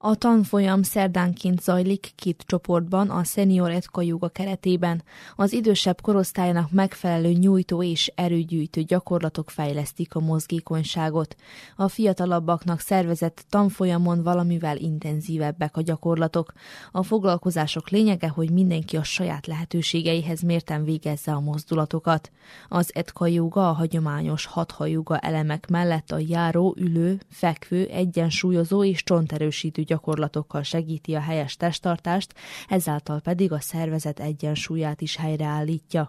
A 0.08 0.16
tanfolyam 0.16 0.84
szerdánként 0.84 1.62
zajlik 1.62 2.12
két 2.16 2.44
csoportban 2.48 3.10
a 3.10 3.24
Senior 3.24 3.72
Etka 3.72 4.02
Yoga 4.02 4.30
keretében. 4.30 5.04
Az 5.36 5.54
idősebb 5.54 6.02
korosztálynak 6.02 6.72
megfelelő 6.72 7.32
nyújtó 7.32 7.84
és 7.84 8.12
erőgyűjtő 8.16 8.82
gyakorlatok 8.82 9.50
fejlesztik 9.50 10.16
a 10.16 10.20
mozgékonyságot. 10.20 11.36
A 11.76 11.88
fiatalabbaknak 11.88 12.80
szervezett 12.80 13.46
tanfolyamon 13.50 14.24
valamivel 14.24 14.78
intenzívebbek 14.78 15.78
a 15.78 15.82
gyakorlatok. 15.82 16.54
A 16.92 17.04
foglalkozások 17.04 17.90
lényege, 17.90 18.28
hogy 18.28 18.52
mindenki 18.52 18.98
a 18.98 19.04
saját 19.04 19.48
lehetőségeihez 19.48 20.42
mérten 20.42 20.84
végezze 20.84 21.32
a 21.32 21.40
mozdulatokat. 21.40 22.32
Az 22.70 22.92
Etka 22.94 23.28
Yoga 23.28 23.70
a 23.70 23.74
hagyományos 23.74 24.46
hatha 24.46 25.18
elemek 25.20 25.68
mellett 25.70 26.12
a 26.12 26.20
járó, 26.20 26.76
ülő, 26.78 27.20
fekvő, 27.30 27.86
egyensúlyozó 27.86 28.84
és 28.84 29.04
csonterősítő 29.04 29.84
gyakorlatokkal 29.96 30.64
segíti 30.64 31.16
a 31.16 31.20
helyes 31.20 31.56
testtartást, 31.56 32.34
ezáltal 32.68 33.20
pedig 33.20 33.52
a 33.52 33.60
szervezet 33.60 34.20
egyensúlyát 34.20 35.02
is 35.02 35.16
helyreállítja. 35.16 36.08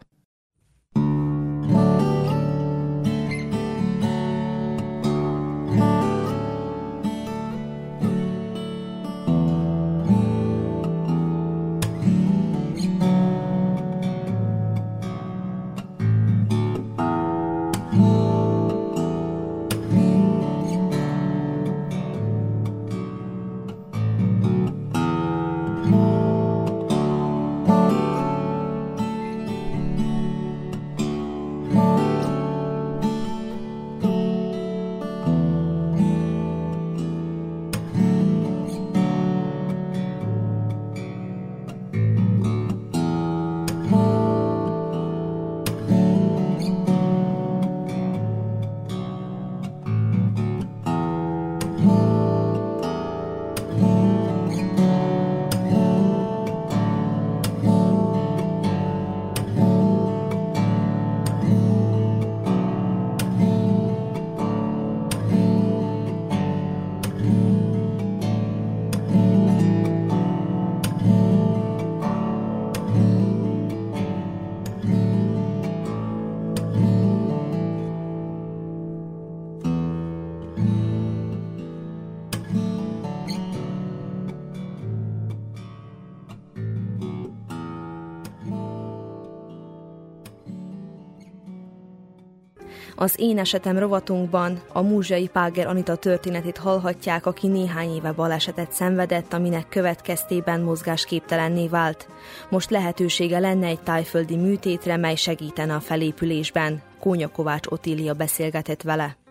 Az 93.07 93.15
Én 93.19 93.39
esetem 93.39 93.79
rovatunkban 93.79 94.63
a 94.73 94.83
múzsai 94.83 95.29
Páger 95.29 95.67
Anita 95.67 95.97
történetét 95.97 96.57
hallhatják, 96.57 97.27
aki 97.27 97.47
néhány 97.47 97.95
éve 97.95 98.13
balesetet 98.13 98.73
szenvedett, 98.73 99.33
aminek 99.33 99.69
következtében 99.69 100.61
mozgásképtelenné 100.61 101.69
vált. 101.69 102.09
Most 102.49 102.71
lehetősége 102.71 103.39
lenne 103.39 103.67
egy 103.67 103.81
tájföldi 103.81 104.37
műtétre, 104.37 104.97
mely 104.97 105.15
segítene 105.15 105.75
a 105.75 105.81
felépülésben. 105.81 106.83
Kónya 107.01 107.29
Kovács 107.29 107.67
Otília 107.67 108.15
beszélgetett 108.15 108.83
vele. 108.83 109.26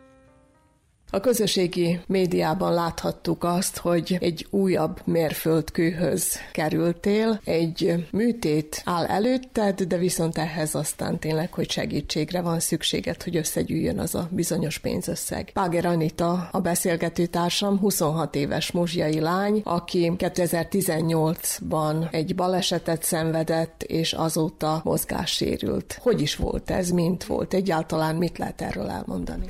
A 1.10 1.20
közösségi 1.20 2.00
médiában 2.08 2.74
láthattuk 2.74 3.44
azt, 3.44 3.78
hogy 3.78 4.18
egy 4.20 4.48
újabb 4.50 5.02
mérföldkőhöz 5.06 6.38
kerültél, 6.52 7.40
egy 7.44 8.08
műtét 8.12 8.82
áll 8.86 9.06
előtted, 9.06 9.82
de 9.82 9.98
viszont 9.98 10.38
ehhez 10.38 10.76
aztán 10.76 11.20
tényleg, 11.20 11.54
hogy 11.54 11.70
segítségre 11.72 12.42
van 12.42 12.60
szükséged, 12.60 13.24
hogy 13.24 13.36
összegyűjjön 13.36 14.00
az 14.00 14.16
a 14.16 14.28
bizonyos 14.32 14.78
pénzösszeg. 14.78 15.50
Páger 15.54 15.86
Anita, 15.86 16.50
a 16.52 16.60
beszélgető 16.60 17.26
társam, 17.26 17.80
26 17.80 18.36
éves 18.36 18.72
muzsiai 18.72 19.20
lány, 19.20 19.62
aki 19.64 20.12
2018-ban 20.18 22.14
egy 22.14 22.36
balesetet 22.36 23.04
szenvedett, 23.04 23.84
és 23.84 24.14
azóta 24.14 24.82
mozgássérült. 24.84 26.00
Hogy 26.02 26.22
is 26.22 26.36
volt 26.36 26.70
ez, 26.72 26.90
mint 26.90 27.24
volt? 27.24 27.54
Egyáltalán 27.54 28.16
mit 28.16 28.38
lehet 28.38 28.62
erről 28.62 28.90
elmondani? 28.90 29.46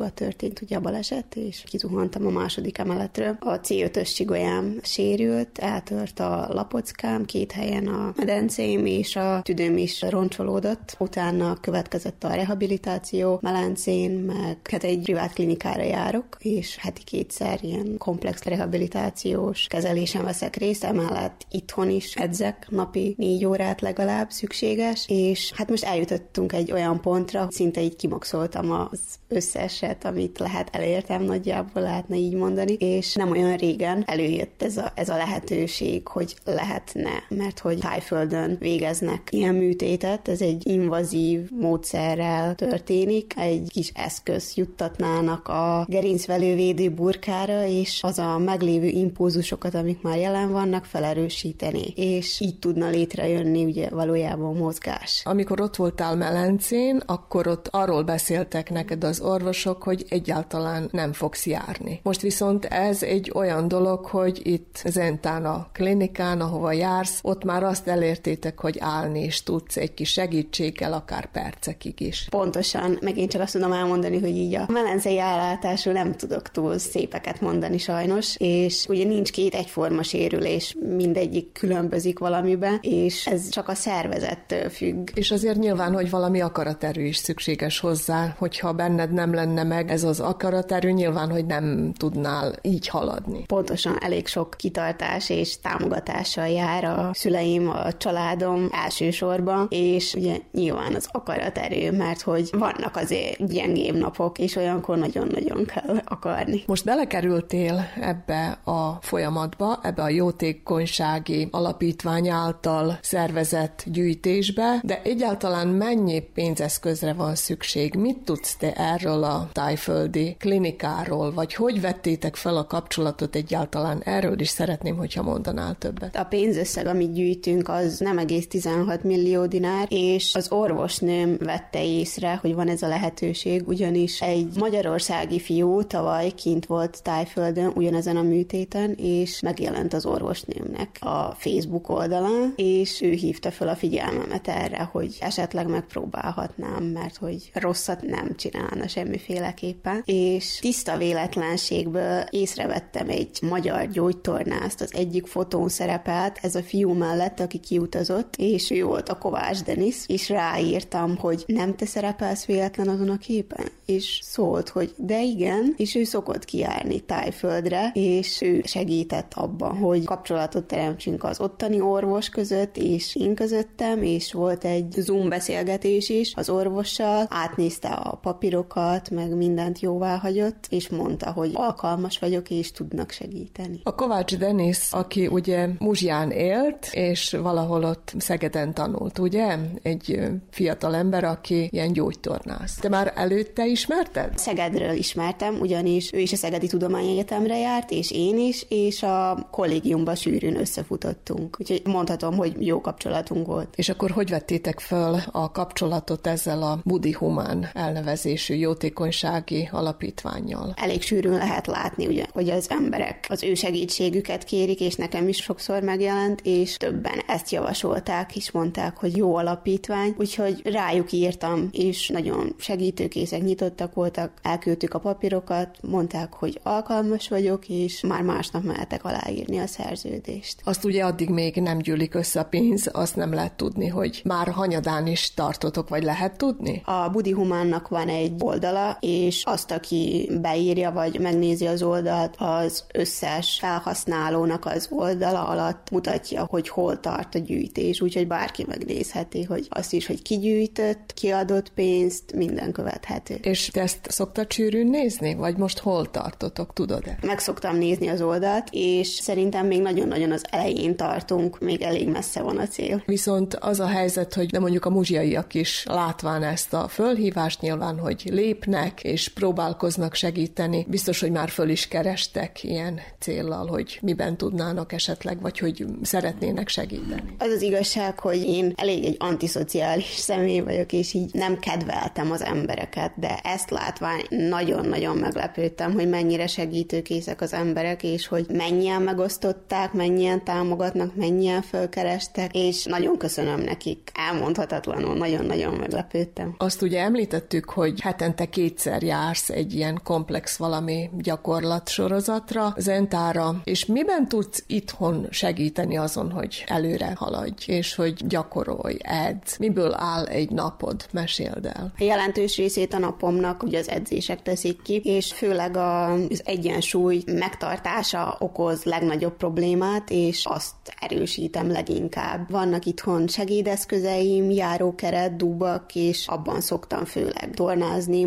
2018-ban 0.00 0.10
történt 0.14 0.60
ugye 0.60 0.76
a 0.76 0.80
baleset, 0.80 1.36
és 1.36 1.62
kizuhantam 1.66 2.26
a 2.26 2.30
második 2.30 2.78
emeletről. 2.78 3.36
A 3.40 3.60
C5-ös 3.60 4.14
csigolyám 4.14 4.78
sérült, 4.82 5.58
eltört 5.58 6.20
a 6.20 6.48
lapockám, 6.52 7.24
két 7.24 7.52
helyen 7.52 7.86
a 7.86 8.12
medencém, 8.16 8.86
és 8.86 9.16
a 9.16 9.40
tüdőm 9.42 9.76
is 9.76 10.02
roncsolódott. 10.02 10.96
Utána 10.98 11.56
következett 11.60 12.24
a 12.24 12.34
rehabilitáció 12.34 13.38
Melencén, 13.42 14.10
meg 14.10 14.58
hát 14.70 14.84
egy 14.84 15.02
privát 15.02 15.32
klinikára 15.32 15.82
járok, 15.82 16.36
és 16.38 16.76
heti 16.76 17.04
kétszer 17.04 17.58
ilyen 17.62 17.94
komplex 17.98 18.42
rehabilitációs 18.42 19.66
kezelésen 19.66 20.24
veszek 20.24 20.56
részt, 20.56 20.84
emellett 20.84 21.46
itthon 21.50 21.90
is 21.90 22.14
edzek, 22.14 22.66
napi 22.70 23.14
négy 23.18 23.44
órát 23.44 23.80
legalább 23.80 24.30
szükséges, 24.30 25.04
és 25.08 25.52
hát 25.54 25.68
most 25.68 25.84
eljutottunk 25.84 26.52
egy 26.52 26.72
olyan 26.72 27.00
pontra, 27.00 27.46
szinte 27.50 27.82
így 27.82 27.96
kimaxoltam 27.96 28.70
az 28.70 29.00
összeset 29.28 29.89
szintet, 29.90 30.04
amit 30.04 30.38
lehet 30.38 30.68
elértem 30.72 31.22
nagyjából, 31.22 31.82
lehetne 31.82 32.16
így 32.16 32.34
mondani, 32.34 32.72
és 32.72 33.14
nem 33.14 33.30
olyan 33.30 33.56
régen 33.56 34.02
előjött 34.06 34.62
ez 34.62 34.76
a, 34.76 34.92
ez 34.94 35.08
a 35.08 35.16
lehetőség, 35.16 36.08
hogy 36.08 36.36
lehetne, 36.44 37.10
mert 37.28 37.58
hogy 37.58 37.78
tájföldön 37.78 38.56
végeznek 38.60 39.28
ilyen 39.30 39.54
műtétet, 39.54 40.28
ez 40.28 40.40
egy 40.40 40.66
invazív 40.66 41.50
módszerrel 41.50 42.54
történik, 42.54 43.34
egy 43.36 43.68
kis 43.70 43.92
eszköz 43.94 44.52
juttatnának 44.54 45.48
a 45.48 45.84
gerincvelővédő 45.88 46.90
burkára, 46.90 47.66
és 47.66 48.00
az 48.02 48.18
a 48.18 48.38
meglévő 48.38 48.86
impulzusokat, 48.86 49.74
amik 49.74 50.02
már 50.02 50.18
jelen 50.18 50.52
vannak, 50.52 50.84
felerősíteni, 50.84 51.92
és 51.96 52.40
így 52.40 52.58
tudna 52.58 52.88
létrejönni 52.88 53.64
ugye 53.64 53.88
valójában 53.88 54.56
mozgás. 54.56 55.22
Amikor 55.24 55.60
ott 55.60 55.76
voltál 55.76 56.16
Melencén, 56.16 57.02
akkor 57.06 57.46
ott 57.46 57.68
arról 57.70 58.02
beszéltek 58.02 58.70
neked 58.70 59.04
az 59.04 59.20
orvosok, 59.20 59.79
hogy 59.82 60.04
egyáltalán 60.08 60.88
nem 60.92 61.12
fogsz 61.12 61.46
járni. 61.46 62.00
Most 62.02 62.20
viszont 62.20 62.64
ez 62.64 63.02
egy 63.02 63.32
olyan 63.34 63.68
dolog, 63.68 64.04
hogy 64.04 64.40
itt 64.42 64.82
Zentán 64.84 65.44
a 65.44 65.68
klinikán, 65.72 66.40
ahova 66.40 66.72
jársz, 66.72 67.18
ott 67.22 67.44
már 67.44 67.62
azt 67.62 67.88
elértétek, 67.88 68.60
hogy 68.60 68.76
állni 68.80 69.24
is 69.24 69.42
tudsz 69.42 69.76
egy 69.76 69.94
kis 69.94 70.10
segítséggel, 70.10 70.92
akár 70.92 71.30
percekig 71.30 72.00
is. 72.00 72.26
Pontosan, 72.30 72.98
meg 73.00 73.18
én 73.18 73.28
csak 73.28 73.40
azt 73.40 73.52
tudom 73.52 73.72
elmondani, 73.72 74.20
hogy 74.20 74.36
így 74.36 74.54
a 74.54 74.66
melencei 74.68 75.18
állátásról 75.18 75.94
nem 75.94 76.16
tudok 76.16 76.50
túl 76.50 76.78
szépeket 76.78 77.40
mondani 77.40 77.78
sajnos, 77.78 78.34
és 78.38 78.84
ugye 78.88 79.04
nincs 79.04 79.30
két 79.30 79.54
egyforma 79.54 80.02
sérülés, 80.02 80.76
mindegyik 80.96 81.52
különbözik 81.52 82.18
valamiben, 82.18 82.78
és 82.82 83.26
ez 83.26 83.48
csak 83.48 83.68
a 83.68 83.74
szervezettől 83.74 84.68
függ. 84.68 85.08
És 85.14 85.30
azért 85.30 85.58
nyilván, 85.58 85.92
hogy 85.92 86.10
valami 86.10 86.40
akaraterő 86.40 87.02
is 87.02 87.16
szükséges 87.16 87.78
hozzá, 87.78 88.34
hogyha 88.38 88.72
benned 88.72 89.12
nem 89.12 89.34
lenne 89.34 89.62
meg 89.70 89.90
ez 89.90 90.04
az 90.04 90.20
akaraterő, 90.20 90.90
nyilván, 90.90 91.30
hogy 91.30 91.46
nem 91.46 91.92
tudnál 91.96 92.54
így 92.62 92.88
haladni. 92.88 93.44
Pontosan 93.46 93.96
elég 94.00 94.26
sok 94.26 94.54
kitartás 94.58 95.30
és 95.30 95.60
támogatással 95.60 96.48
jár 96.48 96.84
a 96.84 97.10
szüleim, 97.12 97.68
a 97.68 97.92
családom 97.92 98.68
elsősorban, 98.72 99.66
és 99.68 100.14
ugye 100.14 100.36
nyilván 100.52 100.94
az 100.94 101.08
akaraterő, 101.12 101.92
mert 101.92 102.20
hogy 102.20 102.48
vannak 102.52 102.96
azért 102.96 103.46
gyengébb 103.46 103.94
napok, 103.96 104.38
és 104.38 104.56
olyankor 104.56 104.98
nagyon-nagyon 104.98 105.64
kell 105.64 106.00
akarni. 106.04 106.62
Most 106.66 106.84
belekerültél 106.84 107.84
ebbe 108.00 108.58
a 108.64 108.98
folyamatba, 109.00 109.78
ebbe 109.82 110.02
a 110.02 110.08
jótékonysági 110.08 111.48
alapítvány 111.50 112.28
által 112.28 112.98
szervezett 113.02 113.84
gyűjtésbe, 113.86 114.80
de 114.82 115.00
egyáltalán 115.04 115.68
mennyi 115.68 116.20
pénzeszközre 116.20 117.12
van 117.12 117.34
szükség? 117.34 117.94
Mit 117.94 118.18
tudsz 118.18 118.56
te 118.56 118.72
erről 118.72 119.24
a 119.24 119.48
tájföldi 119.60 120.36
klinikáról, 120.38 121.32
vagy 121.32 121.54
hogy 121.54 121.80
vettétek 121.80 122.36
fel 122.36 122.56
a 122.56 122.66
kapcsolatot 122.66 123.36
egyáltalán? 123.36 124.02
Erről 124.04 124.40
is 124.40 124.48
szeretném, 124.48 124.96
hogyha 124.96 125.22
mondanál 125.22 125.74
többet. 125.78 126.16
A 126.16 126.24
pénzösszeg, 126.24 126.86
amit 126.86 127.12
gyűjtünk, 127.12 127.68
az 127.68 127.98
nem 127.98 128.18
egész 128.18 128.48
16 128.48 129.04
millió 129.04 129.46
dinár, 129.46 129.86
és 129.88 130.34
az 130.34 130.52
orvosnőm 130.52 131.36
vette 131.38 131.84
észre, 131.84 132.38
hogy 132.40 132.54
van 132.54 132.68
ez 132.68 132.82
a 132.82 132.88
lehetőség, 132.88 133.68
ugyanis 133.68 134.20
egy 134.20 134.48
magyarországi 134.58 135.40
fiú 135.40 135.82
tavaly 135.82 136.30
kint 136.30 136.66
volt 136.66 137.02
tájföldön, 137.02 137.72
ugyanezen 137.74 138.16
a 138.16 138.22
műtéten, 138.22 138.94
és 138.96 139.40
megjelent 139.40 139.92
az 139.92 140.06
orvosnőmnek 140.06 140.96
a 141.00 141.34
Facebook 141.38 141.88
oldalán, 141.88 142.52
és 142.56 143.00
ő 143.00 143.10
hívta 143.10 143.50
fel 143.50 143.68
a 143.68 143.76
figyelmemet 143.76 144.48
erre, 144.48 144.88
hogy 144.92 145.16
esetleg 145.20 145.68
megpróbálhatnám, 145.68 146.84
mert 146.84 147.16
hogy 147.16 147.50
rosszat 147.54 148.02
nem 148.02 148.36
csinálna 148.36 148.88
semmiféle 148.88 149.49
mindenképpen, 149.50 150.02
és 150.04 150.58
tiszta 150.60 150.96
véletlenségből 150.96 152.24
észrevettem 152.30 153.08
egy 153.08 153.38
magyar 153.42 153.88
gyógytornást, 153.88 154.80
az 154.80 154.94
egyik 154.94 155.26
fotón 155.26 155.68
szerepelt, 155.68 156.38
ez 156.42 156.54
a 156.54 156.62
fiú 156.62 156.92
mellett, 156.92 157.40
aki 157.40 157.58
kiutazott, 157.58 158.34
és 158.36 158.70
ő 158.70 158.84
volt 158.84 159.08
a 159.08 159.18
Kovács 159.18 159.62
Denis, 159.62 159.96
és 160.06 160.28
ráírtam, 160.28 161.16
hogy 161.16 161.44
nem 161.46 161.76
te 161.76 161.86
szerepelsz 161.86 162.44
véletlen 162.44 162.88
azon 162.88 163.08
a 163.08 163.18
képen? 163.18 163.66
És 163.86 164.20
szólt, 164.22 164.68
hogy 164.68 164.94
de 164.96 165.22
igen, 165.22 165.74
és 165.76 165.94
ő 165.94 166.04
szokott 166.04 166.44
kijárni 166.44 167.00
tájföldre, 167.00 167.90
és 167.94 168.40
ő 168.40 168.62
segített 168.64 169.32
abban, 169.34 169.76
hogy 169.76 170.04
kapcsolatot 170.04 170.64
teremtsünk 170.64 171.24
az 171.24 171.40
ottani 171.40 171.80
orvos 171.80 172.28
között, 172.28 172.76
és 172.76 173.16
én 173.16 173.34
közöttem, 173.34 174.02
és 174.02 174.32
volt 174.32 174.64
egy 174.64 174.92
Zoom 174.96 175.28
beszélgetés 175.28 176.08
is 176.08 176.32
az 176.36 176.48
orvossal, 176.48 177.26
átnézte 177.28 177.88
a 177.88 178.16
papírokat, 178.16 179.10
meg 179.10 179.36
mindent 179.40 179.80
jóvá 179.80 180.16
hagyott, 180.16 180.66
és 180.68 180.88
mondta, 180.88 181.32
hogy 181.32 181.50
alkalmas 181.54 182.18
vagyok, 182.18 182.50
és 182.50 182.72
tudnak 182.72 183.10
segíteni. 183.10 183.80
A 183.82 183.94
Kovács 183.94 184.36
Denis, 184.36 184.78
aki 184.90 185.26
ugye 185.26 185.68
Muzsján 185.78 186.30
élt, 186.30 186.88
és 186.92 187.36
valahol 187.42 187.84
ott 187.84 188.14
Szegeden 188.18 188.74
tanult, 188.74 189.18
ugye? 189.18 189.56
Egy 189.82 190.20
fiatal 190.50 190.94
ember, 190.94 191.24
aki 191.24 191.68
ilyen 191.72 191.92
gyógytornász. 191.92 192.74
Te 192.74 192.88
már 192.88 193.12
előtte 193.16 193.66
ismerted? 193.66 194.38
Szegedről 194.38 194.92
ismertem, 194.92 195.54
ugyanis 195.60 196.12
ő 196.12 196.18
is 196.18 196.32
a 196.32 196.36
Szegedi 196.36 196.66
Tudományegyetemre 196.66 197.58
járt, 197.58 197.90
és 197.90 198.10
én 198.10 198.38
is, 198.38 198.66
és 198.68 199.02
a 199.02 199.48
kollégiumban 199.50 200.14
sűrűn 200.14 200.56
összefutottunk. 200.56 201.56
Úgyhogy 201.60 201.82
mondhatom, 201.84 202.36
hogy 202.36 202.66
jó 202.66 202.80
kapcsolatunk 202.80 203.46
volt. 203.46 203.68
És 203.76 203.88
akkor 203.88 204.10
hogy 204.10 204.30
vettétek 204.30 204.80
föl 204.80 205.16
a 205.32 205.50
kapcsolatot 205.52 206.26
ezzel 206.26 206.62
a 206.62 206.80
Budi 206.84 207.12
Humán 207.12 207.68
elnevezésű 207.72 208.54
jótékonyság 208.54 209.29
Gazdasági 209.30 209.68
Alapítványjal. 209.72 210.74
Elég 210.76 211.02
sűrűn 211.02 211.32
lehet 211.32 211.66
látni, 211.66 212.06
ugye, 212.06 212.24
hogy 212.32 212.50
az 212.50 212.70
emberek 212.70 213.26
az 213.28 213.42
ő 213.42 213.54
segítségüket 213.54 214.44
kérik, 214.44 214.80
és 214.80 214.94
nekem 214.94 215.28
is 215.28 215.36
sokszor 215.36 215.82
megjelent, 215.82 216.40
és 216.44 216.76
többen 216.76 217.18
ezt 217.26 217.50
javasolták, 217.50 218.36
és 218.36 218.50
mondták, 218.50 218.96
hogy 218.96 219.16
jó 219.16 219.36
alapítvány, 219.36 220.14
úgyhogy 220.18 220.60
rájuk 220.64 221.12
írtam, 221.12 221.68
és 221.72 222.08
nagyon 222.08 222.54
segítőkészek, 222.58 223.42
nyitottak 223.42 223.94
voltak, 223.94 224.32
elküldtük 224.42 224.94
a 224.94 224.98
papírokat, 224.98 225.78
mondták, 225.82 226.32
hogy 226.32 226.60
alkalmas 226.62 227.28
vagyok, 227.28 227.68
és 227.68 228.00
már 228.00 228.22
másnap 228.22 228.62
mehetek 228.62 229.04
aláírni 229.04 229.58
a 229.58 229.66
szerződést. 229.66 230.60
Azt 230.64 230.84
ugye 230.84 231.04
addig 231.04 231.28
még 231.28 231.56
nem 231.56 231.78
gyűlik 231.78 232.14
össze 232.14 232.40
a 232.40 232.44
pénz, 232.44 232.88
azt 232.92 233.16
nem 233.16 233.32
lehet 233.32 233.52
tudni, 233.52 233.86
hogy 233.86 234.20
már 234.24 234.48
hanyadán 234.48 235.06
is 235.06 235.34
tartotok, 235.34 235.88
vagy 235.88 236.02
lehet 236.02 236.36
tudni? 236.36 236.82
A 236.84 237.08
Budi 237.08 237.30
Humánnak 237.30 237.88
van 237.88 238.08
egy 238.08 238.32
oldala, 238.38 238.96
és 239.10 239.44
azt, 239.44 239.70
aki 239.70 240.30
beírja 240.40 240.90
vagy 240.90 241.20
megnézi 241.20 241.66
az 241.66 241.82
oldalt, 241.82 242.34
az 242.38 242.84
összes 242.94 243.56
felhasználónak 243.60 244.64
az 244.66 244.88
oldala 244.90 245.46
alatt 245.46 245.90
mutatja, 245.90 246.46
hogy 246.50 246.68
hol 246.68 247.00
tart 247.00 247.34
a 247.34 247.38
gyűjtés, 247.38 248.00
úgyhogy 248.00 248.26
bárki 248.26 248.64
megnézheti, 248.68 249.42
hogy 249.42 249.66
azt 249.68 249.92
is, 249.92 250.06
hogy 250.06 250.22
ki 250.22 250.38
gyűjtött, 250.38 251.14
kiadott 251.14 251.72
pénzt, 251.72 252.32
minden 252.32 252.72
követhető. 252.72 253.34
És 253.42 253.68
te 253.72 253.80
ezt 253.80 253.98
szoktad 254.10 254.52
sűrűn 254.52 254.86
nézni, 254.86 255.34
vagy 255.34 255.56
most 255.56 255.78
hol 255.78 256.10
tartotok, 256.10 256.72
tudod-e? 256.72 257.18
Meg 257.22 257.38
szoktam 257.38 257.76
nézni 257.76 258.08
az 258.08 258.22
oldalt, 258.22 258.68
és 258.70 259.08
szerintem 259.08 259.66
még 259.66 259.80
nagyon-nagyon 259.80 260.32
az 260.32 260.44
elején 260.50 260.96
tartunk, 260.96 261.60
még 261.60 261.82
elég 261.82 262.08
messze 262.08 262.42
van 262.42 262.56
a 262.58 262.66
cél. 262.66 263.02
Viszont 263.06 263.54
az 263.54 263.80
a 263.80 263.86
helyzet, 263.86 264.34
hogy 264.34 264.50
de 264.50 264.58
mondjuk 264.58 264.84
a 264.84 264.90
muzsiaiak 264.90 265.54
is 265.54 265.84
látván 265.88 266.42
ezt 266.42 266.72
a 266.74 266.88
fölhívást 266.88 267.60
nyilván, 267.60 267.98
hogy 267.98 268.22
lépnek 268.32 268.99
és 269.02 269.28
próbálkoznak 269.28 270.14
segíteni, 270.14 270.86
biztos, 270.88 271.20
hogy 271.20 271.30
már 271.30 271.48
föl 271.48 271.68
is 271.68 271.88
kerestek 271.88 272.64
ilyen 272.64 273.00
céllal, 273.18 273.66
hogy 273.66 273.98
miben 274.02 274.36
tudnának 274.36 274.92
esetleg, 274.92 275.40
vagy 275.40 275.58
hogy 275.58 275.84
szeretnének 276.02 276.68
segíteni. 276.68 277.22
Az 277.38 277.52
az 277.52 277.62
igazság, 277.62 278.18
hogy 278.18 278.42
én 278.42 278.72
elég 278.76 279.04
egy 279.04 279.16
antiszociális 279.18 280.04
személy 280.04 280.60
vagyok, 280.60 280.92
és 280.92 281.14
így 281.14 281.30
nem 281.32 281.58
kedveltem 281.58 282.30
az 282.30 282.42
embereket, 282.42 283.12
de 283.16 283.38
ezt 283.42 283.70
látván 283.70 284.20
nagyon-nagyon 284.28 285.16
meglepődtem, 285.16 285.92
hogy 285.92 286.08
mennyire 286.08 286.46
segítőkészek 286.46 287.40
az 287.40 287.52
emberek, 287.52 288.02
és 288.02 288.26
hogy 288.26 288.46
mennyien 288.52 289.02
megosztották, 289.02 289.92
mennyien 289.92 290.44
támogatnak, 290.44 291.16
mennyien 291.16 291.62
fölkerestek, 291.62 292.50
és 292.54 292.84
nagyon 292.84 293.18
köszönöm 293.18 293.60
nekik. 293.60 294.10
Elmondhatatlanul 294.14 295.14
nagyon-nagyon 295.14 295.74
meglepődtem. 295.74 296.54
Azt 296.58 296.82
ugye 296.82 297.00
említettük, 297.00 297.70
hogy 297.70 298.00
hetente 298.00 298.48
kétszer 298.48 298.89
jársz 298.98 299.50
egy 299.50 299.74
ilyen 299.74 300.00
komplex 300.04 300.56
valami 300.56 301.10
gyakorlatsorozatra, 301.18 302.74
zentára, 302.76 303.60
és 303.64 303.86
miben 303.86 304.28
tudsz 304.28 304.64
itthon 304.66 305.26
segíteni 305.30 305.96
azon, 305.96 306.30
hogy 306.30 306.64
előre 306.66 307.12
haladj, 307.16 307.72
és 307.72 307.94
hogy 307.94 308.26
gyakorolj, 308.26 308.96
edz? 309.02 309.56
Miből 309.58 309.94
áll 309.96 310.24
egy 310.26 310.50
napod? 310.50 311.06
Meséld 311.12 311.66
el. 311.66 311.92
A 311.98 312.04
jelentős 312.04 312.56
részét 312.56 312.94
a 312.94 312.98
napomnak 312.98 313.62
ugye 313.62 313.78
az 313.78 313.88
edzések 313.88 314.42
teszik 314.42 314.82
ki, 314.82 315.00
és 315.04 315.32
főleg 315.32 315.76
az 315.76 316.42
egyensúly 316.44 317.22
megtartása 317.26 318.36
okoz 318.38 318.84
legnagyobb 318.84 319.36
problémát, 319.36 320.10
és 320.10 320.44
azt 320.46 320.74
erősítem 321.00 321.70
leginkább. 321.70 322.50
Vannak 322.50 322.84
itthon 322.84 323.28
segédeszközeim, 323.28 324.50
járókeret, 324.50 325.36
dubak, 325.36 325.94
és 325.94 326.26
abban 326.26 326.60
szoktam 326.60 327.04
főleg 327.04 327.50
tornázni, 327.54 328.24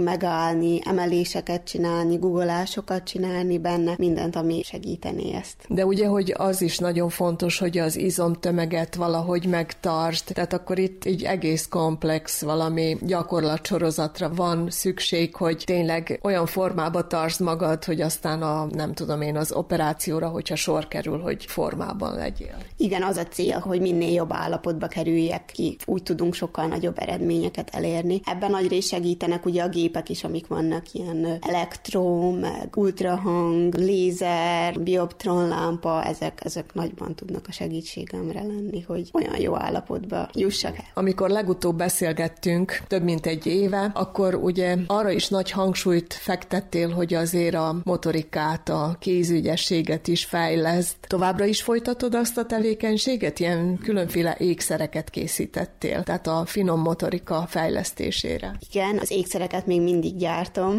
megállni, 0.54 0.80
emeléseket 0.86 1.64
csinálni, 1.64 2.16
guggolásokat 2.16 3.04
csinálni 3.04 3.58
benne, 3.58 3.96
mindent, 3.98 4.36
ami 4.36 4.62
segítené 4.64 5.34
ezt. 5.34 5.56
De 5.68 5.86
ugye, 5.86 6.08
hogy 6.08 6.34
az 6.38 6.62
is 6.62 6.78
nagyon 6.78 7.10
fontos, 7.10 7.60
hogy 7.60 7.78
az 7.78 7.96
izomtömeget 7.98 8.96
valahogy 8.96 9.46
megtartsd, 9.46 10.34
tehát 10.34 10.54
akkor 10.54 10.80
itt 10.80 11.04
egy 11.06 11.24
egész 11.24 11.68
komplex 11.68 12.42
valami 12.42 12.98
gyakorlatsorozatra 13.02 14.34
van 14.36 14.68
szükség, 14.70 15.36
hogy 15.36 15.64
tényleg 15.66 16.20
olyan 16.24 16.46
formába 16.46 17.08
tartsd 17.08 17.42
magad, 17.42 17.84
hogy 17.84 18.02
aztán 18.02 18.42
a, 18.42 18.68
nem 18.72 18.94
tudom 18.94 19.22
én, 19.22 19.38
az 19.38 19.52
operációra, 19.52 20.28
hogyha 20.28 20.56
sor 20.56 20.88
kerül, 20.88 21.20
hogy 21.20 21.46
formában 21.46 22.16
legyél. 22.16 22.58
Igen, 22.78 23.04
az 23.04 23.18
a 23.18 23.24
cél, 23.24 23.60
hogy 23.60 23.82
minél 23.82 24.14
jobb 24.14 24.34
állapotba 24.34 24.88
kerüljek 24.88 25.46
ki. 25.54 25.78
Úgy 25.86 26.04
tudunk 26.04 26.34
sokkal 26.34 26.66
nagyobb 26.66 27.00
eredményeket 27.00 27.70
elérni. 27.70 28.22
Ebben 28.26 28.52
nagy 28.52 28.68
rész 28.68 28.88
segítenek 28.88 29.46
ugye 29.46 29.64
a 29.64 29.70
gépek 29.70 30.10
is, 30.10 30.24
amik 30.24 30.43
vannak, 30.48 30.94
ilyen 30.94 31.38
elektro, 31.42 32.32
meg 32.32 32.70
ultrahang, 32.76 33.76
lézer, 33.76 34.80
bioptron 34.80 35.48
lámpa, 35.48 36.04
ezek, 36.04 36.40
ezek 36.44 36.74
nagyban 36.74 37.16
tudnak 37.16 37.46
a 37.48 37.52
segítségemre 37.52 38.40
lenni, 38.42 38.82
hogy 38.82 39.10
olyan 39.14 39.40
jó 39.42 39.56
állapotba 39.56 40.30
jussak 40.34 40.78
el. 40.78 40.86
Amikor 40.94 41.30
legutóbb 41.30 41.78
beszélgettünk, 41.78 42.82
több 42.88 43.04
mint 43.04 43.26
egy 43.26 43.46
éve, 43.46 43.92
akkor 43.94 44.36
ugye 44.36 44.78
arra 44.88 45.12
is 45.12 45.28
nagy 45.28 45.52
hangsúlyt 45.52 46.14
fektettél, 46.14 46.90
hogy 46.90 47.14
azért 47.14 47.56
a 47.56 47.76
motorikát, 47.84 48.70
a 48.70 48.96
kézügyességet 49.00 50.08
is 50.08 50.26
fejleszt. 50.26 50.96
Továbbra 51.08 51.46
is 51.46 51.62
folytatod 51.62 52.16
azt 52.16 52.38
a 52.38 52.46
tevékenységet? 52.46 53.40
Ilyen 53.40 53.78
különféle 53.84 54.36
ékszereket 54.40 55.10
készítettél, 55.10 56.04
tehát 56.04 56.28
a 56.28 56.44
finom 56.46 56.82
motorika 56.82 57.46
fejlesztésére. 57.48 58.56
Igen, 58.72 58.98
az 58.98 59.12
ékszereket 59.12 59.66
még 59.66 59.82
mindig 59.82 60.16
gyártom, 60.16 60.33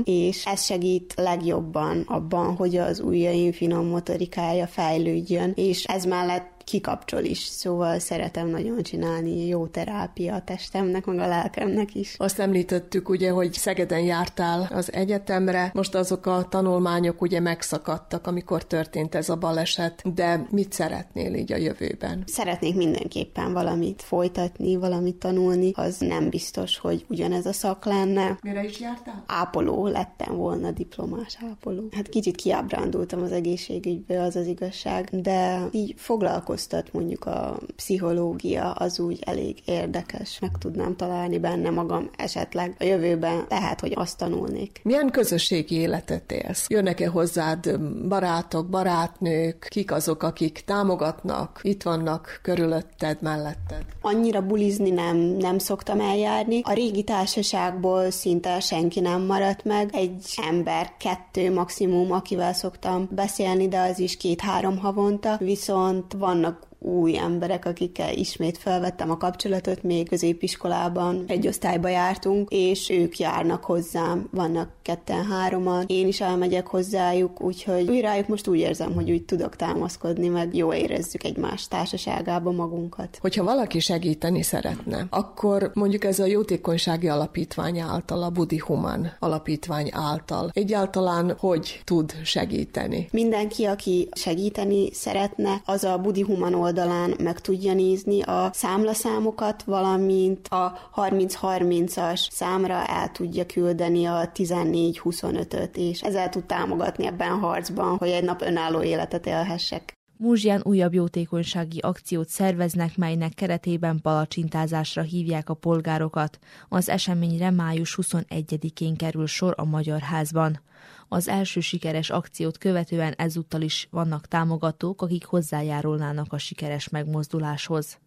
és 0.04 0.46
ez 0.46 0.64
segít 0.64 1.14
legjobban 1.16 2.04
abban, 2.06 2.56
hogy 2.56 2.76
az 2.76 3.00
ujjaim 3.00 3.52
finom 3.52 3.86
motorikája 3.86 4.66
fejlődjön, 4.66 5.52
és 5.54 5.84
ez 5.84 6.04
mellett 6.04 6.53
kikapcsol 6.64 7.22
is, 7.24 7.38
szóval 7.38 7.98
szeretem 7.98 8.48
nagyon 8.48 8.82
csinálni, 8.82 9.46
jó 9.46 9.66
terápia 9.66 10.34
a 10.34 10.42
testemnek, 10.42 11.04
meg 11.04 11.18
a 11.18 11.26
lelkemnek 11.26 11.94
is. 11.94 12.14
Azt 12.18 12.38
említettük 12.38 13.08
ugye, 13.08 13.30
hogy 13.30 13.52
Szegeden 13.52 14.00
jártál 14.00 14.68
az 14.72 14.92
egyetemre, 14.92 15.70
most 15.74 15.94
azok 15.94 16.26
a 16.26 16.46
tanulmányok 16.48 17.22
ugye 17.22 17.40
megszakadtak, 17.40 18.26
amikor 18.26 18.64
történt 18.64 19.14
ez 19.14 19.28
a 19.28 19.36
baleset, 19.36 20.14
de 20.14 20.46
mit 20.50 20.72
szeretnél 20.72 21.34
így 21.34 21.52
a 21.52 21.56
jövőben? 21.56 22.22
Szeretnék 22.26 22.76
mindenképpen 22.76 23.52
valamit 23.52 24.02
folytatni, 24.02 24.76
valamit 24.76 25.16
tanulni, 25.16 25.70
az 25.74 25.96
nem 25.98 26.28
biztos, 26.28 26.78
hogy 26.78 27.04
ugyanez 27.08 27.46
a 27.46 27.52
szak 27.52 27.84
lenne. 27.84 28.38
Mire 28.42 28.64
is 28.64 28.80
jártál? 28.80 29.24
Ápoló 29.26 29.86
lettem 29.86 30.36
volna, 30.36 30.70
diplomás 30.70 31.38
ápoló. 31.50 31.88
Hát 31.92 32.08
kicsit 32.08 32.36
kiábrándultam 32.36 33.22
az 33.22 33.32
egészségügyből, 33.32 34.20
az 34.20 34.36
az 34.36 34.46
igazság, 34.46 35.08
de 35.12 35.68
így 35.70 35.94
foglalkozom 35.96 36.53
foglalkoztat, 36.54 36.92
mondjuk 36.92 37.24
a 37.24 37.58
pszichológia, 37.76 38.72
az 38.72 38.98
úgy 38.98 39.18
elég 39.26 39.58
érdekes, 39.64 40.38
meg 40.40 40.50
tudnám 40.58 40.96
találni 40.96 41.38
benne 41.38 41.70
magam 41.70 42.10
esetleg 42.16 42.76
a 42.78 42.84
jövőben, 42.84 43.46
lehet, 43.48 43.80
hogy 43.80 43.92
azt 43.94 44.18
tanulnék. 44.18 44.80
Milyen 44.82 45.10
közösségi 45.10 45.74
életet 45.74 46.32
élsz? 46.32 46.66
Jönnek-e 46.68 47.08
hozzád 47.08 47.80
barátok, 48.08 48.68
barátnők, 48.68 49.66
kik 49.70 49.92
azok, 49.92 50.22
akik 50.22 50.62
támogatnak, 50.66 51.60
itt 51.62 51.82
vannak 51.82 52.40
körülötted, 52.42 53.22
melletted? 53.22 53.84
Annyira 54.00 54.46
bulizni 54.46 54.90
nem, 54.90 55.16
nem 55.16 55.58
szoktam 55.58 56.00
eljárni. 56.00 56.60
A 56.62 56.72
régi 56.72 57.02
társaságból 57.02 58.10
szinte 58.10 58.60
senki 58.60 59.00
nem 59.00 59.22
maradt 59.22 59.64
meg. 59.64 59.90
Egy 59.92 60.24
ember, 60.48 60.92
kettő 60.98 61.52
maximum, 61.52 62.12
akivel 62.12 62.52
szoktam 62.52 63.08
beszélni, 63.10 63.68
de 63.68 63.80
az 63.80 63.98
is 63.98 64.16
két-három 64.16 64.78
havonta. 64.78 65.36
Viszont 65.38 66.12
van 66.12 66.43
új 66.84 67.18
emberek, 67.18 67.66
akikkel 67.66 68.12
ismét 68.12 68.58
felvettem 68.58 69.10
a 69.10 69.16
kapcsolatot, 69.16 69.82
még 69.82 70.08
középiskolában 70.08 71.24
egy 71.26 71.46
osztályba 71.46 71.88
jártunk, 71.88 72.48
és 72.50 72.90
ők 72.90 73.18
járnak 73.18 73.64
hozzám, 73.64 74.28
vannak 74.30 74.70
ketten-hároman, 74.82 75.84
én 75.86 76.06
is 76.06 76.20
elmegyek 76.20 76.66
hozzájuk, 76.66 77.40
úgyhogy 77.40 77.88
újrájuk 77.88 78.28
most 78.28 78.48
úgy 78.48 78.58
érzem, 78.58 78.94
hogy 78.94 79.10
úgy 79.10 79.24
tudok 79.24 79.56
támaszkodni, 79.56 80.28
meg 80.28 80.56
jó 80.56 80.72
érezzük 80.72 81.24
egymás 81.24 81.68
társaságába 81.68 82.50
magunkat. 82.50 83.18
Hogyha 83.20 83.44
valaki 83.44 83.80
segíteni 83.80 84.42
szeretne, 84.42 85.06
akkor 85.10 85.70
mondjuk 85.74 86.04
ez 86.04 86.18
a 86.18 86.26
jótékonysági 86.26 87.08
alapítvány 87.08 87.80
által, 87.80 88.22
a 88.22 88.30
Budi 88.30 88.58
Human 88.58 89.12
alapítvány 89.18 89.88
által 89.92 90.50
egyáltalán 90.52 91.36
hogy 91.38 91.80
tud 91.84 92.14
segíteni? 92.24 93.08
Mindenki, 93.12 93.64
aki 93.64 94.08
segíteni 94.12 94.92
szeretne, 94.92 95.62
az 95.64 95.84
a 95.84 95.98
Budi 95.98 96.20
Human 96.20 96.54
oldal 96.54 96.73
oldalán 96.78 97.14
meg 97.18 97.40
tudja 97.40 97.74
nézni 97.74 98.22
a 98.22 98.50
számlaszámokat, 98.52 99.62
valamint 99.62 100.48
a 100.48 100.90
30-30-as 100.96 102.30
számra 102.30 102.86
el 102.86 103.10
tudja 103.10 103.46
küldeni 103.46 104.04
a 104.04 104.30
14-25-öt, 104.34 105.76
és 105.76 106.00
ezzel 106.00 106.28
tud 106.28 106.44
támogatni 106.44 107.06
ebben 107.06 107.30
a 107.30 107.36
harcban, 107.36 107.96
hogy 107.96 108.08
egy 108.08 108.24
nap 108.24 108.42
önálló 108.42 108.82
életet 108.82 109.26
élhessek. 109.26 109.92
Múzsián 110.16 110.60
újabb 110.64 110.94
jótékonysági 110.94 111.78
akciót 111.78 112.28
szerveznek, 112.28 112.96
melynek 112.96 113.34
keretében 113.34 114.00
palacsintázásra 114.02 115.02
hívják 115.02 115.48
a 115.48 115.54
polgárokat. 115.54 116.38
Az 116.68 116.88
eseményre 116.88 117.50
május 117.50 117.98
21-én 118.02 118.96
kerül 118.96 119.26
sor 119.26 119.54
a 119.56 119.64
Magyar 119.64 120.00
Házban. 120.00 120.60
Az 121.08 121.28
első 121.28 121.60
sikeres 121.60 122.10
akciót 122.10 122.58
követően 122.58 123.12
ezúttal 123.12 123.60
is 123.60 123.88
vannak 123.90 124.26
támogatók, 124.26 125.02
akik 125.02 125.24
hozzájárulnának 125.24 126.32
a 126.32 126.38
sikeres 126.38 126.88
megmozduláshoz. 126.88 127.98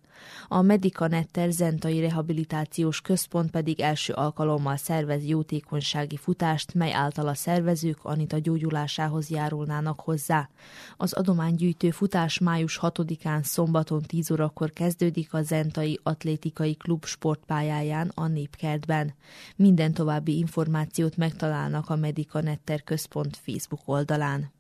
A 0.48 0.62
Medicanetter 0.62 1.52
Zentai 1.52 2.00
Rehabilitációs 2.00 3.02
Központ 3.02 3.52
pedig 3.52 3.80
első 3.80 4.14
alkalommal 4.14 4.76
szervez 4.76 5.26
jótékonysági 5.26 6.18
futást, 6.18 6.74
mely 6.74 6.94
által 6.94 7.28
a 7.28 7.34
szervezők 7.34 7.98
Anita 8.02 8.40
gyógyulásához 8.40 9.30
járulnának 9.30 10.00
hozzá. 10.00 10.50
Az 10.98 11.14
adománygyűjtő 11.14 11.92
futás 11.92 12.40
május 12.40 12.80
6-án 12.82 13.44
szombaton 13.44 14.02
10 14.02 14.32
órakor 14.32 14.72
kezdődik 14.72 15.34
a 15.34 15.42
Zentai 15.42 16.00
Atlétikai 16.04 16.76
Klub 16.76 17.06
sportpályáján 17.06 18.12
a 18.16 18.28
Népkertben. 18.28 19.14
Minden 19.56 19.94
további 19.94 20.38
információt 20.38 21.18
megtalálnak 21.18 21.90
a 21.90 21.96
Medicanetter 21.96 22.84
Központ 22.84 23.38
Facebook 23.38 23.82
oldalán. 23.86 24.52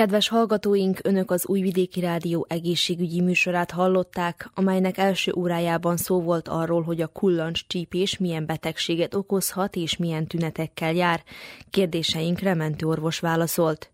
Kedves 0.00 0.28
hallgatóink, 0.28 0.98
Önök 1.02 1.30
az 1.30 1.46
Újvidéki 1.46 2.00
Rádió 2.00 2.46
egészségügyi 2.48 3.20
műsorát 3.20 3.70
hallották, 3.70 4.50
amelynek 4.54 4.98
első 4.98 5.32
órájában 5.36 5.96
szó 5.96 6.20
volt 6.20 6.48
arról, 6.48 6.82
hogy 6.82 7.00
a 7.00 7.06
kullancs 7.06 7.66
csípés 7.66 8.18
milyen 8.18 8.46
betegséget 8.46 9.14
okozhat 9.14 9.76
és 9.76 9.96
milyen 9.96 10.26
tünetekkel 10.26 10.92
jár. 10.92 11.22
Kérdéseinkre 11.70 12.54
mentőorvos 12.54 13.18
válaszolt. 13.18 13.90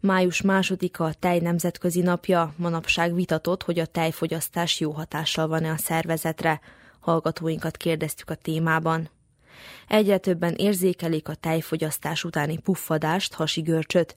Május 0.00 0.42
másodika 0.42 1.04
a 1.04 1.14
tej 1.14 1.38
nemzetközi 1.38 2.00
napja, 2.00 2.54
manapság 2.56 3.14
vitatott, 3.14 3.62
hogy 3.62 3.78
a 3.78 3.86
tejfogyasztás 3.86 4.80
jó 4.80 4.90
hatással 4.90 5.48
van-e 5.48 5.70
a 5.70 5.76
szervezetre. 5.76 6.60
Hallgatóinkat 7.00 7.76
kérdeztük 7.76 8.30
a 8.30 8.34
témában. 8.34 9.08
Egyre 9.88 10.18
többen 10.18 10.54
érzékelik 10.54 11.28
a 11.28 11.34
tejfogyasztás 11.34 12.24
utáni 12.24 12.58
puffadást, 12.58 13.34
hasi 13.34 13.60
görcsöt. 13.60 14.16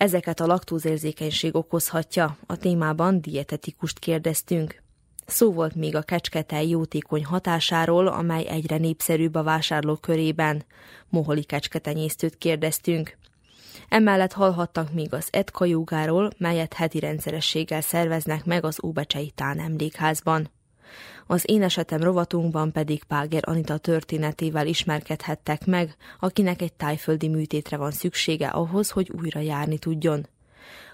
Ezeket 0.00 0.40
a 0.40 0.46
laktózérzékenység 0.46 1.54
okozhatja. 1.54 2.36
A 2.46 2.56
témában 2.56 3.20
dietetikust 3.20 3.98
kérdeztünk. 3.98 4.82
Szó 5.26 5.52
volt 5.52 5.74
még 5.74 5.96
a 5.96 6.02
kecsketej 6.02 6.68
jótékony 6.68 7.24
hatásáról, 7.24 8.06
amely 8.06 8.46
egyre 8.46 8.76
népszerűbb 8.76 9.34
a 9.34 9.42
vásárlók 9.42 10.00
körében. 10.00 10.64
Moholi 11.08 11.44
kecsketenyésztőt 11.44 12.38
kérdeztünk. 12.38 13.16
Emellett 13.88 14.32
hallhattak 14.32 14.92
még 14.92 15.12
az 15.12 15.28
etkajógáról, 15.30 16.30
melyet 16.38 16.74
heti 16.74 16.98
rendszerességgel 16.98 17.80
szerveznek 17.80 18.44
meg 18.44 18.64
az 18.64 18.84
Óbecsei 18.84 19.30
Tán 19.34 19.58
emlékházban. 19.58 20.50
Az 21.30 21.42
én 21.46 21.62
esetem 21.62 22.00
rovatunkban 22.00 22.72
pedig 22.72 23.04
Páger 23.04 23.42
Anita 23.46 23.78
történetével 23.78 24.66
ismerkedhettek 24.66 25.66
meg, 25.66 25.96
akinek 26.20 26.62
egy 26.62 26.72
tájföldi 26.72 27.28
műtétre 27.28 27.76
van 27.76 27.90
szüksége 27.90 28.48
ahhoz, 28.48 28.90
hogy 28.90 29.10
újra 29.22 29.40
járni 29.40 29.78
tudjon. 29.78 30.26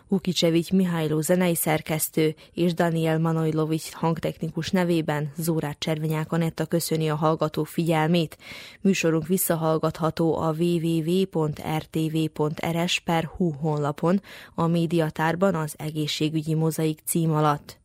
Ukicsevics 0.09 0.73
Mihályló 0.73 1.21
zenei 1.21 1.55
szerkesztő 1.55 2.35
és 2.53 2.75
Daniel 2.75 3.19
Manojlovics 3.19 3.93
hangtechnikus 3.93 4.71
nevében 4.71 5.33
Zórát 5.37 5.79
Cservenyák 5.79 6.33
Anetta 6.33 6.67
köszöni 6.67 7.09
a 7.09 7.15
hallgató 7.15 7.65
figyelmét. 7.65 8.39
Műsorunk 8.81 9.27
visszahallgatható 9.27 10.39
a 10.39 10.55
www.rtv.rs 10.59 11.61
per 13.01 13.25
hu 13.25 13.51
honlapon, 13.51 14.23
a 14.55 14.67
médiatárban 14.67 15.55
az 15.55 15.75
egészségügyi 15.79 16.55
mozaik 16.55 17.01
cím 17.05 17.33
alatt. 17.33 17.85